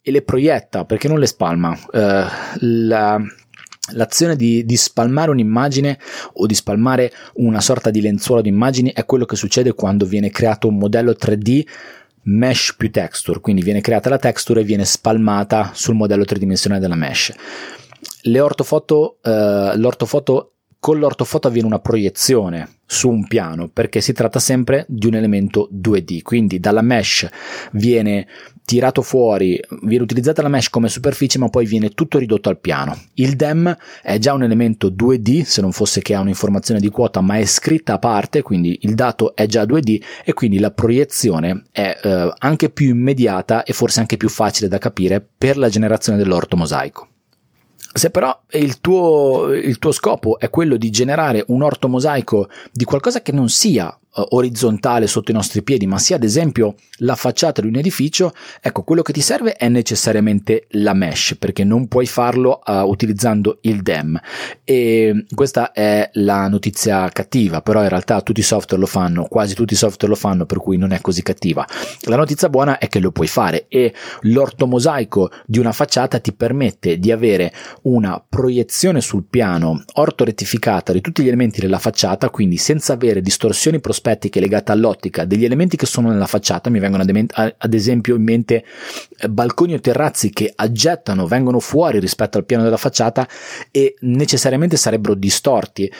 e 0.00 0.10
le 0.10 0.22
proietta, 0.22 0.84
perché 0.84 1.06
non 1.08 1.18
le 1.18 1.26
spalma. 1.26 1.70
Uh, 1.70 2.26
la, 2.60 3.20
L'azione 3.92 4.36
di, 4.36 4.64
di, 4.64 4.76
spalmare 4.76 5.32
un'immagine 5.32 5.98
o 6.34 6.46
di 6.46 6.54
spalmare 6.54 7.10
una 7.36 7.60
sorta 7.60 7.90
di 7.90 8.00
lenzuola 8.00 8.40
di 8.40 8.48
immagini 8.48 8.92
è 8.92 9.04
quello 9.04 9.24
che 9.24 9.34
succede 9.34 9.72
quando 9.72 10.06
viene 10.06 10.30
creato 10.30 10.68
un 10.68 10.76
modello 10.76 11.10
3D 11.10 11.66
mesh 12.24 12.74
più 12.76 12.88
texture, 12.92 13.40
quindi 13.40 13.62
viene 13.62 13.80
creata 13.80 14.08
la 14.08 14.18
texture 14.18 14.60
e 14.60 14.64
viene 14.64 14.84
spalmata 14.84 15.72
sul 15.74 15.96
modello 15.96 16.24
tridimensionale 16.24 16.80
della 16.80 16.94
mesh 16.94 17.32
ortofoto, 18.38 19.18
eh, 19.22 19.72
l'ortofoto 19.76 20.54
con 20.80 20.98
l'ortofoto 20.98 21.46
avviene 21.46 21.66
una 21.66 21.78
proiezione 21.78 22.78
su 22.86 23.10
un 23.10 23.26
piano 23.28 23.68
perché 23.68 24.00
si 24.00 24.14
tratta 24.14 24.38
sempre 24.38 24.86
di 24.88 25.06
un 25.06 25.14
elemento 25.14 25.68
2D, 25.70 26.22
quindi 26.22 26.58
dalla 26.58 26.80
mesh 26.80 27.28
viene 27.72 28.26
tirato 28.64 29.02
fuori, 29.02 29.60
viene 29.82 30.04
utilizzata 30.04 30.40
la 30.40 30.48
mesh 30.48 30.70
come 30.70 30.88
superficie 30.88 31.38
ma 31.38 31.48
poi 31.48 31.66
viene 31.66 31.90
tutto 31.90 32.18
ridotto 32.18 32.48
al 32.48 32.58
piano. 32.58 32.98
Il 33.14 33.36
DEM 33.36 33.76
è 34.02 34.18
già 34.18 34.32
un 34.32 34.42
elemento 34.42 34.88
2D, 34.88 35.42
se 35.42 35.60
non 35.60 35.72
fosse 35.72 36.00
che 36.00 36.14
ha 36.14 36.20
un'informazione 36.20 36.80
di 36.80 36.88
quota 36.88 37.20
ma 37.20 37.36
è 37.36 37.44
scritta 37.44 37.94
a 37.94 37.98
parte, 37.98 38.40
quindi 38.40 38.78
il 38.82 38.94
dato 38.94 39.36
è 39.36 39.44
già 39.46 39.64
2D 39.64 40.02
e 40.24 40.32
quindi 40.32 40.58
la 40.58 40.70
proiezione 40.70 41.64
è 41.72 42.00
eh, 42.02 42.32
anche 42.38 42.70
più 42.70 42.88
immediata 42.88 43.64
e 43.64 43.74
forse 43.74 44.00
anche 44.00 44.16
più 44.16 44.30
facile 44.30 44.68
da 44.68 44.78
capire 44.78 45.20
per 45.20 45.58
la 45.58 45.68
generazione 45.68 46.16
dell'orto 46.16 46.56
mosaico. 46.56 47.09
Se 47.92 48.10
però 48.10 48.38
il 48.52 48.80
tuo, 48.80 49.52
il 49.52 49.78
tuo, 49.78 49.90
scopo 49.90 50.38
è 50.38 50.48
quello 50.48 50.76
di 50.76 50.90
generare 50.90 51.44
un 51.48 51.62
orto 51.62 51.88
mosaico 51.88 52.48
di 52.70 52.84
qualcosa 52.84 53.20
che 53.20 53.32
non 53.32 53.48
sia 53.48 53.96
orizzontale 54.12 55.06
sotto 55.06 55.30
i 55.30 55.34
nostri 55.34 55.62
piedi, 55.62 55.86
ma 55.86 55.98
sia 55.98 56.16
ad 56.16 56.24
esempio 56.24 56.74
la 56.98 57.14
facciata 57.14 57.60
di 57.60 57.68
un 57.68 57.76
edificio, 57.76 58.32
ecco, 58.60 58.82
quello 58.82 59.02
che 59.02 59.12
ti 59.12 59.20
serve 59.20 59.54
è 59.54 59.68
necessariamente 59.68 60.66
la 60.70 60.94
mesh, 60.94 61.36
perché 61.38 61.64
non 61.64 61.86
puoi 61.86 62.06
farlo 62.06 62.60
uh, 62.64 62.72
utilizzando 62.72 63.58
il 63.62 63.82
DEM. 63.82 64.20
E 64.64 65.26
questa 65.34 65.72
è 65.72 66.10
la 66.14 66.48
notizia 66.48 67.08
cattiva, 67.10 67.62
però 67.62 67.82
in 67.82 67.88
realtà 67.88 68.20
tutti 68.20 68.40
i 68.40 68.44
software 68.44 68.82
lo 68.82 68.88
fanno, 68.88 69.24
quasi 69.24 69.54
tutti 69.54 69.74
i 69.74 69.76
software 69.76 70.12
lo 70.12 70.18
fanno, 70.18 70.44
per 70.44 70.58
cui 70.58 70.76
non 70.76 70.92
è 70.92 71.00
così 71.00 71.22
cattiva. 71.22 71.66
La 72.02 72.16
notizia 72.16 72.48
buona 72.48 72.78
è 72.78 72.88
che 72.88 72.98
lo 72.98 73.12
puoi 73.12 73.28
fare 73.28 73.66
e 73.68 73.94
l'ortomosaico 74.22 75.30
di 75.46 75.58
una 75.58 75.72
facciata 75.72 76.18
ti 76.18 76.32
permette 76.32 76.98
di 76.98 77.12
avere 77.12 77.52
una 77.82 78.22
proiezione 78.26 79.00
sul 79.00 79.24
piano 79.28 79.84
ortorettificata 79.94 80.92
di 80.92 81.00
tutti 81.00 81.22
gli 81.22 81.28
elementi 81.28 81.60
della 81.60 81.78
facciata, 81.78 82.28
quindi 82.30 82.56
senza 82.56 82.92
avere 82.92 83.20
distorsioni 83.20 83.80
prospettive 83.80 83.99
prospettiche 84.00 84.40
legate 84.40 84.72
all'ottica 84.72 85.26
degli 85.26 85.44
elementi 85.44 85.76
che 85.76 85.84
sono 85.84 86.08
nella 86.08 86.26
facciata, 86.26 86.70
mi 86.70 86.78
vengono 86.78 87.02
ad 87.02 87.74
esempio 87.74 88.16
in 88.16 88.22
mente 88.22 88.64
eh, 89.18 89.28
balconi 89.28 89.74
o 89.74 89.80
terrazzi 89.80 90.30
che 90.30 90.50
aggettano, 90.54 91.26
vengono 91.26 91.60
fuori 91.60 92.00
rispetto 92.00 92.38
al 92.38 92.46
piano 92.46 92.64
della 92.64 92.78
facciata 92.78 93.28
e 93.70 93.94
necessariamente 94.00 94.76
sarebbero 94.76 95.14
distorti 95.14 95.90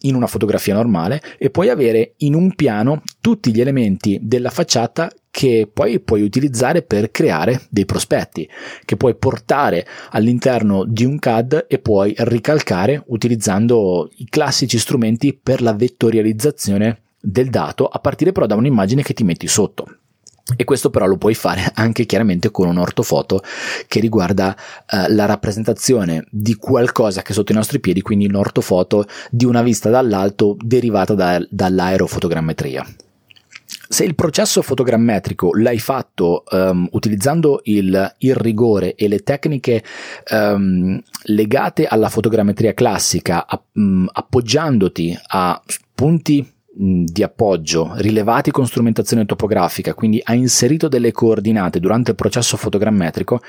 in 0.00 0.14
una 0.14 0.26
fotografia 0.26 0.74
normale 0.74 1.22
e 1.38 1.50
puoi 1.50 1.68
avere 1.68 2.14
in 2.18 2.34
un 2.34 2.54
piano 2.54 3.02
tutti 3.20 3.52
gli 3.52 3.60
elementi 3.60 4.18
della 4.20 4.50
facciata 4.50 5.10
che 5.30 5.70
poi 5.72 6.00
puoi 6.00 6.22
utilizzare 6.22 6.82
per 6.82 7.10
creare 7.12 7.66
dei 7.68 7.84
prospetti 7.84 8.48
che 8.84 8.96
puoi 8.96 9.14
portare 9.14 9.86
all'interno 10.10 10.84
di 10.84 11.04
un 11.04 11.18
CAD 11.18 11.66
e 11.68 11.78
puoi 11.78 12.14
ricalcare 12.16 13.04
utilizzando 13.08 14.10
i 14.16 14.26
classici 14.28 14.78
strumenti 14.78 15.38
per 15.40 15.62
la 15.62 15.74
vettorializzazione 15.74 17.02
del 17.20 17.50
dato 17.50 17.86
a 17.86 17.98
partire 17.98 18.32
però 18.32 18.46
da 18.46 18.54
un'immagine 18.54 19.02
che 19.02 19.14
ti 19.14 19.24
metti 19.24 19.46
sotto. 19.46 19.86
E 20.56 20.64
questo 20.64 20.88
però 20.88 21.06
lo 21.06 21.18
puoi 21.18 21.34
fare 21.34 21.70
anche 21.74 22.06
chiaramente 22.06 22.50
con 22.50 22.68
un 22.68 22.78
ortofoto 22.78 23.42
che 23.86 24.00
riguarda 24.00 24.56
eh, 24.86 25.12
la 25.12 25.26
rappresentazione 25.26 26.26
di 26.30 26.54
qualcosa 26.54 27.22
che 27.22 27.32
è 27.32 27.34
sotto 27.34 27.52
i 27.52 27.56
nostri 27.56 27.80
piedi, 27.80 28.00
quindi 28.00 28.26
un 28.26 28.36
ortofoto 28.36 29.06
di 29.30 29.44
una 29.44 29.62
vista 29.62 29.90
dall'alto 29.90 30.56
derivata 30.58 31.14
da, 31.14 31.44
dall'aerofotogrammetria. 31.50 32.86
Se 33.90 34.04
il 34.04 34.14
processo 34.14 34.60
fotogrammetrico 34.60 35.54
l'hai 35.54 35.78
fatto 35.78 36.44
um, 36.50 36.86
utilizzando 36.92 37.60
il, 37.64 38.14
il, 38.18 38.34
rigore 38.34 38.94
e 38.94 39.08
le 39.08 39.20
tecniche 39.20 39.82
um, 40.30 41.00
legate 41.24 41.86
alla 41.86 42.10
fotogrammetria 42.10 42.74
classica, 42.74 43.46
app- 43.46 43.74
um, 43.76 44.06
appoggiandoti 44.12 45.18
a 45.28 45.62
punti 45.94 46.46
di 46.80 47.24
appoggio 47.24 47.90
rilevati 47.96 48.52
con 48.52 48.64
strumentazione 48.64 49.26
topografica, 49.26 49.94
quindi 49.94 50.20
hai 50.22 50.38
inserito 50.38 50.86
delle 50.86 51.10
coordinate 51.10 51.80
durante 51.80 52.10
il 52.10 52.16
processo 52.16 52.56
fotogrammetrico, 52.56 53.40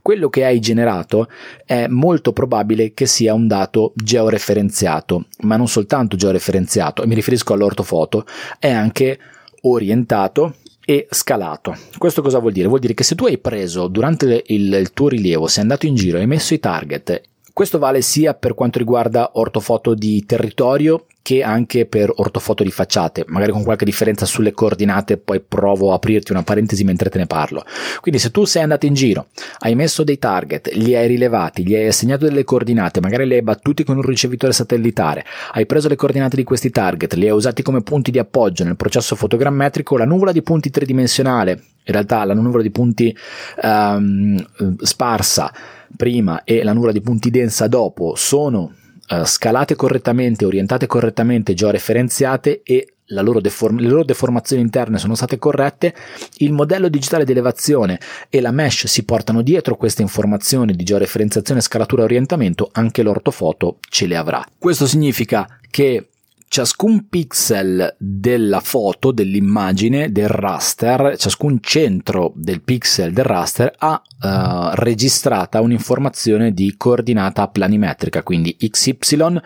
quello 0.00 0.28
che 0.28 0.44
hai 0.44 0.60
generato 0.60 1.28
è 1.66 1.88
molto 1.88 2.32
probabile 2.32 2.94
che 2.94 3.06
sia 3.06 3.34
un 3.34 3.48
dato 3.48 3.92
georeferenziato, 3.96 5.26
ma 5.40 5.56
non 5.56 5.66
soltanto 5.66 6.16
georeferenziato, 6.16 7.04
mi 7.04 7.16
riferisco 7.16 7.52
all'ortofoto, 7.52 8.24
è 8.60 8.70
anche 8.70 9.18
orientato 9.62 10.54
e 10.84 11.08
scalato. 11.10 11.76
Questo 11.98 12.22
cosa 12.22 12.38
vuol 12.38 12.52
dire? 12.52 12.68
Vuol 12.68 12.78
dire 12.78 12.94
che 12.94 13.02
se 13.02 13.16
tu 13.16 13.26
hai 13.26 13.38
preso 13.38 13.88
durante 13.88 14.44
il, 14.46 14.72
il 14.72 14.92
tuo 14.92 15.08
rilievo, 15.08 15.48
sei 15.48 15.62
andato 15.62 15.86
in 15.86 15.96
giro, 15.96 16.18
hai 16.18 16.26
messo 16.26 16.54
i 16.54 16.60
target 16.60 17.22
Questo 17.52 17.80
vale 17.80 18.02
sia 18.02 18.34
per 18.34 18.54
quanto 18.54 18.78
riguarda 18.78 19.32
ortofoto 19.34 19.94
di 19.94 20.24
territorio 20.24 21.06
che 21.22 21.42
anche 21.42 21.84
per 21.84 22.10
ortofoto 22.16 22.62
di 22.62 22.70
facciate, 22.70 23.24
magari 23.28 23.52
con 23.52 23.62
qualche 23.62 23.84
differenza 23.84 24.24
sulle 24.24 24.52
coordinate, 24.52 25.18
poi 25.18 25.40
provo 25.40 25.92
a 25.92 25.96
aprirti 25.96 26.32
una 26.32 26.42
parentesi 26.42 26.84
mentre 26.84 27.10
te 27.10 27.18
ne 27.18 27.26
parlo. 27.26 27.64
Quindi 28.00 28.18
se 28.18 28.30
tu 28.30 28.44
sei 28.44 28.62
andato 28.62 28.86
in 28.86 28.94
giro, 28.94 29.26
hai 29.58 29.74
messo 29.74 30.04
dei 30.04 30.18
target, 30.18 30.72
li 30.72 30.96
hai 30.96 31.06
rilevati, 31.06 31.66
gli 31.66 31.74
hai 31.74 31.86
assegnato 31.86 32.24
delle 32.24 32.44
coordinate, 32.44 33.00
magari 33.00 33.26
li 33.26 33.34
hai 33.34 33.42
battuti 33.42 33.84
con 33.84 33.96
un 33.96 34.02
ricevitore 34.02 34.52
satellitare, 34.52 35.24
hai 35.52 35.66
preso 35.66 35.88
le 35.88 35.96
coordinate 35.96 36.36
di 36.36 36.44
questi 36.44 36.70
target, 36.70 37.12
li 37.14 37.26
hai 37.26 37.32
usati 37.32 37.62
come 37.62 37.82
punti 37.82 38.10
di 38.10 38.18
appoggio 38.18 38.64
nel 38.64 38.76
processo 38.76 39.14
fotogrammetrico, 39.14 39.98
la 39.98 40.06
nuvola 40.06 40.32
di 40.32 40.42
punti 40.42 40.70
tridimensionale, 40.70 41.50
in 41.52 41.92
realtà 41.92 42.24
la 42.24 42.34
nuvola 42.34 42.62
di 42.62 42.70
punti 42.70 43.14
um, 43.62 44.42
sparsa 44.80 45.52
prima 45.96 46.44
e 46.44 46.62
la 46.62 46.72
nuvola 46.72 46.92
di 46.92 47.00
punti 47.00 47.30
densa 47.30 47.66
dopo 47.66 48.14
sono 48.14 48.72
uh, 49.08 49.24
scalate 49.24 49.76
correttamente, 49.76 50.44
orientate 50.44 50.86
correttamente, 50.86 51.54
georeferenziate 51.54 52.62
e 52.62 52.94
loro 53.22 53.40
deform- 53.40 53.80
le 53.80 53.88
loro 53.88 54.04
deformazioni 54.04 54.62
interne 54.62 54.98
sono 54.98 55.14
state 55.14 55.38
corrette, 55.38 55.94
il 56.38 56.52
modello 56.52 56.88
digitale 56.88 57.24
di 57.24 57.32
elevazione 57.32 57.98
e 58.28 58.40
la 58.40 58.50
mesh 58.50 58.86
si 58.86 59.04
portano 59.04 59.42
dietro 59.42 59.76
queste 59.76 60.02
informazioni 60.02 60.74
di 60.74 60.84
georeferenziazione, 60.84 61.60
scalatura 61.60 62.02
e 62.02 62.04
orientamento, 62.04 62.68
anche 62.72 63.02
l'ortofoto 63.02 63.78
ce 63.88 64.06
le 64.06 64.16
avrà. 64.16 64.44
Questo 64.58 64.86
significa 64.86 65.46
che 65.70 66.08
ciascun 66.48 67.08
pixel 67.08 67.94
della 67.98 68.60
foto, 68.60 69.12
dell'immagine, 69.12 70.10
del 70.10 70.28
raster, 70.28 71.16
ciascun 71.16 71.58
centro 71.60 72.32
del 72.34 72.62
pixel 72.62 73.12
del 73.12 73.24
raster 73.24 73.72
ha 73.76 74.02
uh, 74.02 74.74
registrata 74.74 75.60
un'informazione 75.60 76.52
di 76.52 76.74
coordinata 76.76 77.46
planimetrica, 77.48 78.22
quindi 78.22 78.56
XY, 78.56 79.40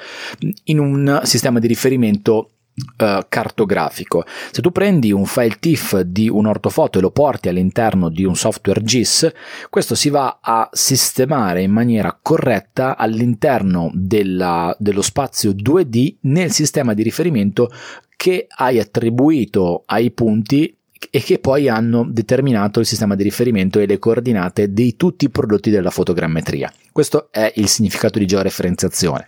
in 0.65 0.79
un 0.79 1.21
sistema 1.25 1.59
di 1.59 1.67
riferimento 1.67 2.52
Uh, 2.75 3.27
cartografico. 3.29 4.25
Se 4.51 4.63
tu 4.63 4.71
prendi 4.71 5.13
un 5.13 5.27
file 5.27 5.59
TIFF 5.61 6.01
di 6.01 6.31
un 6.31 6.47
ortofoto 6.47 6.97
e 6.97 7.03
lo 7.03 7.11
porti 7.11 7.51
all'interno 7.51 8.09
di 8.09 8.25
un 8.25 8.35
software 8.35 8.83
GIS, 8.83 9.31
questo 9.69 9.95
si 9.95 10.09
va 10.09 10.39
a 10.41 10.71
sistemare 10.73 11.61
in 11.61 11.71
maniera 11.71 12.19
corretta 12.21 12.97
all'interno 12.97 13.91
della, 13.93 14.75
dello 14.79 15.03
spazio 15.03 15.51
2D 15.51 16.17
nel 16.23 16.51
sistema 16.51 16.95
di 16.95 17.03
riferimento 17.03 17.71
che 18.17 18.47
hai 18.49 18.79
attribuito 18.79 19.83
ai 19.85 20.11
punti 20.11 20.75
e 21.11 21.21
che 21.21 21.39
poi 21.39 21.69
hanno 21.69 22.07
determinato 22.09 22.81
il 22.81 22.87
sistema 22.87 23.15
di 23.15 23.23
riferimento 23.23 23.79
e 23.79 23.87
le 23.87 23.99
coordinate 23.99 24.73
di 24.73 24.97
tutti 24.97 25.25
i 25.25 25.31
prodotti 25.31 25.71
della 25.71 25.91
fotogrammetria. 25.91 26.73
Questo 26.93 27.29
è 27.31 27.53
il 27.57 27.69
significato 27.69 28.19
di 28.19 28.27
georeferenziazione. 28.27 29.27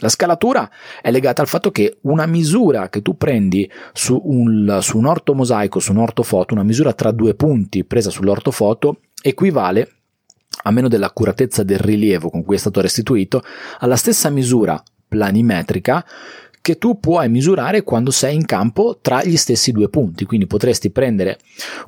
La 0.00 0.08
scalatura 0.08 0.70
è 1.02 1.10
legata 1.10 1.42
al 1.42 1.48
fatto 1.48 1.70
che 1.70 1.98
una 2.02 2.26
misura 2.26 2.88
che 2.88 3.02
tu 3.02 3.16
prendi 3.16 3.70
su 3.92 4.20
un, 4.24 4.78
su 4.80 4.96
un 4.96 5.06
ortomosaico, 5.06 5.78
su 5.78 5.92
un 5.92 5.98
ortofoto, 5.98 6.54
una 6.54 6.62
misura 6.62 6.92
tra 6.92 7.10
due 7.10 7.34
punti 7.34 7.84
presa 7.84 8.10
sull'ortofoto, 8.10 9.00
equivale 9.22 9.92
a 10.62 10.70
meno 10.70 10.88
dell'accuratezza 10.88 11.62
del 11.62 11.78
rilievo 11.78 12.30
con 12.30 12.42
cui 12.42 12.56
è 12.56 12.58
stato 12.58 12.80
restituito, 12.80 13.42
alla 13.78 13.96
stessa 13.96 14.28
misura 14.30 14.82
planimetrica 15.06 16.04
che 16.60 16.78
tu 16.78 16.98
puoi 16.98 17.28
misurare 17.28 17.82
quando 17.82 18.10
sei 18.10 18.34
in 18.34 18.44
campo 18.44 18.98
tra 19.00 19.24
gli 19.24 19.36
stessi 19.36 19.72
due 19.72 19.88
punti. 19.88 20.24
Quindi 20.24 20.46
potresti 20.46 20.90
prendere 20.90 21.38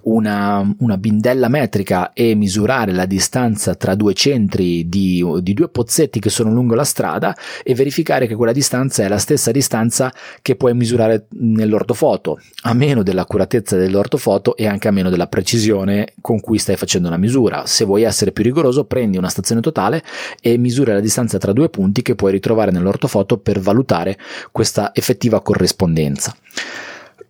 una, 0.03 0.67
una 0.79 0.97
bindella 0.97 1.49
metrica 1.49 2.13
e 2.13 2.35
misurare 2.35 2.93
la 2.93 3.07
distanza 3.07 3.75
tra 3.75 3.95
due 3.95 4.15
centri 4.15 4.89
di, 4.89 5.25
di, 5.41 5.55
due 5.55 5.69
pozzetti 5.69 6.21
che 6.21 6.31
sono 6.31 6.53
lungo 6.53 6.75
la 6.75 6.85
strada 6.85 7.37
e 7.63 7.75
verificare 7.75 8.27
che 8.27 8.35
quella 8.35 8.53
distanza 8.53 9.05
è 9.05 9.09
la 9.09 9.19
stessa 9.19 9.51
distanza 9.51 10.13
che 10.43 10.57
puoi 10.57 10.75
misurare 10.75 11.27
nell'ortofoto, 11.31 12.41
a 12.63 12.75
meno 12.75 13.03
dell'accuratezza 13.03 13.77
dell'ortofoto 13.77 14.57
e 14.57 14.67
anche 14.67 14.89
a 14.89 14.93
meno 14.93 15.11
della 15.11 15.27
precisione 15.27 16.15
con 16.21 16.41
cui 16.41 16.59
stai 16.59 16.77
facendo 16.77 17.09
la 17.11 17.17
misura. 17.17 17.67
Se 17.67 17.85
vuoi 17.85 18.03
essere 18.03 18.33
più 18.33 18.45
rigoroso, 18.45 18.85
prendi 18.85 19.17
una 19.17 19.29
stazione 19.29 19.61
totale 19.61 20.03
e 20.41 20.57
misura 20.57 20.95
la 20.95 21.01
distanza 21.01 21.39
tra 21.39 21.53
due 21.53 21.69
punti 21.69 22.03
che 22.03 22.15
puoi 22.15 22.33
ritrovare 22.33 22.71
nell'ortofoto 22.71 23.39
per 23.39 23.61
valutare 23.61 24.19
questa 24.61 24.91
effettiva 24.93 25.41
corrispondenza. 25.41 26.37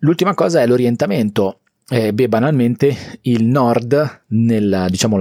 L'ultima 0.00 0.34
cosa 0.34 0.62
è 0.62 0.66
l'orientamento. 0.66 1.60
Eh, 1.88 2.12
beh, 2.12 2.28
banalmente 2.28 3.18
il 3.22 3.44
nord, 3.44 4.22
nel, 4.28 4.86
diciamo 4.88 5.16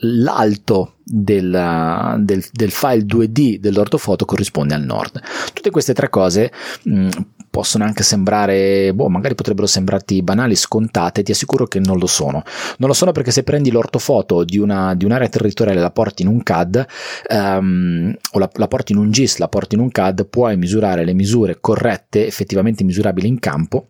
l'alto 0.00 0.94
del, 1.04 2.16
del, 2.18 2.44
del, 2.50 2.70
file 2.72 3.04
2D 3.04 3.58
dell'ortofoto 3.58 4.24
corrisponde 4.24 4.74
al 4.74 4.82
nord. 4.82 5.20
Tutte 5.52 5.70
queste 5.70 5.94
tre 5.94 6.08
cose 6.08 6.50
mh, 6.82 7.08
possono 7.50 7.84
anche 7.84 8.04
sembrare, 8.04 8.94
boh, 8.94 9.08
magari 9.08 9.34
potrebbero 9.34 9.66
sembrarti 9.66 10.22
banali, 10.22 10.54
scontate, 10.54 11.22
ti 11.22 11.32
assicuro 11.32 11.66
che 11.66 11.80
non 11.80 11.98
lo 11.98 12.06
sono. 12.06 12.42
Non 12.78 12.88
lo 12.88 12.94
sono 12.94 13.12
perché 13.12 13.32
se 13.32 13.42
prendi 13.42 13.70
l'ortofoto 13.70 14.44
di, 14.44 14.58
una, 14.58 14.94
di 14.94 15.04
un'area 15.04 15.28
territoriale 15.28 15.80
e 15.80 15.82
la 15.82 15.90
porti 15.90 16.22
in 16.22 16.28
un 16.28 16.42
CAD, 16.42 16.86
um, 17.28 18.14
o 18.32 18.38
la, 18.38 18.48
la, 18.54 18.68
porti 18.68 18.92
in 18.92 18.98
un 18.98 19.10
GIS, 19.10 19.38
la 19.38 19.48
porti 19.48 19.74
in 19.74 19.80
un 19.80 19.90
CAD, 19.90 20.26
puoi 20.26 20.56
misurare 20.56 21.04
le 21.04 21.12
misure 21.12 21.58
corrette, 21.60 22.26
effettivamente 22.26 22.84
misurabili 22.84 23.26
in 23.26 23.40
campo, 23.40 23.88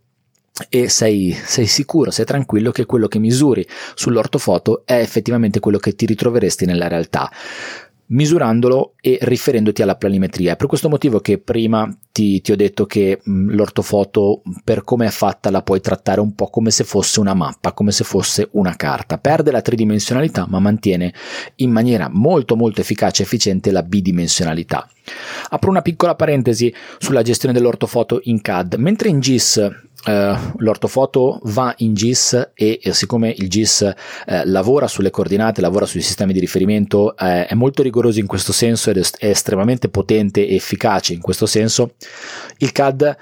e 0.68 0.88
sei, 0.88 1.32
sei, 1.32 1.66
sicuro, 1.66 2.10
sei 2.10 2.24
tranquillo 2.24 2.70
che 2.70 2.84
quello 2.84 3.08
che 3.08 3.18
misuri 3.18 3.66
sull'ortofoto 3.94 4.82
è 4.84 4.94
effettivamente 4.94 5.60
quello 5.60 5.78
che 5.78 5.94
ti 5.94 6.06
ritroveresti 6.06 6.66
nella 6.66 6.88
realtà 6.88 7.30
misurandolo 8.10 8.94
e 9.00 9.18
riferendoti 9.22 9.82
alla 9.82 9.96
planimetria. 9.96 10.52
È 10.52 10.56
per 10.56 10.66
questo 10.66 10.88
motivo 10.88 11.20
che 11.20 11.38
prima 11.38 11.88
ti, 12.12 12.40
ti 12.40 12.52
ho 12.52 12.56
detto 12.56 12.86
che 12.86 13.20
mh, 13.22 13.54
l'ortofoto, 13.54 14.42
per 14.64 14.84
come 14.84 15.06
è 15.06 15.10
fatta, 15.10 15.50
la 15.50 15.62
puoi 15.62 15.80
trattare 15.80 16.20
un 16.20 16.34
po' 16.34 16.48
come 16.48 16.70
se 16.70 16.84
fosse 16.84 17.20
una 17.20 17.34
mappa, 17.34 17.72
come 17.72 17.92
se 17.92 18.04
fosse 18.04 18.48
una 18.52 18.74
carta. 18.76 19.18
Perde 19.18 19.50
la 19.50 19.62
tridimensionalità, 19.62 20.46
ma 20.48 20.58
mantiene 20.58 21.12
in 21.56 21.70
maniera 21.70 22.08
molto 22.10 22.56
molto 22.56 22.80
efficace 22.80 23.22
e 23.22 23.24
efficiente 23.24 23.70
la 23.70 23.82
bidimensionalità. 23.82 24.88
Apro 25.50 25.70
una 25.70 25.82
piccola 25.82 26.14
parentesi 26.14 26.72
sulla 26.98 27.22
gestione 27.22 27.54
dell'ortofoto 27.54 28.20
in 28.24 28.40
CAD. 28.40 28.74
Mentre 28.74 29.08
in 29.08 29.20
GIS 29.20 29.88
Uh, 30.06 30.54
l'ortofoto 30.56 31.40
va 31.42 31.74
in 31.78 31.92
GIS 31.92 32.52
e, 32.54 32.80
e 32.82 32.92
siccome 32.94 33.34
il 33.36 33.50
GIS 33.50 33.80
uh, 34.26 34.40
lavora 34.44 34.88
sulle 34.88 35.10
coordinate, 35.10 35.60
lavora 35.60 35.84
sui 35.84 36.00
sistemi 36.00 36.32
di 36.32 36.40
riferimento, 36.40 37.14
uh, 37.18 37.24
è 37.24 37.52
molto 37.52 37.82
rigoroso 37.82 38.18
in 38.18 38.26
questo 38.26 38.52
senso 38.52 38.88
ed 38.88 38.96
è, 38.96 39.02
è 39.18 39.28
estremamente 39.28 39.90
potente 39.90 40.46
e 40.46 40.54
efficace 40.54 41.12
in 41.12 41.20
questo 41.20 41.44
senso, 41.44 41.96
il 42.58 42.72
CAD 42.72 43.16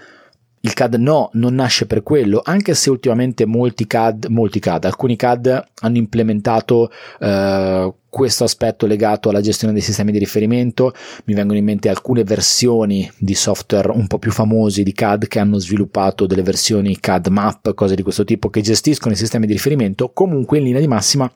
il 0.61 0.73
CAD 0.73 0.95
no, 0.95 1.31
non 1.35 1.55
nasce 1.55 1.87
per 1.87 2.03
quello, 2.03 2.41
anche 2.45 2.75
se 2.75 2.91
ultimamente 2.91 3.47
molti 3.47 3.87
CAD, 3.87 4.27
molti 4.27 4.59
CAD 4.59 4.85
alcuni 4.85 5.15
CAD 5.15 5.65
hanno 5.81 5.97
implementato 5.97 6.91
eh, 7.21 7.93
questo 8.09 8.45
aspetto 8.45 8.87
legato 8.87 9.29
alla 9.29 9.41
gestione 9.41 9.73
dei 9.73 9.83
sistemi 9.83 10.11
di 10.11 10.19
riferimento. 10.19 10.93
Mi 11.25 11.35
vengono 11.35 11.59
in 11.59 11.65
mente 11.65 11.89
alcune 11.89 12.25
versioni 12.25 13.09
di 13.19 13.35
software 13.35 13.91
un 13.91 14.07
po' 14.07 14.19
più 14.19 14.33
famosi 14.33 14.83
di 14.83 14.93
CAD 14.93 15.29
che 15.29 15.39
hanno 15.39 15.59
sviluppato 15.59 16.27
delle 16.27 16.43
versioni 16.43 16.99
CAD 16.99 17.29
map, 17.29 17.75
cose 17.75 17.95
di 17.95 18.03
questo 18.03 18.25
tipo, 18.25 18.49
che 18.49 18.61
gestiscono 18.61 19.15
i 19.15 19.17
sistemi 19.17 19.47
di 19.47 19.53
riferimento. 19.53 20.11
Comunque, 20.13 20.59
in 20.59 20.65
linea 20.65 20.81
di 20.81 20.89
massima, 20.89 21.31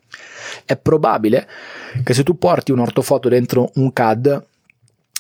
è 0.65 0.77
probabile 0.77 1.47
che 2.03 2.15
se 2.15 2.23
tu 2.23 2.39
porti 2.39 2.73
un 2.73 2.81
ortofoto 2.81 3.29
dentro 3.29 3.71
un 3.75 3.93
CAD 3.93 4.51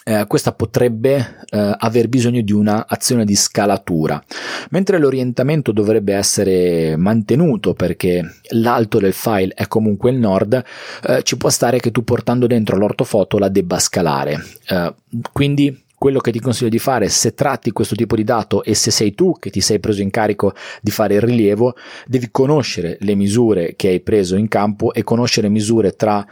eh, 0.04 0.24
questa 0.26 0.52
potrebbe 0.52 1.44
eh, 1.50 1.76
aver 1.78 2.08
bisogno 2.08 2.40
di 2.40 2.52
un'azione 2.52 3.24
di 3.24 3.34
scalatura, 3.34 4.22
mentre 4.70 4.98
l'orientamento 4.98 5.72
dovrebbe 5.72 6.14
essere 6.14 6.96
mantenuto 6.96 7.74
perché 7.74 8.22
l'alto 8.50 8.98
del 8.98 9.12
file 9.12 9.52
è 9.54 9.66
comunque 9.68 10.10
il 10.10 10.18
nord, 10.18 10.62
eh, 11.06 11.22
ci 11.22 11.36
può 11.36 11.48
stare 11.48 11.78
che 11.78 11.90
tu 11.90 12.04
portando 12.04 12.46
dentro 12.46 12.76
l'ortofoto 12.76 13.38
la 13.38 13.48
debba 13.48 13.78
scalare. 13.78 14.42
Eh, 14.68 14.94
quindi 15.32 15.82
quello 16.02 16.18
che 16.18 16.32
ti 16.32 16.40
consiglio 16.40 16.68
di 16.68 16.80
fare 16.80 17.08
se 17.08 17.32
tratti 17.32 17.70
questo 17.70 17.94
tipo 17.94 18.16
di 18.16 18.24
dato 18.24 18.64
e 18.64 18.74
se 18.74 18.90
sei 18.90 19.14
tu 19.14 19.36
che 19.38 19.50
ti 19.50 19.60
sei 19.60 19.78
preso 19.78 20.02
in 20.02 20.10
carico 20.10 20.52
di 20.80 20.90
fare 20.90 21.14
il 21.14 21.20
rilievo, 21.20 21.76
devi 22.08 22.28
conoscere 22.32 22.96
le 23.02 23.14
misure 23.14 23.74
che 23.76 23.86
hai 23.86 24.00
preso 24.00 24.34
in 24.34 24.48
campo 24.48 24.92
e 24.92 25.04
conoscere 25.04 25.48
misure 25.48 25.92
tra 25.92 26.26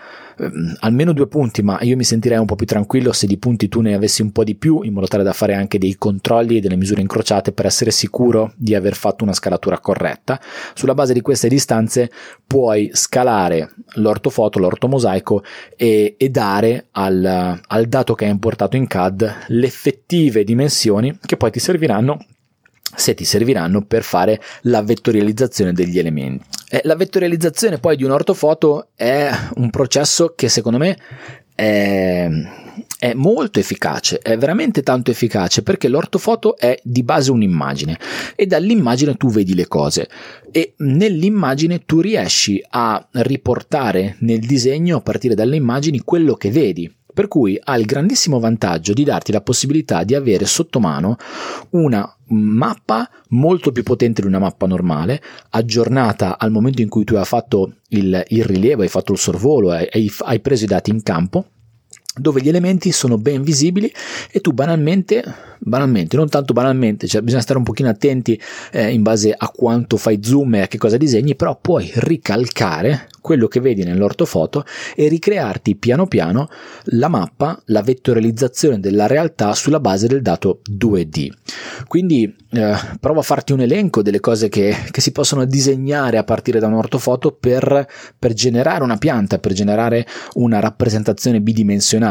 almeno 0.80 1.12
due 1.12 1.26
punti, 1.26 1.62
ma 1.62 1.78
io 1.82 1.96
mi 1.96 2.04
sentirei 2.04 2.38
un 2.38 2.46
po' 2.46 2.56
più 2.56 2.66
tranquillo 2.66 3.12
se 3.12 3.26
di 3.26 3.38
punti 3.38 3.68
tu 3.68 3.80
ne 3.80 3.94
avessi 3.94 4.22
un 4.22 4.32
po' 4.32 4.44
di 4.44 4.54
più, 4.54 4.82
in 4.82 4.92
modo 4.92 5.06
tale 5.06 5.22
da 5.22 5.32
fare 5.32 5.54
anche 5.54 5.78
dei 5.78 5.96
controlli 5.96 6.56
e 6.56 6.60
delle 6.60 6.76
misure 6.76 7.00
incrociate 7.00 7.52
per 7.52 7.66
essere 7.66 7.90
sicuro 7.90 8.52
di 8.56 8.74
aver 8.74 8.94
fatto 8.94 9.24
una 9.24 9.32
scalatura 9.32 9.78
corretta. 9.78 10.40
Sulla 10.74 10.94
base 10.94 11.12
di 11.12 11.20
queste 11.20 11.48
distanze 11.48 12.10
puoi 12.46 12.90
scalare 12.92 13.70
l'ortofoto, 13.94 14.58
l'ortomosaico 14.58 15.42
e, 15.76 16.14
e 16.16 16.28
dare 16.30 16.86
al, 16.92 17.60
al 17.66 17.86
dato 17.86 18.14
che 18.14 18.24
hai 18.24 18.30
importato 18.30 18.76
in 18.76 18.86
CAD 18.86 19.44
le 19.48 19.66
effettive 19.66 20.44
dimensioni 20.44 21.18
che 21.24 21.36
poi 21.36 21.50
ti 21.50 21.58
serviranno 21.58 22.24
se 22.94 23.14
ti 23.14 23.24
serviranno 23.24 23.84
per 23.84 24.02
fare 24.02 24.40
la 24.62 24.82
vettorializzazione 24.82 25.72
degli 25.72 25.98
elementi. 25.98 26.44
Eh, 26.72 26.82
la 26.84 26.94
vettorializzazione 26.94 27.78
poi 27.78 27.96
di 27.96 28.04
un 28.04 28.12
ortofoto 28.12 28.90
è 28.94 29.28
un 29.56 29.70
processo 29.70 30.34
che 30.36 30.48
secondo 30.48 30.78
me 30.78 30.96
è, 31.52 32.28
è 32.96 33.12
molto 33.14 33.58
efficace, 33.58 34.18
è 34.18 34.38
veramente 34.38 34.84
tanto 34.84 35.10
efficace 35.10 35.64
perché 35.64 35.88
l'ortofoto 35.88 36.56
è 36.56 36.78
di 36.84 37.02
base 37.02 37.32
un'immagine 37.32 37.98
e 38.36 38.46
dall'immagine 38.46 39.16
tu 39.16 39.30
vedi 39.30 39.56
le 39.56 39.66
cose 39.66 40.08
e 40.52 40.74
nell'immagine 40.76 41.84
tu 41.84 42.00
riesci 42.00 42.64
a 42.70 43.04
riportare 43.14 44.14
nel 44.20 44.38
disegno 44.38 44.98
a 44.98 45.00
partire 45.00 45.34
dalle 45.34 45.56
immagini 45.56 45.98
quello 46.04 46.34
che 46.34 46.52
vedi. 46.52 46.99
Per 47.12 47.28
cui 47.28 47.58
ha 47.62 47.76
il 47.76 47.86
grandissimo 47.86 48.38
vantaggio 48.38 48.92
di 48.92 49.04
darti 49.04 49.32
la 49.32 49.40
possibilità 49.40 50.04
di 50.04 50.14
avere 50.14 50.46
sotto 50.46 50.80
mano 50.80 51.16
una 51.70 52.16
mappa 52.28 53.08
molto 53.30 53.72
più 53.72 53.82
potente 53.82 54.22
di 54.22 54.28
una 54.28 54.38
mappa 54.38 54.66
normale, 54.66 55.20
aggiornata 55.50 56.38
al 56.38 56.50
momento 56.50 56.82
in 56.82 56.88
cui 56.88 57.04
tu 57.04 57.14
hai 57.16 57.24
fatto 57.24 57.74
il, 57.88 58.22
il 58.28 58.44
rilievo, 58.44 58.82
hai 58.82 58.88
fatto 58.88 59.12
il 59.12 59.18
sorvolo, 59.18 59.70
hai, 59.70 60.10
hai 60.18 60.40
preso 60.40 60.64
i 60.64 60.68
dati 60.68 60.90
in 60.90 61.02
campo 61.02 61.46
dove 62.20 62.40
gli 62.40 62.48
elementi 62.48 62.92
sono 62.92 63.18
ben 63.18 63.42
visibili 63.42 63.92
e 64.30 64.40
tu 64.40 64.52
banalmente, 64.52 65.24
banalmente, 65.58 66.16
non 66.16 66.28
tanto 66.28 66.52
banalmente, 66.52 67.06
cioè 67.06 67.22
bisogna 67.22 67.42
stare 67.42 67.58
un 67.58 67.64
pochino 67.64 67.88
attenti 67.88 68.40
eh, 68.72 68.92
in 68.92 69.02
base 69.02 69.34
a 69.36 69.48
quanto 69.48 69.96
fai 69.96 70.20
zoom 70.22 70.54
e 70.56 70.60
a 70.62 70.66
che 70.66 70.78
cosa 70.78 70.96
disegni, 70.96 71.34
però 71.34 71.58
puoi 71.60 71.90
ricalcare 71.94 73.08
quello 73.20 73.48
che 73.48 73.60
vedi 73.60 73.84
nell'ortofoto 73.84 74.64
e 74.94 75.08
ricrearti 75.08 75.76
piano 75.76 76.06
piano 76.06 76.48
la 76.84 77.08
mappa, 77.08 77.60
la 77.66 77.82
vettorializzazione 77.82 78.80
della 78.80 79.06
realtà 79.06 79.54
sulla 79.54 79.80
base 79.80 80.06
del 80.06 80.22
dato 80.22 80.60
2D. 80.70 81.28
Quindi 81.86 82.34
eh, 82.52 82.74
provo 82.98 83.20
a 83.20 83.22
farti 83.22 83.52
un 83.52 83.60
elenco 83.60 84.02
delle 84.02 84.20
cose 84.20 84.48
che, 84.48 84.74
che, 84.90 85.00
si 85.00 85.12
possono 85.12 85.44
disegnare 85.44 86.16
a 86.16 86.24
partire 86.24 86.58
da 86.58 86.66
un'ortofoto 86.66 87.32
per, 87.32 87.86
per 88.18 88.32
generare 88.32 88.82
una 88.82 88.96
pianta, 88.96 89.38
per 89.38 89.52
generare 89.52 90.06
una 90.34 90.58
rappresentazione 90.60 91.40
bidimensionale 91.40 92.09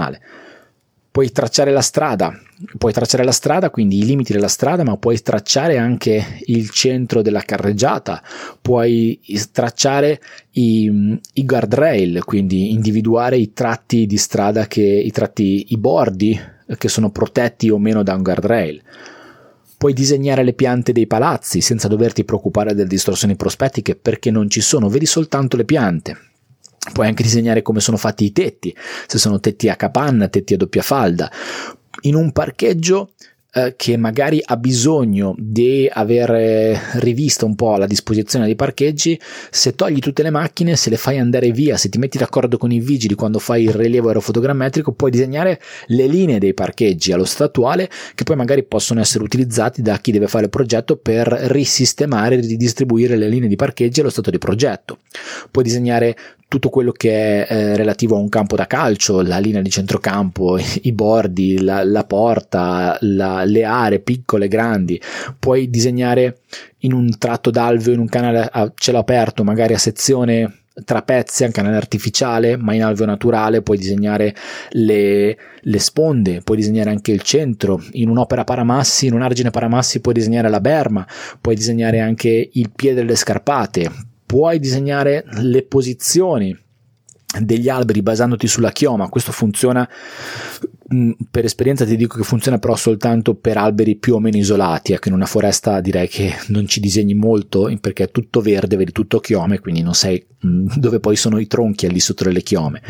puoi 1.11 1.31
tracciare 1.31 1.71
la 1.71 1.81
strada, 1.81 2.39
puoi 2.77 2.93
tracciare 2.93 3.23
la 3.23 3.31
strada, 3.31 3.69
quindi 3.69 3.97
i 3.97 4.05
limiti 4.05 4.31
della 4.31 4.47
strada, 4.47 4.83
ma 4.83 4.95
puoi 4.97 5.21
tracciare 5.21 5.77
anche 5.77 6.41
il 6.45 6.69
centro 6.69 7.21
della 7.21 7.41
carreggiata, 7.41 8.23
puoi 8.61 9.19
tracciare 9.51 10.21
i, 10.51 11.19
i 11.33 11.45
guardrail, 11.45 12.23
quindi 12.23 12.71
individuare 12.71 13.37
i 13.37 13.53
tratti 13.53 14.05
di 14.05 14.17
strada 14.17 14.67
che 14.67 14.83
i 14.83 15.11
tratti, 15.11 15.65
i 15.69 15.77
bordi 15.77 16.39
che 16.77 16.87
sono 16.87 17.09
protetti 17.09 17.69
o 17.69 17.79
meno 17.79 18.03
da 18.03 18.13
un 18.13 18.21
guardrail. 18.21 18.81
Puoi 19.77 19.93
disegnare 19.93 20.43
le 20.43 20.53
piante 20.53 20.91
dei 20.91 21.07
palazzi 21.07 21.61
senza 21.61 21.87
doverti 21.87 22.25
preoccupare 22.25 22.73
delle 22.73 22.87
distorsioni 22.87 23.35
prospettiche 23.35 23.95
perché 23.95 24.29
non 24.29 24.49
ci 24.49 24.61
sono, 24.61 24.89
vedi 24.89 25.05
soltanto 25.05 25.57
le 25.57 25.65
piante. 25.65 26.28
Puoi 26.91 27.07
anche 27.07 27.23
disegnare 27.23 27.61
come 27.61 27.79
sono 27.79 27.97
fatti 27.97 28.25
i 28.25 28.31
tetti, 28.31 28.75
se 29.07 29.17
sono 29.17 29.39
tetti 29.39 29.69
a 29.69 29.75
capanna, 29.75 30.27
tetti 30.27 30.53
a 30.53 30.57
doppia 30.57 30.81
falda. 30.81 31.31
In 32.01 32.15
un 32.15 32.31
parcheggio 32.31 33.11
eh, 33.51 33.73
che 33.75 33.97
magari 33.97 34.39
ha 34.45 34.57
bisogno 34.57 35.33
di 35.35 35.89
aver 35.91 36.79
rivisto 36.99 37.47
un 37.47 37.55
po' 37.55 37.77
la 37.77 37.87
disposizione 37.87 38.45
dei 38.45 38.55
parcheggi, 38.55 39.19
se 39.49 39.73
togli 39.73 39.97
tutte 39.97 40.21
le 40.21 40.29
macchine, 40.29 40.75
se 40.75 40.91
le 40.91 40.97
fai 40.97 41.17
andare 41.17 41.49
via, 41.49 41.75
se 41.75 41.89
ti 41.89 41.97
metti 41.97 42.19
d'accordo 42.19 42.59
con 42.59 42.71
i 42.71 42.79
vigili 42.79 43.15
quando 43.15 43.39
fai 43.39 43.63
il 43.63 43.73
rilievo 43.73 44.09
aerofotogrammetrico, 44.09 44.91
puoi 44.91 45.09
disegnare 45.09 45.59
le 45.87 46.05
linee 46.05 46.37
dei 46.37 46.53
parcheggi 46.53 47.11
allo 47.11 47.25
stato 47.25 47.45
attuale 47.45 47.89
che 48.13 48.23
poi 48.23 48.35
magari 48.35 48.63
possono 48.63 48.99
essere 48.99 49.23
utilizzati 49.23 49.81
da 49.81 49.97
chi 49.97 50.11
deve 50.11 50.27
fare 50.27 50.43
il 50.43 50.51
progetto 50.51 50.97
per 50.97 51.27
risistemare 51.27 52.35
e 52.35 52.41
ridistribuire 52.41 53.15
le 53.15 53.27
linee 53.27 53.49
di 53.49 53.55
parcheggi 53.55 54.01
allo 54.01 54.11
stato 54.11 54.29
di 54.29 54.37
progetto. 54.37 54.99
Puoi 55.49 55.63
disegnare 55.63 56.15
tutto 56.49 56.69
quello 56.69 56.91
che 56.91 57.45
è 57.45 57.53
eh, 57.53 57.77
relativo 57.77 58.15
a 58.15 58.19
un 58.19 58.27
campo 58.27 58.55
da 58.55 58.65
calcio, 58.65 59.21
la 59.21 59.37
linea 59.37 59.61
di 59.61 59.69
centrocampo, 59.69 60.57
i 60.81 60.91
bordi, 60.91 61.61
la, 61.61 61.83
la 61.83 62.03
porta, 62.03 62.97
la, 63.01 63.45
le 63.45 63.63
aree 63.63 63.99
piccole, 63.99 64.47
grandi. 64.47 64.99
Puoi 65.37 65.69
disegnare 65.69 66.39
in 66.79 66.93
un 66.93 67.17
tratto 67.19 67.51
d'alveo, 67.51 67.93
in 67.93 67.99
un 67.99 68.09
canale 68.09 68.49
a 68.51 68.71
cielo 68.75 68.97
aperto, 68.97 69.43
magari 69.43 69.75
a 69.75 69.77
sezione 69.77 70.63
trapezia, 70.83 71.45
un 71.45 71.51
canale 71.51 71.75
artificiale, 71.75 72.57
ma 72.57 72.73
in 72.73 72.83
alveo 72.83 73.05
naturale, 73.05 73.61
puoi 73.61 73.77
disegnare 73.77 74.33
le, 74.71 75.37
le, 75.61 75.79
sponde, 75.79 76.41
puoi 76.41 76.57
disegnare 76.57 76.89
anche 76.89 77.11
il 77.11 77.21
centro, 77.21 77.79
in 77.91 78.09
un'opera 78.09 78.43
paramassi, 78.43 79.05
in 79.05 79.13
un 79.13 79.21
argine 79.21 79.51
paramassi 79.51 79.99
puoi 79.99 80.15
disegnare 80.15 80.49
la 80.49 80.61
berma, 80.61 81.05
puoi 81.39 81.53
disegnare 81.53 81.99
anche 81.99 82.49
il 82.51 82.71
piede 82.73 83.01
delle 83.01 83.15
scarpate, 83.15 83.91
puoi 84.29 84.59
disegnare 84.59 85.25
le 85.41 85.63
posizioni 85.63 86.55
degli 87.41 87.67
alberi 87.67 88.03
basandoti 88.03 88.45
sulla 88.45 88.71
chioma, 88.71 89.09
questo 89.09 89.31
funziona 89.31 89.89
mm, 90.93 91.11
per 91.31 91.45
esperienza 91.45 91.83
ti 91.83 91.95
dico 91.95 92.15
che 92.15 92.23
funziona 92.23 92.59
però 92.59 92.75
soltanto 92.75 93.33
per 93.33 93.57
alberi 93.57 93.95
più 93.95 94.13
o 94.13 94.19
meno 94.19 94.37
isolati, 94.37 94.93
ecco 94.93 95.07
in 95.07 95.15
una 95.15 95.25
foresta 95.25 95.81
direi 95.81 96.07
che 96.07 96.31
non 96.49 96.67
ci 96.67 96.79
disegni 96.79 97.15
molto 97.15 97.75
perché 97.81 98.03
è 98.03 98.11
tutto 98.11 98.39
verde, 98.39 98.75
vedi 98.75 98.91
tutto 98.91 99.19
chiome, 99.19 99.57
quindi 99.57 99.81
non 99.81 99.95
sai 99.95 100.23
mm, 100.45 100.67
dove 100.77 100.99
poi 100.99 101.15
sono 101.15 101.39
i 101.39 101.47
tronchi 101.47 101.87
al 101.87 101.91
di 101.91 101.99
sotto 101.99 102.25
delle 102.25 102.43
chiome. 102.43 102.83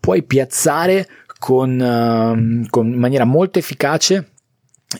Puoi 0.00 0.24
piazzare 0.24 1.06
con, 1.38 1.78
uh, 1.78 2.66
con 2.68 2.86
in 2.88 2.98
maniera 2.98 3.24
molto 3.24 3.60
efficace 3.60 4.33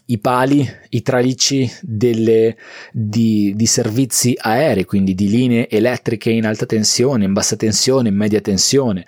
i 0.06 0.18
pali, 0.18 0.68
i 0.90 1.02
tralicci 1.02 1.70
delle, 1.80 2.56
di, 2.92 3.52
di, 3.54 3.66
servizi 3.66 4.36
aerei, 4.36 4.84
quindi 4.84 5.14
di 5.14 5.28
linee 5.28 5.68
elettriche 5.68 6.30
in 6.30 6.46
alta 6.46 6.66
tensione, 6.66 7.24
in 7.24 7.32
bassa 7.32 7.56
tensione, 7.56 8.08
in 8.08 8.16
media 8.16 8.40
tensione. 8.40 9.06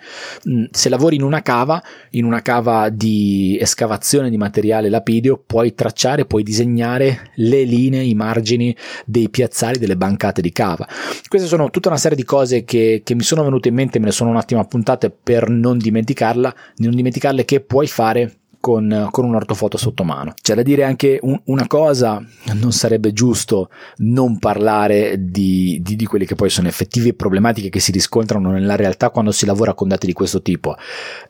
Mm, 0.49 0.65
se 0.71 0.89
lavori 0.89 1.15
in 1.15 1.23
una 1.23 1.41
cava, 1.41 1.81
in 2.11 2.25
una 2.25 2.41
cava 2.41 2.89
di 2.89 3.57
escavazione 3.59 4.29
di 4.29 4.37
materiale 4.37 4.89
lapidio, 4.89 5.41
puoi 5.45 5.73
tracciare, 5.73 6.25
puoi 6.25 6.43
disegnare 6.43 7.31
le 7.35 7.63
linee, 7.63 8.03
i 8.03 8.15
margini 8.15 8.75
dei 9.05 9.29
piazzali 9.29 9.77
delle 9.77 9.97
bancate 9.97 10.41
di 10.41 10.51
cava. 10.51 10.87
Queste 11.27 11.47
sono 11.47 11.69
tutta 11.69 11.89
una 11.89 11.97
serie 11.97 12.17
di 12.17 12.23
cose 12.23 12.63
che, 12.63 13.01
che 13.03 13.15
mi 13.15 13.23
sono 13.23 13.43
venute 13.43 13.69
in 13.69 13.75
mente, 13.75 13.99
me 13.99 14.05
ne 14.05 14.11
sono 14.11 14.29
un 14.29 14.37
attimo 14.37 14.61
appuntate 14.61 15.09
per 15.11 15.49
non 15.49 15.77
dimenticarla, 15.77 16.55
non 16.77 16.95
dimenticarle 16.95 17.45
che 17.45 17.59
puoi 17.59 17.87
fare 17.87 18.37
con, 18.67 19.07
con, 19.11 19.23
un 19.23 19.35
ortofoto 19.35 19.77
sotto 19.77 20.03
mano. 20.03 20.33
C'è 20.41 20.53
da 20.53 20.61
dire 20.61 20.83
anche 20.83 21.19
un, 21.21 21.39
una 21.45 21.67
cosa, 21.67 22.21
non 22.55 22.73
sarebbe 22.73 23.13
giusto 23.13 23.69
non 23.99 24.39
parlare 24.39 25.15
di, 25.17 25.79
di, 25.81 25.95
di 25.95 26.05
quelle 26.05 26.25
che 26.25 26.35
poi 26.35 26.49
sono 26.49 26.67
effettive 26.67 27.13
problematiche 27.13 27.69
che 27.69 27.79
si 27.79 27.93
riscontrano 27.93 28.51
nella 28.51 28.75
realtà 28.75 29.09
quando 29.09 29.31
si 29.31 29.45
lavora 29.45 29.73
con 29.73 29.87
dati 29.87 30.05
di 30.05 30.11
questo 30.11 30.41
tipo. 30.41 30.75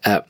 Eh, 0.01 0.23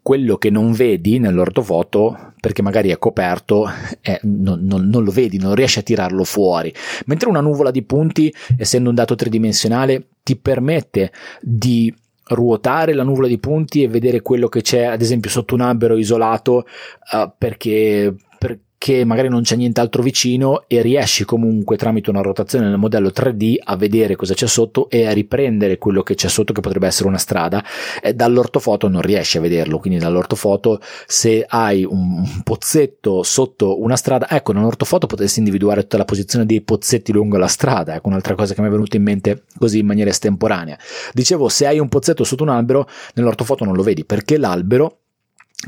quello 0.00 0.36
che 0.36 0.50
non 0.50 0.70
vedi 0.72 1.18
nell'ortofoto, 1.18 2.34
perché 2.38 2.62
magari 2.62 2.90
è 2.90 2.98
coperto, 2.98 3.68
eh, 4.00 4.20
non, 4.22 4.60
non, 4.62 4.86
non, 4.88 5.02
lo 5.02 5.10
vedi, 5.10 5.38
non 5.38 5.56
riesci 5.56 5.80
a 5.80 5.82
tirarlo 5.82 6.22
fuori. 6.22 6.72
Mentre 7.06 7.28
una 7.28 7.40
nuvola 7.40 7.72
di 7.72 7.82
punti, 7.82 8.32
essendo 8.56 8.90
un 8.90 8.94
dato 8.94 9.16
tridimensionale, 9.16 10.06
ti 10.22 10.36
permette 10.36 11.10
di 11.40 11.92
ruotare 12.28 12.94
la 12.94 13.02
nuvola 13.02 13.26
di 13.26 13.38
punti 13.38 13.82
e 13.82 13.88
vedere 13.88 14.22
quello 14.22 14.48
che 14.48 14.62
c'è 14.62 14.84
ad 14.84 15.02
esempio 15.02 15.30
sotto 15.30 15.54
un 15.54 15.60
albero 15.60 15.96
isolato 15.96 16.66
uh, 17.12 17.30
perché 17.36 18.14
che 18.78 19.04
magari 19.04 19.28
non 19.28 19.42
c'è 19.42 19.56
nient'altro 19.56 20.02
vicino 20.02 20.64
e 20.66 20.82
riesci 20.82 21.24
comunque 21.24 21.76
tramite 21.76 22.10
una 22.10 22.20
rotazione 22.20 22.68
nel 22.68 22.76
modello 22.76 23.08
3D 23.08 23.56
a 23.62 23.76
vedere 23.76 24.14
cosa 24.14 24.34
c'è 24.34 24.46
sotto 24.46 24.90
e 24.90 25.06
a 25.06 25.12
riprendere 25.12 25.78
quello 25.78 26.02
che 26.02 26.14
c'è 26.14 26.28
sotto 26.28 26.52
che 26.52 26.60
potrebbe 26.60 26.86
essere 26.86 27.08
una 27.08 27.18
strada. 27.18 27.64
E 28.02 28.12
dall'ortofoto 28.12 28.88
non 28.88 29.00
riesci 29.00 29.38
a 29.38 29.40
vederlo 29.40 29.78
quindi 29.78 29.98
dall'ortofoto 29.98 30.80
se 31.06 31.46
hai 31.48 31.84
un 31.84 32.42
pozzetto 32.42 33.22
sotto 33.22 33.80
una 33.80 33.96
strada 33.96 34.28
ecco 34.28 34.52
nell'ortofoto 34.52 35.06
potresti 35.06 35.38
individuare 35.38 35.82
tutta 35.82 35.96
la 35.96 36.04
posizione 36.04 36.44
dei 36.44 36.60
pozzetti 36.60 37.12
lungo 37.12 37.38
la 37.38 37.46
strada 37.46 37.94
ecco 37.94 38.08
un'altra 38.08 38.34
cosa 38.34 38.54
che 38.54 38.60
mi 38.60 38.68
è 38.68 38.70
venuta 38.70 38.96
in 38.96 39.02
mente 39.02 39.44
così 39.58 39.78
in 39.78 39.86
maniera 39.86 40.10
estemporanea. 40.10 40.78
Dicevo 41.12 41.48
se 41.48 41.66
hai 41.66 41.78
un 41.78 41.88
pozzetto 41.88 42.24
sotto 42.24 42.42
un 42.42 42.50
albero 42.50 42.86
nell'ortofoto 43.14 43.64
non 43.64 43.74
lo 43.74 43.82
vedi 43.82 44.04
perché 44.04 44.36
l'albero 44.36 44.98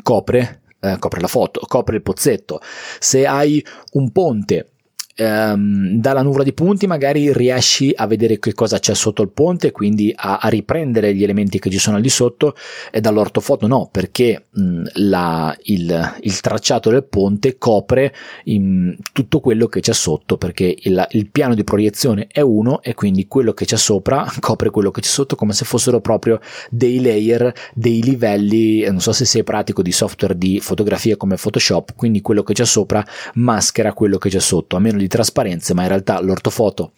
copre 0.02 0.60
eh, 0.86 0.98
copre 0.98 1.20
la 1.20 1.28
foto, 1.28 1.60
copre 1.66 1.96
il 1.96 2.02
pozzetto. 2.02 2.60
Se 2.98 3.26
hai 3.26 3.64
un 3.92 4.10
ponte 4.12 4.70
ehm, 5.16 5.98
dalla 5.98 6.22
nuvola 6.22 6.44
di 6.44 6.52
punti 6.52 6.86
magari 6.86 7.32
riesci 7.32 7.92
a 7.94 8.06
vedere 8.06 8.38
che 8.38 8.52
cosa 8.54 8.78
c'è 8.78 8.94
sotto 8.94 9.22
il 9.22 9.30
ponte, 9.30 9.72
quindi 9.72 10.12
a, 10.14 10.38
a 10.38 10.48
riprendere 10.48 11.14
gli 11.14 11.24
elementi 11.24 11.58
che 11.58 11.70
ci 11.70 11.78
sono 11.78 11.96
al 11.96 12.02
di 12.02 12.08
sotto 12.08 12.54
e 12.90 13.00
dall'ortofoto 13.00 13.66
no, 13.66 13.88
perché 13.90 14.46
mh, 14.50 14.82
la, 14.94 15.56
il, 15.64 16.14
il, 16.20 16.40
tracciato 16.40 16.90
del 16.90 17.04
ponte 17.04 17.56
copre 17.58 18.14
in, 18.44 18.96
tutto 19.12 19.40
quello 19.40 19.66
che 19.66 19.80
c'è 19.80 19.94
sotto, 19.94 20.36
perché 20.36 20.76
il, 20.82 21.06
il 21.10 21.30
piano 21.30 21.54
di 21.54 21.64
proiezione 21.64 22.26
è 22.30 22.40
uno 22.40 22.82
e 22.82 22.94
quindi 22.94 23.26
quello 23.26 23.52
che 23.52 23.64
c'è 23.64 23.76
sopra 23.76 24.30
copre 24.40 24.70
quello 24.70 24.90
che 24.90 25.00
c'è 25.00 25.08
sotto 25.08 25.34
come 25.34 25.52
se 25.54 25.64
fossero 25.64 26.00
proprio 26.00 26.40
dei 26.70 27.00
layer, 27.00 27.52
dei 27.74 28.02
livelli, 28.02 28.84
non 28.84 29.00
so 29.00 29.12
se 29.12 29.24
sei 29.24 29.42
pratico 29.42 29.82
di 29.82 29.92
software 29.92 30.36
di 30.36 30.60
fotografia 30.60 31.16
come 31.16 31.36
Photoshop, 31.36 31.94
quindi 31.96 32.20
quello 32.20 32.42
che 32.42 32.52
c'è 32.52 32.64
sopra 32.64 33.04
maschera 33.34 33.92
quello 33.92 34.18
che 34.18 34.28
c'è 34.28 34.40
sotto, 34.40 34.76
a 34.76 34.80
di 35.06 35.08
trasparenza, 35.08 35.72
ma 35.74 35.82
in 35.82 35.88
realtà 35.88 36.20
l'ortofoto 36.20 36.92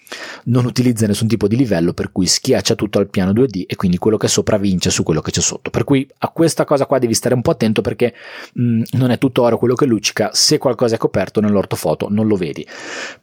non 0.45 0.65
utilizza 0.65 1.07
nessun 1.07 1.29
tipo 1.29 1.47
di 1.47 1.57
livello, 1.57 1.93
per 1.93 2.11
cui 2.11 2.27
schiaccia 2.27 2.75
tutto 2.75 2.99
al 2.99 3.09
piano 3.09 3.33
2D 3.33 3.65
e 3.67 3.77
quindi 3.77 3.99
quello 3.99 4.17
che 4.17 4.27
è 4.27 4.29
sopra 4.29 4.57
vince 4.57 4.91
su 4.91 5.03
quello 5.03 5.21
che 5.21 5.31
c'è 5.31 5.41
sotto. 5.41 5.71
Per 5.71 5.85
cui 5.85 6.09
a 6.19 6.29
questa 6.29 6.65
cosa 6.65 6.87
qua 6.87 6.99
devi 6.99 7.15
stare 7.15 7.35
un 7.35 7.43
po' 7.43 7.51
attento 7.51 7.83
perché 7.83 8.15
mh, 8.55 8.83
non 8.93 9.11
è 9.11 9.19
tutto 9.19 9.43
oro 9.43 9.59
quello 9.59 9.75
che 9.75 9.87
luccica, 9.87 10.31
se 10.33 10.59
qualcosa 10.59 10.95
è 10.95 10.99
coperto 10.99 11.41
nell'ortofoto 11.41 12.09
non 12.11 12.27
lo 12.27 12.37
vedi. 12.37 12.67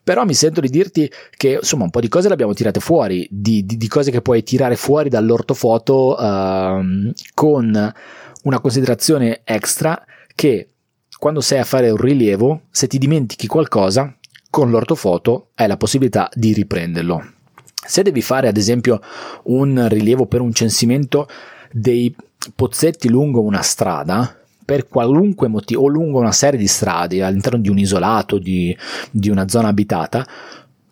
Però 0.04 0.24
mi 0.24 0.34
sento 0.34 0.62
di 0.62 0.70
dirti 0.70 1.12
che 1.36 1.58
insomma 1.62 1.84
un 1.84 1.90
po' 1.90 2.00
di 2.00 2.08
cose 2.08 2.28
le 2.28 2.34
abbiamo 2.34 2.54
tirate 2.54 2.80
fuori, 2.80 3.28
di, 3.30 3.66
di, 3.66 3.78
di 3.78 3.88
cose 3.88 4.12
che 4.12 4.22
puoi 4.22 4.44
tirare 4.44 4.76
fuori 4.76 5.10
dall'ortofoto 5.10 6.16
uh, 6.16 7.12
con 7.34 7.94
una 8.44 8.60
considerazione 8.60 9.42
extra 9.44 10.04
che 10.36 10.70
quando 11.18 11.42
sei 11.42 11.60
a 11.60 11.64
fare 11.64 11.90
un 11.90 11.98
rilievo, 11.98 12.64
se 12.70 12.88
ti 12.88 12.98
dimentichi 12.98 13.48
qualcosa, 13.48 14.16
con 14.56 14.70
l'ortofoto 14.70 15.50
hai 15.56 15.68
la 15.68 15.76
possibilità 15.76 16.30
di 16.34 16.54
riprenderlo. 16.54 17.22
Se 17.86 18.04
devi 18.04 18.22
fare 18.22 18.48
ad 18.48 18.56
esempio 18.56 19.02
un 19.48 19.86
rilievo 19.90 20.28
per 20.28 20.40
un 20.40 20.54
censimento 20.54 21.28
dei 21.74 22.16
pozzetti 22.56 23.10
lungo 23.10 23.42
una 23.42 23.62
strada, 23.62 24.34
per 24.64 24.88
qualunque 24.88 25.50
motivo, 25.50 25.82
o 25.82 25.88
lungo 25.88 26.20
una 26.20 26.32
serie 26.32 26.58
di 26.58 26.68
strade 26.68 27.22
all'interno 27.22 27.60
di 27.60 27.68
un 27.68 27.80
isolato, 27.80 28.38
di, 28.38 28.74
di 29.12 29.30
una 29.30 29.50
zona 29.50 29.68
abitata, 29.68 30.26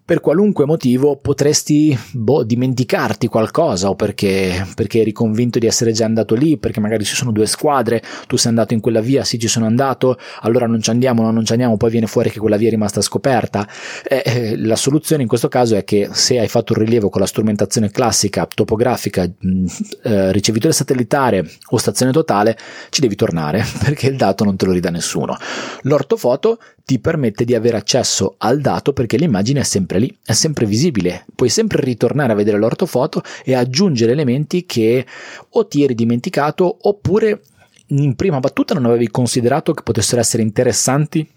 per 0.06 0.20
qualunque 0.20 0.66
motivo 0.66 1.16
potresti 1.16 1.98
boh, 2.12 2.44
dimenticarti 2.44 3.28
qualcosa 3.28 3.90
o 3.90 3.96
perché, 3.96 4.68
perché, 4.76 5.00
eri 5.00 5.14
convinto 5.14 5.60
di 5.60 5.66
essere 5.66 5.94
già 5.94 6.04
andato 6.04 6.36
lì, 6.36 6.58
perché 6.58 6.82
magari 6.82 7.06
ci 7.06 7.16
sono 7.16 7.32
due 7.32 7.46
squadre, 7.46 8.02
tu 8.28 8.36
sei 8.36 8.50
andato 8.50 8.74
in 8.74 8.82
quella 8.82 9.00
via, 9.00 9.24
sì 9.24 9.40
ci 9.40 9.48
sono 9.48 9.66
andato, 9.66 10.18
allora 10.42 10.68
non 10.68 10.82
ci 10.82 10.90
andiamo, 10.90 11.22
no, 11.22 11.32
non 11.32 11.46
ci 11.46 11.54
andiamo, 11.54 11.78
poi 11.78 11.90
viene 11.90 12.08
fuori 12.08 12.30
che 12.30 12.40
quella 12.40 12.58
via 12.58 12.68
è 12.68 12.72
rimasta 12.72 13.00
scoperta. 13.00 13.66
Eh, 14.04 14.24
eh, 14.26 14.58
la 14.58 14.76
soluzione 14.76 15.22
in 15.22 15.28
questo 15.30 15.48
caso 15.48 15.78
è 15.78 15.86
che 15.86 16.10
se 16.12 16.38
hai 16.38 16.50
fatto 16.50 16.74
un 16.74 16.80
rilievo 16.80 17.10
con 17.10 17.22
la 17.22 17.28
strumentazione 17.28 17.90
classica, 17.90 18.46
topografica, 18.46 19.26
mh, 19.26 19.66
eh, 20.04 20.32
ricevitore 20.34 20.74
satellitare 20.74 21.50
o 21.70 21.78
stazione 21.78 22.12
totale, 22.12 22.58
ci 22.90 23.00
devi 23.00 23.16
tornare 23.16 23.64
perché 23.82 24.08
il 24.08 24.18
dato 24.18 24.44
non 24.44 24.58
te 24.58 24.66
lo 24.66 24.74
ridà 24.74 24.90
nessuno. 24.90 25.38
L'ortofoto 25.84 26.58
ti 26.86 27.00
permette 27.00 27.46
di 27.46 27.56
avere 27.56 27.78
accesso 27.78 28.36
al 28.38 28.60
dato 28.60 28.92
perché 28.94 29.18
l'immagine 29.18 29.62
è 29.62 29.64
sempre 29.64 30.00
lì, 30.00 30.18
è 30.24 30.34
sempre 30.34 30.66
visibile. 30.66 31.26
Puoi 31.34 31.50
sempre 31.50 31.82
ritornare 31.82 32.34
a 32.34 32.36
vedere 32.36 32.58
l'ortofoto 32.58 33.24
e 33.44 33.56
aggiungere 33.56 34.12
elementi 34.12 34.66
che 34.66 35.06
o 35.50 35.68
ti 35.68 35.84
eri 35.84 35.96
dimenticato 35.96 36.78
oppure 36.82 37.42
in 37.88 38.16
prima 38.16 38.40
battuta 38.40 38.74
non 38.74 38.86
avevi 38.86 39.10
considerato 39.10 39.74
che 39.74 39.84
potessero 39.84 40.20
essere 40.20 40.44
interessanti 40.44 41.28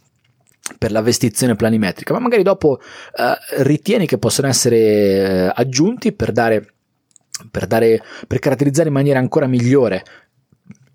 per 0.78 0.90
la 0.90 1.00
vestizione 1.00 1.54
planimetrica, 1.54 2.12
ma 2.12 2.18
magari 2.18 2.42
dopo 2.42 2.80
eh, 2.80 3.62
ritieni 3.62 4.06
che 4.06 4.18
possano 4.18 4.48
essere 4.48 4.76
eh, 4.78 5.52
aggiunti 5.54 6.12
per 6.12 6.32
dare 6.32 6.70
per, 7.50 7.66
dare, 7.66 8.02
per 8.26 8.38
caratterizzare 8.38 8.88
in 8.88 8.94
maniera 8.94 9.18
ancora 9.18 9.46
migliore 9.46 10.04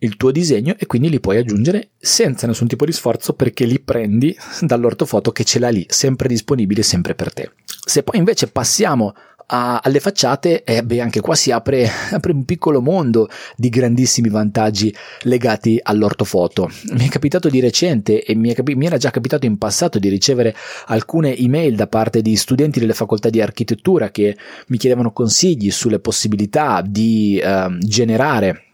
il 0.03 0.17
tuo 0.17 0.31
disegno 0.31 0.75
e 0.77 0.85
quindi 0.85 1.09
li 1.09 1.19
puoi 1.19 1.37
aggiungere 1.37 1.91
senza 1.97 2.47
nessun 2.47 2.67
tipo 2.67 2.85
di 2.85 2.91
sforzo 2.91 3.33
perché 3.33 3.65
li 3.65 3.79
prendi 3.79 4.35
dall'ortofoto 4.61 5.31
che 5.31 5.43
ce 5.43 5.59
l'ha 5.59 5.69
lì, 5.69 5.85
sempre 5.87 6.27
disponibile, 6.27 6.83
sempre 6.83 7.15
per 7.15 7.33
te. 7.33 7.51
Se 7.83 8.03
poi 8.03 8.17
invece 8.17 8.47
passiamo 8.47 9.13
a, 9.53 9.79
alle 9.83 9.99
facciate, 9.99 10.63
eh, 10.63 10.83
beh, 10.83 11.01
anche 11.01 11.19
qua 11.19 11.35
si 11.35 11.51
apre, 11.51 11.87
apre, 12.11 12.31
un 12.31 12.45
piccolo 12.45 12.81
mondo 12.81 13.29
di 13.55 13.69
grandissimi 13.69 14.29
vantaggi 14.29 14.93
legati 15.23 15.79
all'ortofoto. 15.81 16.69
Mi 16.93 17.07
è 17.07 17.09
capitato 17.09 17.49
di 17.49 17.59
recente 17.59 18.23
e 18.23 18.33
mi, 18.33 18.53
capi- 18.53 18.75
mi, 18.75 18.85
era 18.85 18.97
già 18.97 19.11
capitato 19.11 19.45
in 19.45 19.57
passato 19.57 19.99
di 19.99 20.09
ricevere 20.09 20.55
alcune 20.87 21.35
email 21.35 21.75
da 21.75 21.87
parte 21.87 22.21
di 22.21 22.35
studenti 22.35 22.79
delle 22.79 22.93
facoltà 22.93 23.29
di 23.29 23.41
architettura 23.41 24.09
che 24.09 24.37
mi 24.67 24.77
chiedevano 24.77 25.11
consigli 25.11 25.69
sulle 25.69 25.99
possibilità 25.99 26.81
di 26.85 27.37
eh, 27.37 27.67
generare 27.79 28.65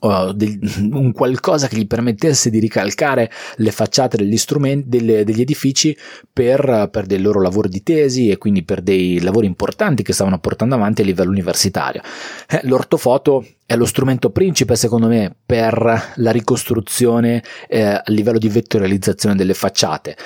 un 0.00 1.12
qualcosa 1.12 1.68
che 1.68 1.76
gli 1.76 1.86
permettesse 1.86 2.50
di 2.50 2.58
ricalcare 2.58 3.30
le 3.56 3.70
facciate 3.70 4.16
degli 4.16 4.36
delle, 4.84 5.24
degli 5.24 5.40
edifici 5.40 5.96
per, 6.32 6.88
per 6.90 7.06
dei 7.06 7.20
loro 7.20 7.40
lavori 7.40 7.68
di 7.68 7.82
tesi 7.82 8.28
e 8.28 8.36
quindi 8.36 8.62
per 8.62 8.82
dei 8.82 9.20
lavori 9.20 9.46
importanti 9.46 10.02
che 10.02 10.12
stavano 10.12 10.38
portando 10.38 10.74
avanti 10.74 11.02
a 11.02 11.04
livello 11.04 11.30
universitario. 11.30 12.02
Eh, 12.48 12.60
l'ortofoto 12.64 13.46
è 13.64 13.74
lo 13.74 13.86
strumento 13.86 14.30
principe, 14.30 14.76
secondo 14.76 15.08
me, 15.08 15.34
per 15.44 16.12
la 16.16 16.30
ricostruzione 16.30 17.42
eh, 17.68 17.82
a 17.82 18.02
livello 18.06 18.38
di 18.38 18.48
vettorializzazione 18.48 19.34
delle 19.34 19.54
facciate. 19.54 20.16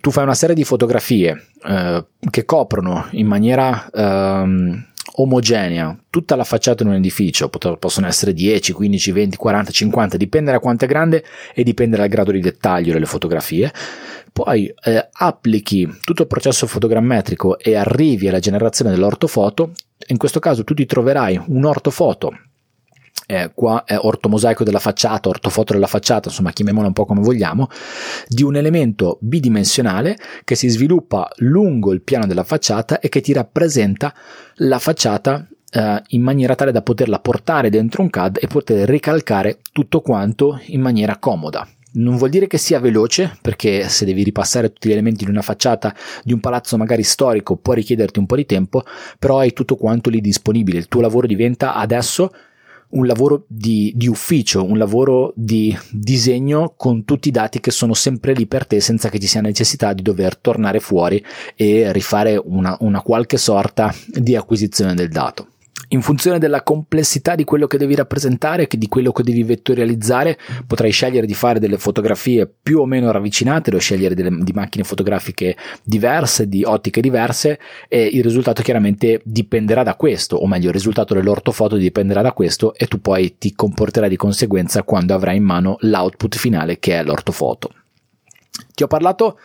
Tu 0.00 0.10
fai 0.10 0.24
una 0.24 0.34
serie 0.34 0.54
di 0.54 0.62
fotografie 0.62 1.46
eh, 1.64 2.04
che 2.30 2.44
coprono 2.44 3.08
in 3.12 3.26
maniera 3.26 3.88
ehm, 3.90 4.88
omogenea, 5.14 5.96
tutta 6.10 6.36
la 6.36 6.44
facciata 6.44 6.82
in 6.82 6.90
un 6.90 6.94
edificio, 6.96 7.48
possono 7.48 8.06
essere 8.06 8.32
10, 8.32 8.72
15, 8.72 9.12
20, 9.12 9.36
40, 9.36 9.70
50, 9.70 10.16
dipende 10.16 10.52
da 10.52 10.58
quanto 10.58 10.84
è 10.84 10.88
grande 10.88 11.24
e 11.54 11.62
dipende 11.62 11.96
dal 11.96 12.08
grado 12.08 12.32
di 12.32 12.40
dettaglio 12.40 12.92
delle 12.92 13.06
fotografie. 13.06 13.72
Poi 14.32 14.72
eh, 14.84 15.08
applichi 15.10 15.88
tutto 16.04 16.22
il 16.22 16.28
processo 16.28 16.66
fotogrammetrico 16.66 17.58
e 17.58 17.74
arrivi 17.74 18.28
alla 18.28 18.38
generazione 18.38 18.90
dell'ortofoto. 18.90 19.72
In 20.08 20.16
questo 20.16 20.38
caso 20.38 20.64
tu 20.64 20.74
ti 20.74 20.86
troverai 20.86 21.40
un 21.46 21.64
ortofoto 21.64 22.32
eh, 23.30 23.52
qua 23.54 23.84
è 23.84 23.96
ortomosaico 23.96 24.64
della 24.64 24.80
facciata, 24.80 25.28
ortofoto 25.28 25.72
della 25.72 25.86
facciata, 25.86 26.28
insomma 26.28 26.50
chiamiamola 26.50 26.88
un 26.88 26.92
po' 26.92 27.04
come 27.04 27.20
vogliamo, 27.20 27.68
di 28.26 28.42
un 28.42 28.56
elemento 28.56 29.18
bidimensionale 29.20 30.18
che 30.42 30.56
si 30.56 30.68
sviluppa 30.68 31.30
lungo 31.36 31.92
il 31.92 32.02
piano 32.02 32.26
della 32.26 32.42
facciata 32.42 32.98
e 32.98 33.08
che 33.08 33.20
ti 33.20 33.32
rappresenta 33.32 34.12
la 34.56 34.80
facciata 34.80 35.46
eh, 35.70 36.02
in 36.08 36.22
maniera 36.22 36.56
tale 36.56 36.72
da 36.72 36.82
poterla 36.82 37.20
portare 37.20 37.70
dentro 37.70 38.02
un 38.02 38.10
CAD 38.10 38.38
e 38.40 38.48
poter 38.48 38.88
ricalcare 38.88 39.60
tutto 39.70 40.00
quanto 40.00 40.60
in 40.66 40.80
maniera 40.80 41.16
comoda. 41.18 41.64
Non 41.92 42.16
vuol 42.16 42.30
dire 42.30 42.48
che 42.48 42.58
sia 42.58 42.80
veloce, 42.80 43.36
perché 43.40 43.88
se 43.88 44.04
devi 44.04 44.24
ripassare 44.24 44.72
tutti 44.72 44.88
gli 44.88 44.92
elementi 44.92 45.24
di 45.24 45.30
una 45.30 45.42
facciata 45.42 45.94
di 46.24 46.32
un 46.32 46.40
palazzo 46.40 46.76
magari 46.76 47.04
storico 47.04 47.56
può 47.56 47.74
richiederti 47.74 48.18
un 48.18 48.26
po' 48.26 48.36
di 48.36 48.46
tempo, 48.46 48.82
però 49.20 49.38
hai 49.38 49.52
tutto 49.52 49.76
quanto 49.76 50.10
lì 50.10 50.20
disponibile. 50.20 50.78
Il 50.78 50.88
tuo 50.88 51.00
lavoro 51.00 51.28
diventa 51.28 51.74
adesso 51.74 52.32
un 52.90 53.06
lavoro 53.06 53.44
di, 53.46 53.92
di, 53.94 54.08
ufficio, 54.08 54.64
un 54.64 54.78
lavoro 54.78 55.32
di 55.36 55.76
disegno 55.90 56.74
con 56.76 57.04
tutti 57.04 57.28
i 57.28 57.32
dati 57.32 57.60
che 57.60 57.70
sono 57.70 57.94
sempre 57.94 58.32
lì 58.32 58.46
per 58.46 58.66
te 58.66 58.80
senza 58.80 59.08
che 59.08 59.18
ci 59.18 59.26
sia 59.26 59.40
necessità 59.40 59.92
di 59.92 60.02
dover 60.02 60.36
tornare 60.36 60.80
fuori 60.80 61.24
e 61.54 61.92
rifare 61.92 62.40
una, 62.42 62.76
una 62.80 63.02
qualche 63.02 63.36
sorta 63.36 63.94
di 64.06 64.34
acquisizione 64.34 64.94
del 64.94 65.08
dato 65.08 65.46
in 65.92 66.02
funzione 66.02 66.38
della 66.38 66.62
complessità 66.62 67.34
di 67.34 67.44
quello 67.44 67.66
che 67.66 67.78
devi 67.78 67.94
rappresentare, 67.94 68.68
di 68.70 68.88
quello 68.88 69.12
che 69.12 69.22
devi 69.22 69.42
vettorializzare, 69.42 70.38
potrai 70.66 70.90
scegliere 70.90 71.26
di 71.26 71.34
fare 71.34 71.58
delle 71.58 71.78
fotografie 71.78 72.50
più 72.62 72.80
o 72.80 72.86
meno 72.86 73.10
ravvicinate, 73.10 73.74
o 73.74 73.78
scegliere 73.78 74.14
delle, 74.14 74.30
di 74.40 74.52
macchine 74.52 74.84
fotografiche 74.84 75.56
diverse, 75.82 76.48
di 76.48 76.64
ottiche 76.64 77.00
diverse 77.00 77.58
e 77.88 78.04
il 78.04 78.22
risultato 78.22 78.62
chiaramente 78.62 79.20
dipenderà 79.24 79.82
da 79.82 79.94
questo, 79.94 80.36
o 80.36 80.46
meglio 80.46 80.68
il 80.68 80.74
risultato 80.74 81.14
dell'ortofoto 81.14 81.76
dipenderà 81.76 82.22
da 82.22 82.32
questo 82.32 82.74
e 82.74 82.86
tu 82.86 83.00
poi 83.00 83.36
ti 83.38 83.54
comporterai 83.54 84.08
di 84.08 84.16
conseguenza 84.16 84.82
quando 84.82 85.14
avrai 85.14 85.36
in 85.36 85.44
mano 85.44 85.76
l'output 85.80 86.36
finale 86.36 86.78
che 86.78 86.98
è 86.98 87.02
l'ortofoto. 87.02 87.70
Ti 88.80 88.84
ho 88.84 88.88
parlato 88.88 89.38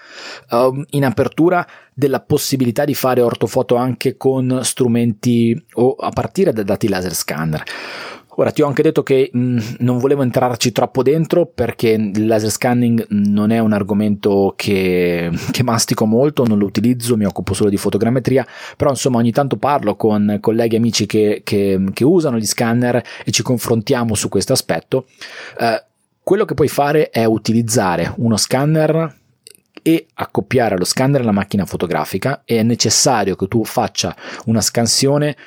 uh, 0.52 0.82
in 0.92 1.04
apertura 1.04 1.68
della 1.94 2.22
possibilità 2.22 2.86
di 2.86 2.96
fare 2.96 3.20
ortofoto 3.20 3.76
anche 3.76 4.16
con 4.16 4.62
strumenti 4.64 5.62
o 5.74 5.92
a 5.96 6.10
partire 6.12 6.54
da 6.54 6.64
dati 6.64 6.88
laser 6.88 7.14
scanner. 7.14 7.62
Ora 8.38 8.52
ti 8.52 8.62
ho 8.62 8.68
anche 8.68 8.82
detto 8.82 9.04
che 9.04 9.30
mh, 9.30 9.40
mm, 9.40 9.58
non 9.80 9.98
volevo 9.98 10.22
entrarci 10.22 10.72
troppo 10.72 11.04
dentro 11.04 11.48
perché 11.48 11.90
il 11.90 12.26
laser 12.26 12.50
scanning 12.50 13.08
non 13.10 13.52
è 13.52 13.60
un 13.60 13.74
argomento 13.74 14.54
che, 14.56 15.30
che, 15.52 15.64
mastico 15.64 16.06
molto, 16.06 16.46
non 16.46 16.58
lo 16.58 16.66
utilizzo, 16.66 17.18
mi 17.18 17.26
occupo 17.26 17.54
solo 17.54 17.70
di 17.70 17.76
fotogrammetria, 17.76 18.48
però 18.78 18.92
insomma 18.92 19.18
ogni 19.18 19.32
tanto 19.34 19.58
parlo 19.58 19.98
con 19.98 20.38
colleghi 20.40 20.76
e 20.76 20.78
amici 20.78 21.06
che, 21.06 21.42
che, 21.44 21.84
che, 21.92 22.04
usano 22.06 22.38
gli 22.38 22.46
scanner 22.46 23.04
e 23.26 23.32
ci 23.32 23.44
confrontiamo 23.44 24.16
su 24.16 24.30
questo 24.30 24.54
aspetto. 24.54 25.08
Uh, 25.60 25.94
quello 26.26 26.46
che 26.46 26.56
puoi 26.56 26.70
fare 26.70 27.12
è 27.12 27.24
utilizzare 27.24 28.12
uno 28.18 28.36
scanner 28.36 29.16
e 29.88 30.08
accoppiare 30.16 30.80
lo 30.80 30.84
scanner 30.84 31.22
alla 31.22 31.32
macchina 31.32 31.68
fotografica 31.68 32.42
e 32.44 32.58
è 32.58 32.64
necessario 32.64 33.36
che 33.36 33.48
tu 33.48 33.64
faccia 33.64 34.16
una 34.46 34.62
scansione 34.62 35.38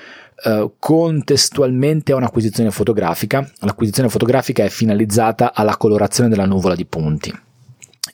Uh, 0.41 0.75
contestualmente 0.79 2.13
a 2.13 2.15
un'acquisizione 2.15 2.71
fotografica. 2.71 3.51
L'acquisizione 3.63 4.09
fotografica 4.09 4.63
è 4.63 4.69
finalizzata 4.69 5.53
alla 5.53 5.77
colorazione 5.77 6.29
della 6.29 6.47
nuvola 6.47 6.77
di 6.77 6.87
punti. 6.87 7.37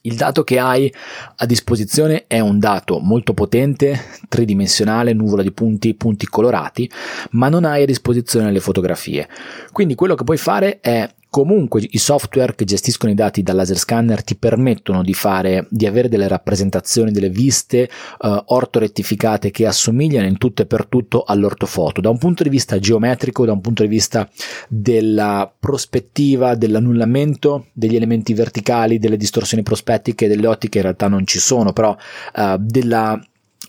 Il 0.00 0.16
dato 0.16 0.42
che 0.42 0.58
hai 0.58 0.90
a 1.36 1.44
disposizione 1.44 2.24
è 2.26 2.40
un 2.40 2.58
dato 2.58 2.98
molto 2.98 3.34
potente, 3.34 4.00
tridimensionale, 4.26 5.12
nuvola 5.12 5.42
di 5.42 5.52
punti, 5.52 5.92
punti 5.92 6.26
colorati, 6.26 6.90
ma 7.32 7.50
non 7.50 7.66
hai 7.66 7.82
a 7.82 7.86
disposizione 7.86 8.50
le 8.50 8.60
fotografie. 8.60 9.28
Quindi 9.70 9.94
quello 9.94 10.14
che 10.14 10.24
puoi 10.24 10.38
fare 10.38 10.80
è 10.80 11.06
comunque 11.34 11.84
i 11.90 11.98
software 11.98 12.54
che 12.54 12.64
gestiscono 12.64 13.10
i 13.10 13.16
dati 13.16 13.42
dal 13.42 13.56
laser 13.56 13.76
scanner 13.76 14.22
ti 14.22 14.36
permettono 14.36 15.02
di 15.02 15.14
fare 15.14 15.66
di 15.68 15.84
avere 15.84 16.08
delle 16.08 16.28
rappresentazioni 16.28 17.10
delle 17.10 17.28
viste 17.28 17.90
uh, 18.20 18.40
ortorettificate 18.44 19.50
che 19.50 19.66
assomigliano 19.66 20.28
in 20.28 20.38
tutto 20.38 20.62
e 20.62 20.66
per 20.66 20.86
tutto 20.86 21.24
all'ortofoto. 21.24 22.00
Da 22.00 22.08
un 22.08 22.18
punto 22.18 22.44
di 22.44 22.50
vista 22.50 22.78
geometrico 22.78 23.44
da 23.44 23.50
un 23.50 23.60
punto 23.60 23.82
di 23.82 23.88
vista 23.88 24.30
della 24.68 25.52
prospettiva 25.58 26.54
dell'annullamento 26.54 27.66
degli 27.72 27.96
elementi 27.96 28.32
verticali 28.32 29.00
delle 29.00 29.16
distorsioni 29.16 29.64
prospettiche 29.64 30.28
delle 30.28 30.46
ottiche 30.46 30.78
in 30.78 30.84
realtà 30.84 31.08
non 31.08 31.26
ci 31.26 31.40
sono 31.40 31.72
però 31.72 31.96
uh, 32.36 32.56
della 32.58 33.20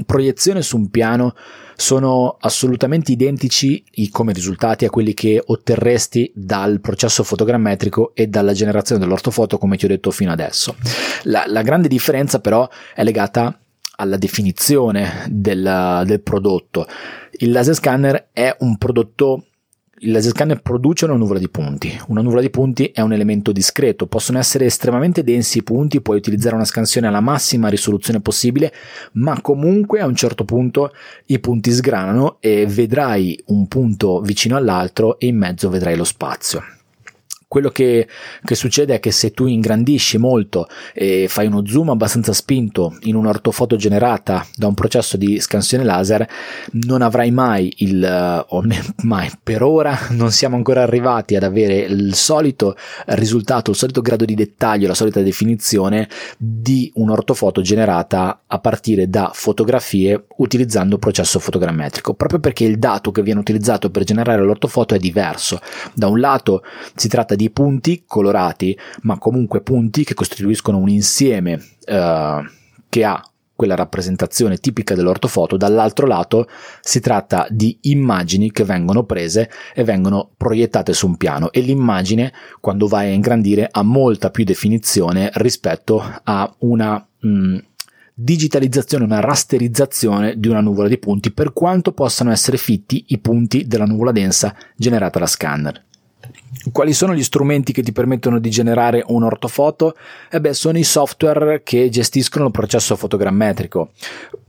proiezione 0.06 0.62
su 0.62 0.78
un 0.78 0.92
piano 0.92 1.34
sono 1.76 2.38
assolutamente 2.40 3.12
identici 3.12 3.84
come 4.12 4.34
risultati 4.34 4.86
a 4.86 4.90
quelli 4.90 5.14
che 5.14 5.42
otterresti 5.46 6.32
dal 6.34 6.80
processo 6.80 7.24
fotogrammetrico 7.24 8.14
e 8.14 8.28
dalla 8.28 8.54
generazione 8.54 9.02
dell'ortofoto 9.02 9.58
come 9.58 9.78
ti 9.78 9.86
ho 9.86 9.90
detto 9.90 10.12
fino 10.12 10.32
adesso. 10.32 10.76
La, 11.24 11.46
la 11.48 11.62
grande 11.62 11.88
differenza 11.88 12.40
però 12.40 12.68
è 12.94 13.04
legata 13.04 13.60
alla 13.98 14.18
definizione 14.18 15.26
del, 15.30 16.04
del 16.06 16.22
prodotto. 16.22 16.88
Il 17.32 17.52
laser 17.52 17.76
scanner 17.76 18.30
è 18.32 18.56
un 18.60 18.78
prodotto 18.78 19.48
il 20.00 20.12
laser 20.12 20.32
scanner 20.32 20.62
produce 20.62 21.06
una 21.06 21.16
nuvola 21.16 21.40
di 21.40 21.50
punti. 21.50 21.98
Una 22.08 22.22
nuvola 22.22 22.42
di 22.42 22.50
punti 22.50 22.92
è 22.94 23.00
un 23.00 23.14
elemento 23.14 23.52
discreto, 23.54 24.08
possono 24.08 24.38
essere 24.40 24.66
estremamente 24.66 25.24
densi 25.24 25.60
i 25.60 25.64
punti, 25.64 26.02
puoi 26.02 26.18
utilizzare 26.18 26.56
una 26.56 26.66
scansione 26.66 27.08
alla 27.08 27.22
massima 27.22 27.70
risoluzione 27.70 28.20
possibile, 28.20 28.74
ma 29.14 29.40
comunque 29.42 30.02
a 30.02 30.06
un 30.06 30.16
certo 30.16 30.44
punto 30.44 30.92
i 31.28 31.40
punti 31.40 31.72
sgranano 31.72 32.38
e 32.42 32.66
vedrai 32.66 33.42
un 33.48 33.68
punto 33.68 34.20
vicino 34.20 34.58
all'altro 34.58 35.18
e 35.18 35.28
in 35.28 35.38
mezzo 35.38 35.70
vedrai 35.70 35.96
lo 35.96 36.04
spazio. 36.04 36.75
Quello 37.48 37.70
che, 37.70 38.08
che, 38.44 38.56
succede 38.56 38.96
è 38.96 39.00
che 39.00 39.12
se 39.12 39.32
tu 39.32 39.46
ingrandisci 39.46 40.18
molto 40.18 40.68
e 40.94 41.28
fai 41.30 41.48
uno 41.48 41.66
zoom 41.66 41.90
abbastanza 41.90 42.34
spinto 42.34 42.98
in 43.02 43.16
un'ortofoto 43.16 43.76
generata 43.76 44.46
da 44.56 44.68
un 44.68 44.74
processo 44.74 45.16
di 45.16 45.40
scansione 45.40 45.84
laser, 45.84 46.28
non 46.72 47.02
avrai 47.02 47.32
mai 47.32 47.72
il, 47.78 48.46
o 48.48 48.64
mai 49.04 49.32
per 49.42 49.64
ora 49.64 49.98
non 50.12 50.32
siamo 50.32 50.56
ancora 50.56 50.82
arrivati 50.82 51.36
ad 51.36 51.44
avere 51.44 51.80
il 51.80 52.16
solito 52.16 52.76
risultato, 53.08 53.72
il 53.72 53.78
solito 53.78 54.02
grado 54.02 54.26
di 54.26 54.36
dettaglio, 54.36 54.88
la 54.88 54.94
solita 54.94 55.22
definizione 55.22 56.10
di 56.38 56.92
un'ortofoto 56.96 57.62
generata 57.62 58.44
a 58.48 58.60
partire 58.60 59.10
da 59.10 59.32
fotografie 59.34 60.26
utilizzando 60.38 60.98
processo 60.98 61.40
fotogrammetrico, 61.40 62.14
proprio 62.14 62.40
perché 62.40 62.66
il 62.66 62.80
dato 62.80 63.12
che 63.12 63.22
viene 63.22 63.40
utilizzato 63.40 63.90
per 63.90 64.04
generare 64.04 64.44
l'ortofoto 64.44 64.96
è 64.96 64.98
diverso. 64.98 65.60
Da 65.94 66.08
un 66.08 66.20
lato 66.20 66.64
si 66.96 67.08
tratta 67.08 67.36
di 67.36 67.45
di 67.46 67.50
punti 67.52 68.04
colorati, 68.08 68.78
ma 69.02 69.18
comunque 69.18 69.62
punti 69.62 70.04
che 70.04 70.16
costituiscono 70.16 70.78
un 70.78 70.90
insieme 70.90 71.64
eh, 71.86 72.44
che 72.90 73.04
ha 73.04 73.22
quella 73.56 73.76
rappresentazione 73.76 74.58
tipica 74.58 74.96
dell'ortofoto, 74.96 75.56
dall'altro 75.56 76.08
lato 76.08 76.48
si 76.82 77.00
tratta 77.00 77.48
di 77.50 77.78
immagini 77.84 78.52
che 78.52 78.66
vengono 78.66 79.06
prese 79.06 79.50
e 79.74 79.84
vengono 79.84 80.32
proiettate 80.36 80.92
su 80.92 81.08
un 81.08 81.16
piano 81.16 81.52
e 81.52 81.62
l'immagine 81.62 82.34
quando 82.60 82.88
vai 82.88 83.10
a 83.10 83.14
ingrandire 83.14 83.70
ha 83.72 83.82
molta 83.82 84.30
più 84.30 84.44
definizione 84.44 85.30
rispetto 85.36 86.04
a 86.24 86.54
una 86.60 87.08
mh, 87.20 87.30
mm, 87.30 87.58
digitalizzazione, 88.14 89.06
una 89.06 89.22
rasterizzazione 89.22 90.38
di 90.38 90.50
una 90.50 90.62
nuvola 90.62 90.90
di 90.90 90.98
punti 90.98 91.32
per 91.32 91.54
quanto 91.54 91.94
possano 91.94 92.32
essere 92.32 92.58
fitti 92.58 93.06
i 93.10 93.20
punti 93.20 93.68
della 93.68 93.86
nuvola 93.86 94.12
densa 94.12 94.54
generata 94.76 95.20
da 95.20 95.28
scanner. 95.28 95.85
Quali 96.72 96.94
sono 96.94 97.14
gli 97.14 97.24
strumenti 97.24 97.72
che 97.72 97.84
ti 97.84 97.92
permettono 97.92 98.40
di 98.40 98.50
generare 98.50 99.04
un 99.08 99.24
ortofoto? 99.24 99.96
Eh 100.32 100.42
beh, 100.42 100.54
sono 100.54 100.78
i 100.78 100.84
software 100.84 101.62
che 101.64 101.90
gestiscono 101.90 102.46
il 102.46 102.52
processo 102.52 102.96
fotogrammetrico. 102.96 103.92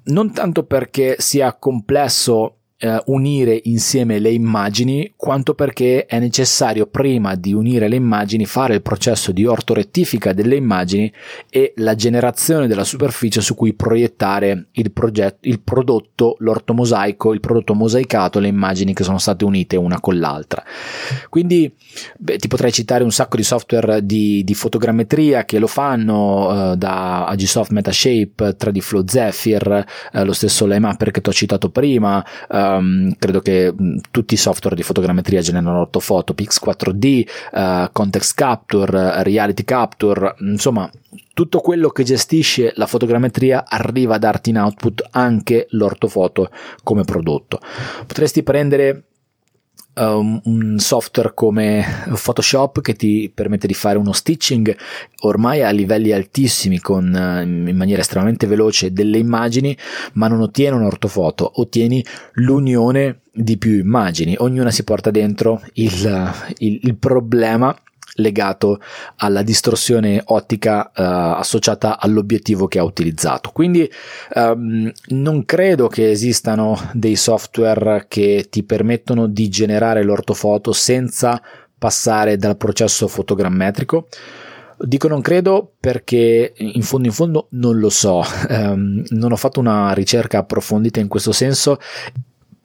Non 0.05 0.33
tanto 0.33 0.64
perché 0.64 1.16
sia 1.18 1.53
complesso 1.55 2.56
eh, 2.79 3.03
unire 3.07 3.59
insieme 3.64 4.18
le 4.18 4.31
immagini 4.31 5.14
quanto 5.16 5.55
perché 5.55 6.05
è 6.05 6.18
necessario 6.18 6.87
prima 6.87 7.35
di 7.35 7.55
unire 7.55 7.89
le 7.89 7.97
immagini 7.97 8.45
fare 8.45 8.74
il 8.74 8.83
processo 8.83 9.33
di 9.33 9.47
ortorettifica 9.47 10.33
delle 10.33 10.57
immagini 10.57 11.11
e 11.49 11.72
la 11.77 11.95
generazione 11.95 12.66
della 12.66 12.85
superficie 12.85 13.41
su 13.41 13.55
cui 13.55 13.72
proiettare 13.72 14.66
il, 14.72 14.93
progetto, 14.93 15.49
il 15.49 15.61
prodotto, 15.61 16.37
l'ortomosaico, 16.39 17.33
il 17.33 17.41
prodotto 17.41 17.74
mosaicato, 17.74 18.41
le 18.41 18.49
immagini 18.49 18.93
che 18.93 19.05
sono 19.05 19.18
state 19.18 19.45
unite 19.45 19.77
una 19.77 20.01
con 20.01 20.18
l'altra. 20.18 20.62
Quindi 21.31 21.72
beh, 22.18 22.37
ti 22.37 22.49
potrei 22.49 22.72
citare 22.72 23.05
un 23.05 23.12
sacco 23.12 23.37
di 23.37 23.43
software 23.43 24.05
di, 24.05 24.45
di 24.45 24.55
fotogrammetria 24.55 25.45
che 25.45 25.59
lo 25.59 25.66
fanno 25.66 26.72
eh, 26.72 26.77
da 26.77 27.27
Agisoft 27.27 27.70
Metashape, 27.70 28.57
3D 28.59 28.79
Flow 28.81 29.05
Zephyr, 29.07 29.85
eh, 30.12 30.24
lo 30.24 30.33
stesso 30.33 30.66
Lemapper 30.66 31.11
che 31.11 31.20
ti 31.20 31.29
ho 31.31 31.33
citato 31.33 31.70
prima, 31.70 32.24
eh, 32.51 32.66
um, 32.75 33.14
credo 33.19 33.41
che 33.41 33.73
um, 33.77 34.01
tutti 34.11 34.35
i 34.35 34.39
software 34.39 34.77
di 34.77 34.83
fotogrammetria 34.83 35.41
generano 35.41 35.81
ortofoto, 35.81 36.35
Pix4D, 36.35 37.29
uh, 37.53 37.57
eh, 37.57 37.89
Context 37.93 38.35
Capture, 38.35 39.23
Reality 39.23 39.64
Capture, 39.64 40.35
insomma 40.41 40.91
tutto 41.35 41.61
quello 41.61 41.91
che 41.91 42.03
gestisce 42.03 42.73
la 42.77 42.87
fotogrammetria 42.87 43.64
arriva 43.69 44.14
a 44.14 44.19
darti 44.19 44.51
in 44.51 44.59
output 44.59 45.09
anche 45.11 45.67
l'ortofoto 45.71 46.51
come 46.83 47.05
prodotto. 47.05 47.61
Potresti 48.07 48.43
prendere 48.43 49.05
um, 49.97 50.40
un 50.44 50.78
software 50.78 51.32
come 51.34 51.84
Photoshop 52.22 52.80
che 52.80 52.94
ti 52.94 53.30
permette 53.32 53.66
di 53.66 53.74
fare 53.74 53.99
uno 53.99 54.12
stitching 54.12 54.76
ormai 55.20 55.62
a 55.62 55.70
livelli 55.70 56.12
altissimi 56.12 56.78
con 56.78 57.12
uh, 57.12 57.42
in 57.42 57.76
maniera 57.76 58.01
estremamente 58.01 58.47
veloce 58.47 58.92
delle 58.92 59.18
immagini 59.18 59.76
ma 60.14 60.28
non 60.28 60.40
ottieni 60.40 60.76
un 60.76 60.82
ortofoto 60.82 61.51
ottieni 61.61 62.05
l'unione 62.34 63.20
di 63.32 63.59
più 63.59 63.72
immagini. 63.72 64.34
Ognuna 64.38 64.70
si 64.70 64.82
porta 64.82 65.11
dentro 65.11 65.61
il, 65.74 66.32
il, 66.59 66.80
il 66.82 66.97
problema 66.97 67.76
legato 68.17 68.81
alla 69.17 69.43
distorsione 69.43 70.23
ottica 70.27 70.91
uh, 70.95 71.39
associata 71.39 71.99
all'obiettivo 71.99 72.67
che 72.67 72.79
ha 72.79 72.85
utilizzato. 72.85 73.51
Quindi 73.51 73.91
um, 74.35 74.91
non 75.09 75.45
credo 75.45 75.89
che 75.89 76.11
esistano 76.11 76.79
dei 76.93 77.17
software 77.17 78.07
che 78.09 78.47
ti 78.51 78.62
permettono 78.62 79.27
di 79.27 79.49
generare 79.49 80.03
l'ortofoto 80.03 80.73
senza 80.73 81.41
passare 81.79 82.37
dal 82.37 82.57
processo 82.57 83.09
fotogrammetrico. 83.09 84.09
Dico 84.79 85.09
non 85.09 85.23
credo 85.23 85.73
perché 85.81 86.53
in 86.57 86.83
fondo 86.83 87.09
in 87.09 87.14
fondo 87.14 87.47
non 87.53 87.79
lo 87.79 87.89
so, 87.89 88.23
um, 88.51 89.03
non 89.09 89.33
ho 89.33 89.37
fatto 89.37 89.59
una 89.59 89.93
ricerca 89.95 90.39
approfondita 90.39 91.01
in 91.01 91.09
questo 91.09 91.33
senso 91.33 91.79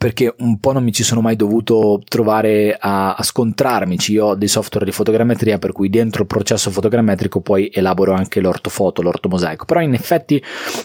perché 0.02 0.34
un 0.40 0.58
po' 0.60 0.72
non 0.72 0.84
mi 0.84 0.92
ci 0.92 1.04
sono 1.04 1.22
mai 1.22 1.36
dovuto 1.36 2.02
trovare 2.08 2.76
a, 2.76 3.14
a, 3.14 3.22
scontrarmici. 3.22 4.14
Io 4.14 4.26
ho 4.26 4.36
dei 4.36 4.48
software 4.48 4.84
di 4.84 4.92
fotogrammetria 4.92 5.60
per 5.60 5.74
cui 5.74 5.92
dentro 5.92 6.24
il 6.24 6.28
processo 6.28 6.72
fotogrammetrico 6.72 7.40
poi 7.40 7.70
elaboro 7.72 8.14
anche 8.14 8.42
l'ortofoto, 8.42 9.04
l'ortomosaico. 9.04 9.66
Però 9.66 9.80
in 9.80 9.94
effetti 9.94 10.44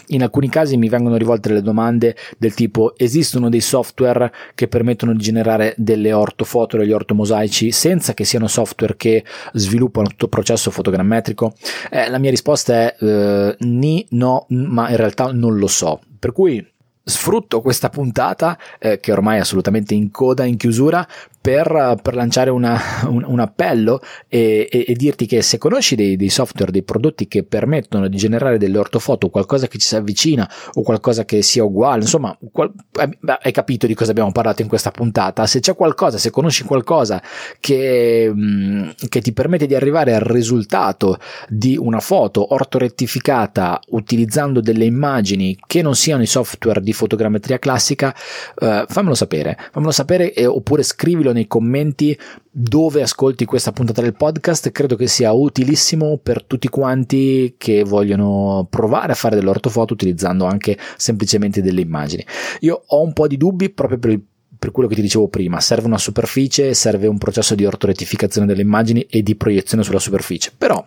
in 0.09 0.21
alcuni 0.21 0.49
casi 0.49 0.77
mi 0.77 0.87
vengono 0.87 1.15
rivolte 1.15 1.47
delle 1.49 1.63
domande 1.63 2.15
del 2.37 2.53
tipo 2.53 2.93
esistono 2.95 3.49
dei 3.49 3.59
software 3.59 4.31
che 4.53 4.67
permettono 4.67 5.13
di 5.13 5.23
generare 5.23 5.73
delle 5.77 6.13
ortofoto 6.13 6.75
e 6.75 6.81
degli 6.81 6.91
ortomosaici 6.91 7.71
senza 7.71 8.13
che 8.13 8.23
siano 8.23 8.47
software 8.47 8.97
che 8.97 9.23
sviluppano 9.53 10.09
tutto 10.09 10.25
il 10.25 10.29
processo 10.29 10.69
fotogrammetrico? 10.69 11.55
Eh, 11.89 12.07
la 12.07 12.19
mia 12.19 12.29
risposta 12.29 12.73
è 12.75 12.95
eh, 12.99 13.55
ni, 13.61 14.05
no, 14.11 14.45
ma 14.49 14.91
in 14.91 14.95
realtà 14.95 15.31
non 15.31 15.57
lo 15.57 15.65
so. 15.65 16.01
Per 16.19 16.31
cui 16.31 16.63
sfrutto 17.07 17.61
questa 17.61 17.89
puntata 17.89 18.57
eh, 18.79 18.99
che 18.99 19.11
ormai 19.13 19.37
è 19.37 19.39
assolutamente 19.39 19.93
in 19.93 20.11
coda, 20.11 20.43
in 20.43 20.57
chiusura, 20.57 21.07
per, 21.47 21.97
per 22.01 22.13
lanciare 22.13 22.49
una, 22.49 22.77
un, 23.07 23.23
un, 23.25 23.39
appello 23.39 24.01
e, 24.27 24.67
e, 24.69 24.83
e, 24.85 24.93
dirti 24.95 25.25
che 25.25 25.41
se 25.41 25.57
conosci 25.57 25.95
dei, 25.95 26.17
dei, 26.17 26.27
software, 26.27 26.73
dei 26.73 26.83
prodotti 26.83 27.29
che 27.29 27.43
permettono 27.43 28.09
di 28.09 28.17
generare 28.17 28.57
delle 28.57 28.77
ortofoto, 28.77 29.29
qualcosa 29.29 29.67
che 29.67 29.77
ci 29.77 29.87
si 29.87 29.95
avvicina 29.95 30.49
o 30.73 30.81
qualcosa 30.81 31.23
che 31.23 31.41
sia 31.41 31.63
uguale, 31.63 32.01
insomma, 32.01 32.37
qual, 32.51 32.73
eh, 32.99 33.17
hai 33.41 33.51
capito 33.53 33.87
di 33.87 33.93
cosa 33.93 34.11
abbiamo 34.11 34.33
parlato 34.33 34.61
in 34.61 34.67
questa 34.67 34.91
puntata. 34.91 35.47
Se 35.47 35.61
c'è 35.61 35.73
qualcosa, 35.73 36.17
se 36.17 36.31
conosci 36.31 36.65
qualcosa 36.65 37.21
che, 37.61 38.29
mm, 38.29 38.89
che 39.07 39.21
ti 39.21 39.31
permette 39.31 39.67
di 39.67 39.75
arrivare 39.75 40.13
al 40.13 40.21
risultato 40.21 41.17
di 41.47 41.77
una 41.77 42.01
foto 42.01 42.53
ortorettificata 42.53 43.79
utilizzando 43.91 44.59
delle 44.59 44.83
immagini 44.83 45.57
che 45.65 45.81
non 45.81 45.95
siano 45.95 46.23
i 46.23 46.27
software 46.27 46.81
di 46.81 46.91
fotogrammetria 46.97 47.59
classica, 47.59 48.13
eh, 48.59 48.85
fammelo 48.87 49.15
sapere, 49.15 49.57
fammelo 49.71 49.91
sapere 49.91 50.33
e, 50.33 50.45
oppure 50.45 50.83
scrivilo 50.83 51.31
nei 51.31 51.47
commenti 51.47 52.17
dove 52.51 53.01
ascolti 53.03 53.45
questa 53.45 53.71
puntata 53.71 54.01
del 54.01 54.15
podcast, 54.15 54.71
credo 54.71 54.95
che 54.95 55.07
sia 55.07 55.31
utilissimo 55.31 56.17
per 56.17 56.43
tutti 56.43 56.67
quanti 56.69 57.55
che 57.57 57.83
vogliono 57.83 58.67
provare 58.69 59.11
a 59.11 59.15
fare 59.15 59.35
dell'ortofoto 59.35 59.93
utilizzando 59.93 60.45
anche 60.45 60.77
semplicemente 60.97 61.61
delle 61.61 61.81
immagini. 61.81 62.25
Io 62.61 62.83
ho 62.85 63.01
un 63.03 63.13
po' 63.13 63.27
di 63.27 63.37
dubbi 63.37 63.69
proprio 63.69 63.99
per 63.99 64.09
il 64.11 64.21
per 64.57 64.71
quello 64.71 64.89
che 64.89 64.95
ti 64.95 65.01
dicevo 65.01 65.27
prima, 65.27 65.59
serve 65.59 65.85
una 65.85 65.99
superficie, 65.99 66.73
serve 66.73 67.05
un 67.05 67.19
processo 67.19 67.53
di 67.53 67.63
ortorettificazione 67.63 68.47
delle 68.47 68.63
immagini 68.63 69.01
e 69.01 69.21
di 69.21 69.35
proiezione 69.35 69.83
sulla 69.83 69.99
superficie. 69.99 70.51
Però 70.57 70.83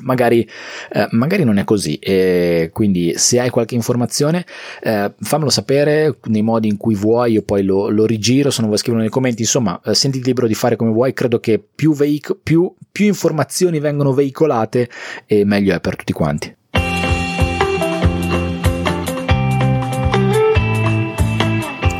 Magari, 0.00 0.46
eh, 0.92 1.08
magari, 1.12 1.44
non 1.44 1.56
è 1.56 1.64
così 1.64 1.94
e 1.96 2.70
quindi 2.72 3.14
se 3.16 3.40
hai 3.40 3.48
qualche 3.48 3.74
informazione 3.74 4.44
eh, 4.82 5.14
fammelo 5.18 5.48
sapere 5.48 6.18
nei 6.24 6.42
modi 6.42 6.68
in 6.68 6.76
cui 6.76 6.94
vuoi 6.94 7.32
io 7.32 7.42
poi 7.42 7.62
lo, 7.62 7.88
lo 7.88 8.04
rigiro 8.04 8.50
se 8.50 8.58
non 8.58 8.66
vuoi 8.66 8.78
scriverlo 8.78 9.02
nei 9.02 9.10
commenti 9.10 9.42
insomma 9.42 9.80
eh, 9.82 9.94
sentiti 9.94 10.26
libero 10.26 10.46
di 10.46 10.54
fare 10.54 10.76
come 10.76 10.90
vuoi 10.90 11.14
credo 11.14 11.40
che 11.40 11.62
più, 11.74 11.94
veic- 11.94 12.36
più, 12.42 12.70
più 12.92 13.06
informazioni 13.06 13.80
vengono 13.80 14.12
veicolate 14.12 14.90
e 15.24 15.44
meglio 15.44 15.74
è 15.74 15.80
per 15.80 15.96
tutti 15.96 16.12
quanti. 16.12 16.54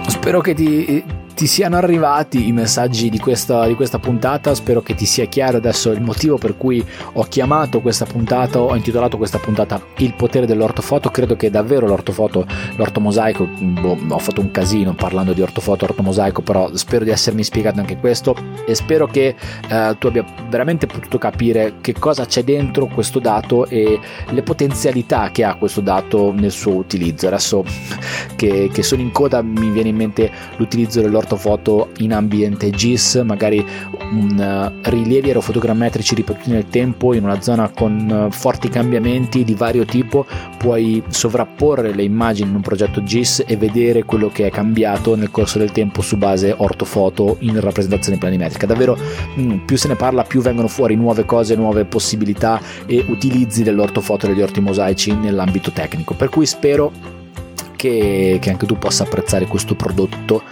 Spero 0.08 0.40
che 0.40 0.54
ti 0.54 1.04
ti 1.36 1.46
siano 1.46 1.76
arrivati 1.76 2.48
i 2.48 2.52
messaggi 2.52 3.10
di 3.10 3.18
questa, 3.18 3.66
di 3.66 3.74
questa, 3.74 3.98
puntata. 3.98 4.54
Spero 4.54 4.80
che 4.80 4.94
ti 4.94 5.04
sia 5.04 5.26
chiaro 5.26 5.58
adesso 5.58 5.90
il 5.90 6.00
motivo 6.00 6.38
per 6.38 6.56
cui 6.56 6.82
ho 7.12 7.22
chiamato 7.24 7.82
questa 7.82 8.06
puntata, 8.06 8.58
ho 8.58 8.74
intitolato 8.74 9.18
questa 9.18 9.38
puntata 9.38 9.78
Il 9.98 10.14
potere 10.14 10.46
dell'ortofoto. 10.46 11.10
Credo 11.10 11.36
che 11.36 11.50
davvero 11.50 11.86
l'ortofoto, 11.86 12.46
l'ortomosaico, 12.76 13.44
boh, 13.44 13.98
ho 14.08 14.18
fatto 14.18 14.40
un 14.40 14.50
casino 14.50 14.94
parlando 14.94 15.34
di 15.34 15.42
ortofoto, 15.42 15.84
ortomosaico, 15.84 16.40
però 16.40 16.74
spero 16.74 17.04
di 17.04 17.10
essermi 17.10 17.44
spiegato 17.44 17.80
anche 17.80 17.98
questo 17.98 18.34
e 18.66 18.74
spero 18.74 19.06
che 19.06 19.36
eh, 19.68 19.96
tu 19.98 20.06
abbia 20.06 20.24
veramente 20.48 20.86
potuto 20.86 21.18
capire 21.18 21.74
che 21.82 21.92
cosa 21.92 22.24
c'è 22.24 22.44
dentro 22.44 22.86
questo 22.86 23.18
dato 23.18 23.66
e 23.66 24.00
le 24.30 24.42
potenzialità 24.42 25.30
che 25.30 25.44
ha 25.44 25.54
questo 25.56 25.82
dato 25.82 26.32
nel 26.32 26.50
suo 26.50 26.76
utilizzo. 26.76 27.26
Adesso 27.26 27.62
che, 28.36 28.70
che 28.72 28.82
sono 28.82 29.02
in 29.02 29.12
coda 29.12 29.42
mi 29.42 29.68
viene 29.68 29.90
in 29.90 29.96
mente 29.96 30.30
l'utilizzo 30.56 31.02
dell'ortofoto 31.02 31.25
ortofoto 31.26 31.88
in 31.98 32.14
ambiente 32.14 32.70
GIS, 32.70 33.16
magari 33.24 33.64
un, 34.12 34.72
uh, 34.82 34.88
rilievi 34.88 35.28
aerofotogrammetrici 35.28 36.14
ripetuti 36.14 36.50
nel 36.50 36.68
tempo 36.68 37.12
in 37.12 37.24
una 37.24 37.40
zona 37.40 37.68
con 37.68 38.26
uh, 38.28 38.32
forti 38.32 38.68
cambiamenti 38.68 39.42
di 39.42 39.54
vario 39.54 39.84
tipo, 39.84 40.24
puoi 40.56 41.02
sovrapporre 41.08 41.92
le 41.92 42.04
immagini 42.04 42.48
in 42.48 42.54
un 42.54 42.60
progetto 42.62 43.02
GIS 43.02 43.42
e 43.46 43.56
vedere 43.56 44.04
quello 44.04 44.28
che 44.28 44.46
è 44.46 44.50
cambiato 44.50 45.16
nel 45.16 45.32
corso 45.32 45.58
del 45.58 45.72
tempo 45.72 46.00
su 46.00 46.16
base 46.16 46.54
ortofoto 46.56 47.36
in 47.40 47.60
rappresentazione 47.60 48.18
planimetrica. 48.18 48.66
Davvero 48.66 48.96
mh, 48.96 49.42
mm, 49.42 49.56
più 49.66 49.76
se 49.76 49.88
ne 49.88 49.96
parla, 49.96 50.22
più 50.22 50.40
vengono 50.40 50.68
fuori 50.68 50.94
nuove 50.94 51.24
cose, 51.24 51.56
nuove 51.56 51.84
possibilità 51.84 52.60
e 52.86 53.04
utilizzi 53.08 53.64
dell'ortofoto 53.64 54.26
e 54.26 54.28
degli 54.28 54.42
orti 54.42 54.60
mosaici 54.60 55.12
nell'ambito 55.14 55.72
tecnico. 55.72 56.14
Per 56.14 56.28
cui 56.28 56.46
spero 56.46 57.24
che, 57.76 58.38
che, 58.40 58.50
anche 58.50 58.66
tu 58.66 58.76
possa 58.76 59.04
apprezzare 59.04 59.46
questo 59.46 59.74
prodotto 59.74 60.42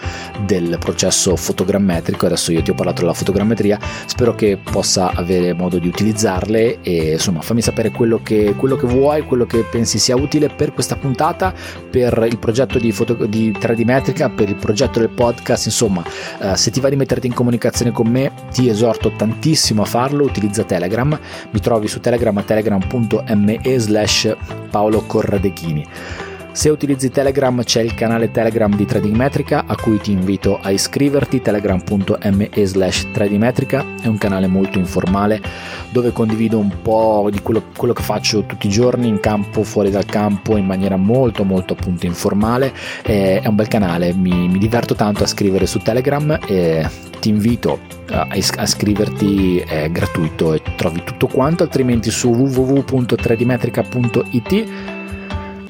del 0.44 0.76
processo 0.78 1.36
fotogrammetrico. 1.36 2.26
Adesso 2.26 2.52
io 2.52 2.62
ti 2.62 2.70
ho 2.70 2.74
parlato 2.74 3.00
della 3.00 3.14
fotogrammetria, 3.14 3.78
spero 4.06 4.34
che 4.34 4.58
possa 4.58 5.10
avere 5.12 5.52
modo 5.54 5.78
di 5.78 5.88
utilizzarle 5.88 6.80
e 6.82 7.12
insomma 7.12 7.40
fammi 7.40 7.62
sapere 7.62 7.90
quello 7.90 8.20
che, 8.22 8.54
quello 8.56 8.76
che 8.76 8.86
vuoi, 8.86 9.22
quello 9.22 9.46
che 9.46 9.64
pensi 9.70 9.98
sia 9.98 10.16
utile 10.16 10.48
per 10.48 10.72
questa 10.72 10.96
puntata, 10.96 11.52
per 11.90 12.26
il 12.28 12.38
progetto 12.38 12.78
di, 12.78 12.92
foto, 12.92 13.14
di 13.26 13.50
3D 13.50 13.84
metrica, 13.84 14.28
per 14.28 14.48
il 14.48 14.56
progetto 14.56 14.98
del 14.98 15.08
podcast, 15.08 15.66
insomma 15.66 16.04
eh, 16.40 16.56
se 16.56 16.70
ti 16.70 16.80
va 16.80 16.88
di 16.88 16.96
metterti 16.96 17.26
in 17.26 17.34
comunicazione 17.34 17.90
con 17.90 18.06
me 18.08 18.32
ti 18.52 18.68
esorto 18.68 19.10
tantissimo 19.10 19.82
a 19.82 19.86
farlo, 19.86 20.24
utilizza 20.24 20.64
Telegram, 20.64 21.18
mi 21.50 21.60
trovi 21.60 21.88
su 21.88 22.00
Telegram 22.00 22.36
a 22.36 22.42
telegram.me 22.42 23.60
slash 23.78 24.36
Paolo 24.70 25.02
Corradeghini. 25.06 26.33
Se 26.54 26.70
utilizzi 26.70 27.10
Telegram 27.10 27.62
c'è 27.64 27.82
il 27.82 27.94
canale 27.94 28.30
Telegram 28.30 28.72
di 28.76 28.86
Trading 28.86 29.16
Metrica 29.16 29.64
a 29.66 29.74
cui 29.74 29.98
ti 29.98 30.12
invito 30.12 30.60
a 30.62 30.70
iscriverti, 30.70 31.42
telegram.me 31.42 32.48
slash 32.64 33.10
tradingmetrica, 33.10 33.84
è 34.00 34.06
un 34.06 34.18
canale 34.18 34.46
molto 34.46 34.78
informale 34.78 35.42
dove 35.90 36.12
condivido 36.12 36.58
un 36.58 36.72
po' 36.80 37.28
di 37.32 37.42
quello, 37.42 37.64
quello, 37.76 37.92
che 37.92 38.04
faccio 38.04 38.44
tutti 38.44 38.68
i 38.68 38.70
giorni 38.70 39.08
in 39.08 39.18
campo, 39.18 39.64
fuori 39.64 39.90
dal 39.90 40.04
campo, 40.04 40.56
in 40.56 40.64
maniera 40.64 40.94
molto 40.96 41.42
molto 41.42 41.72
appunto 41.72 42.06
informale, 42.06 42.72
è 43.02 43.42
un 43.44 43.56
bel 43.56 43.66
canale, 43.66 44.14
mi, 44.14 44.46
mi 44.46 44.58
diverto 44.58 44.94
tanto 44.94 45.24
a 45.24 45.26
scrivere 45.26 45.66
su 45.66 45.80
Telegram 45.80 46.38
e 46.46 46.88
ti 47.18 47.30
invito 47.30 47.80
a, 48.10 48.28
a 48.28 48.36
iscriverti, 48.36 49.58
è 49.58 49.90
gratuito 49.90 50.54
e 50.54 50.62
trovi 50.76 51.02
tutto 51.02 51.26
quanto, 51.26 51.64
altrimenti 51.64 52.12
su 52.12 52.30
www.tradimetrica.it 52.30 54.93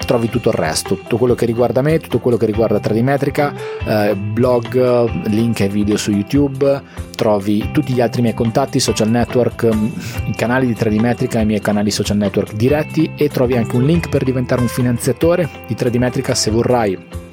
trovi 0.05 0.29
tutto 0.29 0.49
il 0.49 0.55
resto, 0.55 0.95
tutto 0.95 1.17
quello 1.17 1.35
che 1.35 1.45
riguarda 1.45 1.81
me, 1.81 1.99
tutto 1.99 2.19
quello 2.19 2.37
che 2.37 2.45
riguarda 2.45 2.77
3D 2.77 3.01
Metrica, 3.01 3.53
eh, 3.85 4.15
blog, 4.15 5.27
link 5.27 5.59
e 5.59 5.67
video 5.67 5.97
su 5.97 6.11
YouTube, 6.11 6.81
trovi 7.15 7.69
tutti 7.71 7.93
gli 7.93 8.01
altri 8.01 8.21
miei 8.21 8.33
contatti, 8.33 8.79
social 8.79 9.09
network, 9.09 9.73
mm, 9.73 9.85
i 10.27 10.35
canali 10.35 10.67
di 10.67 10.73
3D 10.73 10.99
Metrica, 10.99 11.39
i 11.39 11.45
miei 11.45 11.61
canali 11.61 11.91
social 11.91 12.17
network 12.17 12.53
diretti 12.53 13.11
e 13.15 13.29
trovi 13.29 13.57
anche 13.57 13.75
un 13.75 13.83
link 13.83 14.09
per 14.09 14.23
diventare 14.23 14.61
un 14.61 14.67
finanziatore 14.67 15.49
di 15.67 15.75
3D 15.75 15.97
Metrica 15.97 16.35
se 16.35 16.51
vorrai 16.51 17.23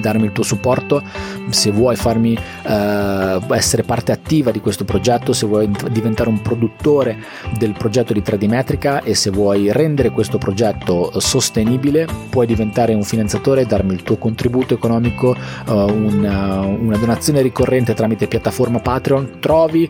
darmi 0.00 0.24
il 0.24 0.32
tuo 0.32 0.44
supporto, 0.44 1.02
se 1.50 1.70
vuoi 1.70 1.96
farmi 1.96 2.34
eh, 2.34 3.38
essere 3.50 3.82
parte 3.82 4.12
attiva 4.12 4.50
di 4.50 4.60
questo 4.60 4.84
progetto, 4.84 5.32
se 5.32 5.46
vuoi 5.46 5.70
diventare 5.90 6.28
un 6.28 6.40
produttore 6.40 7.16
del 7.58 7.72
progetto 7.72 8.12
di 8.12 8.20
3D 8.20 8.48
Metrica 8.48 9.02
e 9.02 9.14
se 9.14 9.30
vuoi 9.30 9.72
rendere 9.72 10.10
questo 10.10 10.38
progetto 10.38 11.18
sostenibile, 11.18 12.06
puoi 12.30 12.46
diventare 12.46 12.94
un 12.94 13.02
finanziatore 13.02 13.62
e 13.62 13.66
darmi 13.66 13.92
il 13.92 14.02
tuo 14.02 14.16
contributo 14.16 14.74
economico, 14.74 15.34
eh, 15.34 15.72
una, 15.72 16.60
una 16.60 16.96
donazione 16.96 17.42
ricorrente 17.42 17.94
tramite 17.94 18.26
piattaforma 18.26 18.80
Patreon. 18.80 19.38
Trovi 19.40 19.88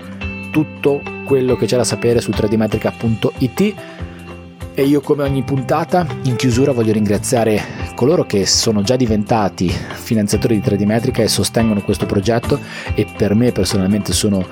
tutto 0.51 1.01
quello 1.25 1.57
che 1.57 1.67
c'è 1.67 1.77
da 1.77 1.85
sapere 1.85 2.21
su 2.21 2.31
3dmetrica.it 2.31 3.75
e 4.79 4.85
io 4.85 5.01
come 5.01 5.24
ogni 5.24 5.43
puntata 5.43 6.07
in 6.22 6.37
chiusura 6.37 6.70
voglio 6.70 6.93
ringraziare 6.93 7.61
coloro 7.97 8.24
che 8.24 8.47
sono 8.47 8.83
già 8.83 8.95
diventati 8.95 9.68
finanziatori 9.68 10.61
di 10.61 10.64
3D 10.64 10.87
Metrica 10.87 11.20
e 11.20 11.26
sostengono 11.26 11.83
questo 11.83 12.07
progetto 12.07 12.61
e 12.95 13.05
per 13.16 13.35
me 13.35 13.51
personalmente 13.51 14.12
sono 14.12 14.47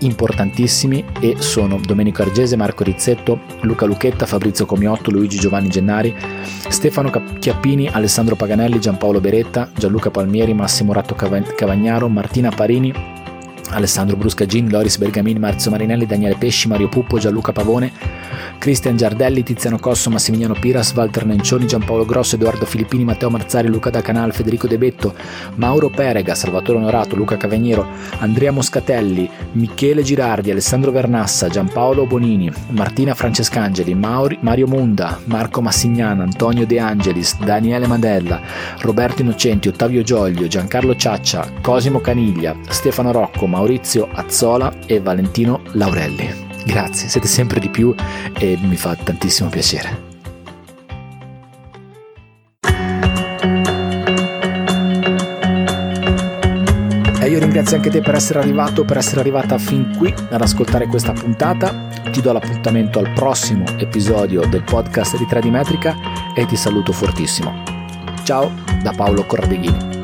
importantissimi 0.00 1.04
e 1.20 1.36
sono 1.38 1.78
Domenico 1.80 2.22
Argese, 2.22 2.56
Marco 2.56 2.82
Rizzetto, 2.82 3.42
Luca 3.60 3.86
Lucchetta, 3.86 4.26
Fabrizio 4.26 4.66
Comiotto, 4.66 5.12
Luigi 5.12 5.38
Giovanni 5.38 5.68
Gennari, 5.68 6.16
Stefano 6.68 7.12
Chiappini, 7.38 7.86
Alessandro 7.86 8.34
Paganelli, 8.34 8.80
Giampaolo 8.80 9.20
Beretta, 9.20 9.70
Gianluca 9.72 10.10
Palmieri, 10.10 10.52
Massimo 10.52 10.92
Ratto 10.92 11.14
Cavagnaro, 11.14 12.08
Martina 12.08 12.50
Parini, 12.50 12.92
Alessandro 13.68 14.16
Bruscagin, 14.16 14.68
Loris 14.68 14.96
Bergamini, 14.96 15.38
Marzio 15.38 15.70
Marinelli, 15.70 16.06
Daniele 16.06 16.34
Pesci, 16.36 16.66
Mario 16.66 16.88
Puppo, 16.88 17.18
Gianluca 17.18 17.52
Pavone, 17.52 17.92
Cristian 18.58 18.96
Giardelli, 18.96 19.42
Tiziano 19.42 19.78
Cosso, 19.78 20.10
Massimiliano 20.10 20.54
Piras, 20.54 20.92
Walter 20.94 21.26
Nencioni, 21.26 21.66
Giampaolo 21.66 22.04
Grosso, 22.04 22.36
Edoardo 22.36 22.64
Filippini, 22.66 23.04
Matteo 23.04 23.30
Marzari, 23.30 23.68
Luca 23.68 23.90
Da 23.90 24.02
Canal, 24.02 24.32
Federico 24.32 24.66
De 24.66 24.78
Betto, 24.78 25.14
Mauro 25.56 25.88
Perega, 25.88 26.34
Salvatore 26.34 26.78
Onorato, 26.78 27.16
Luca 27.16 27.36
Cavagnero, 27.36 27.86
Andrea 28.18 28.52
Moscatelli, 28.52 29.28
Michele 29.52 30.02
Girardi, 30.02 30.50
Alessandro 30.50 30.90
Vernassa, 30.90 31.48
Giampaolo 31.48 32.06
Bonini, 32.06 32.50
Martina 32.70 33.14
Francescangeli, 33.14 33.94
Mauri, 33.94 34.38
Mario 34.40 34.66
Munda, 34.66 35.18
Marco 35.24 35.60
Massignana, 35.60 36.22
Antonio 36.22 36.66
De 36.66 36.78
Angelis, 36.78 37.38
Daniele 37.38 37.86
Madella, 37.86 38.40
Roberto 38.80 39.22
Innocenti, 39.22 39.68
Ottavio 39.68 40.02
Gioglio, 40.02 40.46
Giancarlo 40.46 40.94
Ciaccia, 40.96 41.50
Cosimo 41.60 42.00
Caniglia, 42.00 42.56
Stefano 42.68 43.12
Rocco, 43.12 43.46
Maurizio 43.46 44.08
Azzola 44.12 44.72
e 44.86 45.00
Valentino 45.00 45.62
Laurelli. 45.72 46.49
Grazie, 46.64 47.08
siete 47.08 47.26
sempre 47.26 47.60
di 47.60 47.68
più 47.68 47.94
e 48.38 48.58
mi 48.62 48.76
fa 48.76 48.94
tantissimo 48.94 49.48
piacere. 49.48 50.08
E 57.22 57.28
io 57.28 57.38
ringrazio 57.38 57.76
anche 57.76 57.90
te 57.90 58.00
per 58.00 58.14
essere 58.14 58.38
arrivato, 58.38 58.84
per 58.84 58.96
essere 58.96 59.20
arrivata 59.20 59.58
fin 59.58 59.94
qui 59.98 60.12
ad 60.30 60.40
ascoltare 60.40 60.86
questa 60.86 61.12
puntata. 61.12 61.88
Ti 62.10 62.20
do 62.22 62.32
l'appuntamento 62.32 62.98
al 62.98 63.12
prossimo 63.12 63.64
episodio 63.76 64.46
del 64.46 64.62
podcast 64.62 65.18
di 65.18 65.24
3D 65.24 65.50
Metrica 65.50 65.96
e 66.34 66.46
ti 66.46 66.56
saluto 66.56 66.92
fortissimo. 66.92 67.62
Ciao 68.24 68.50
da 68.82 68.92
Paolo 68.92 69.24
Corradeghini. 69.26 69.99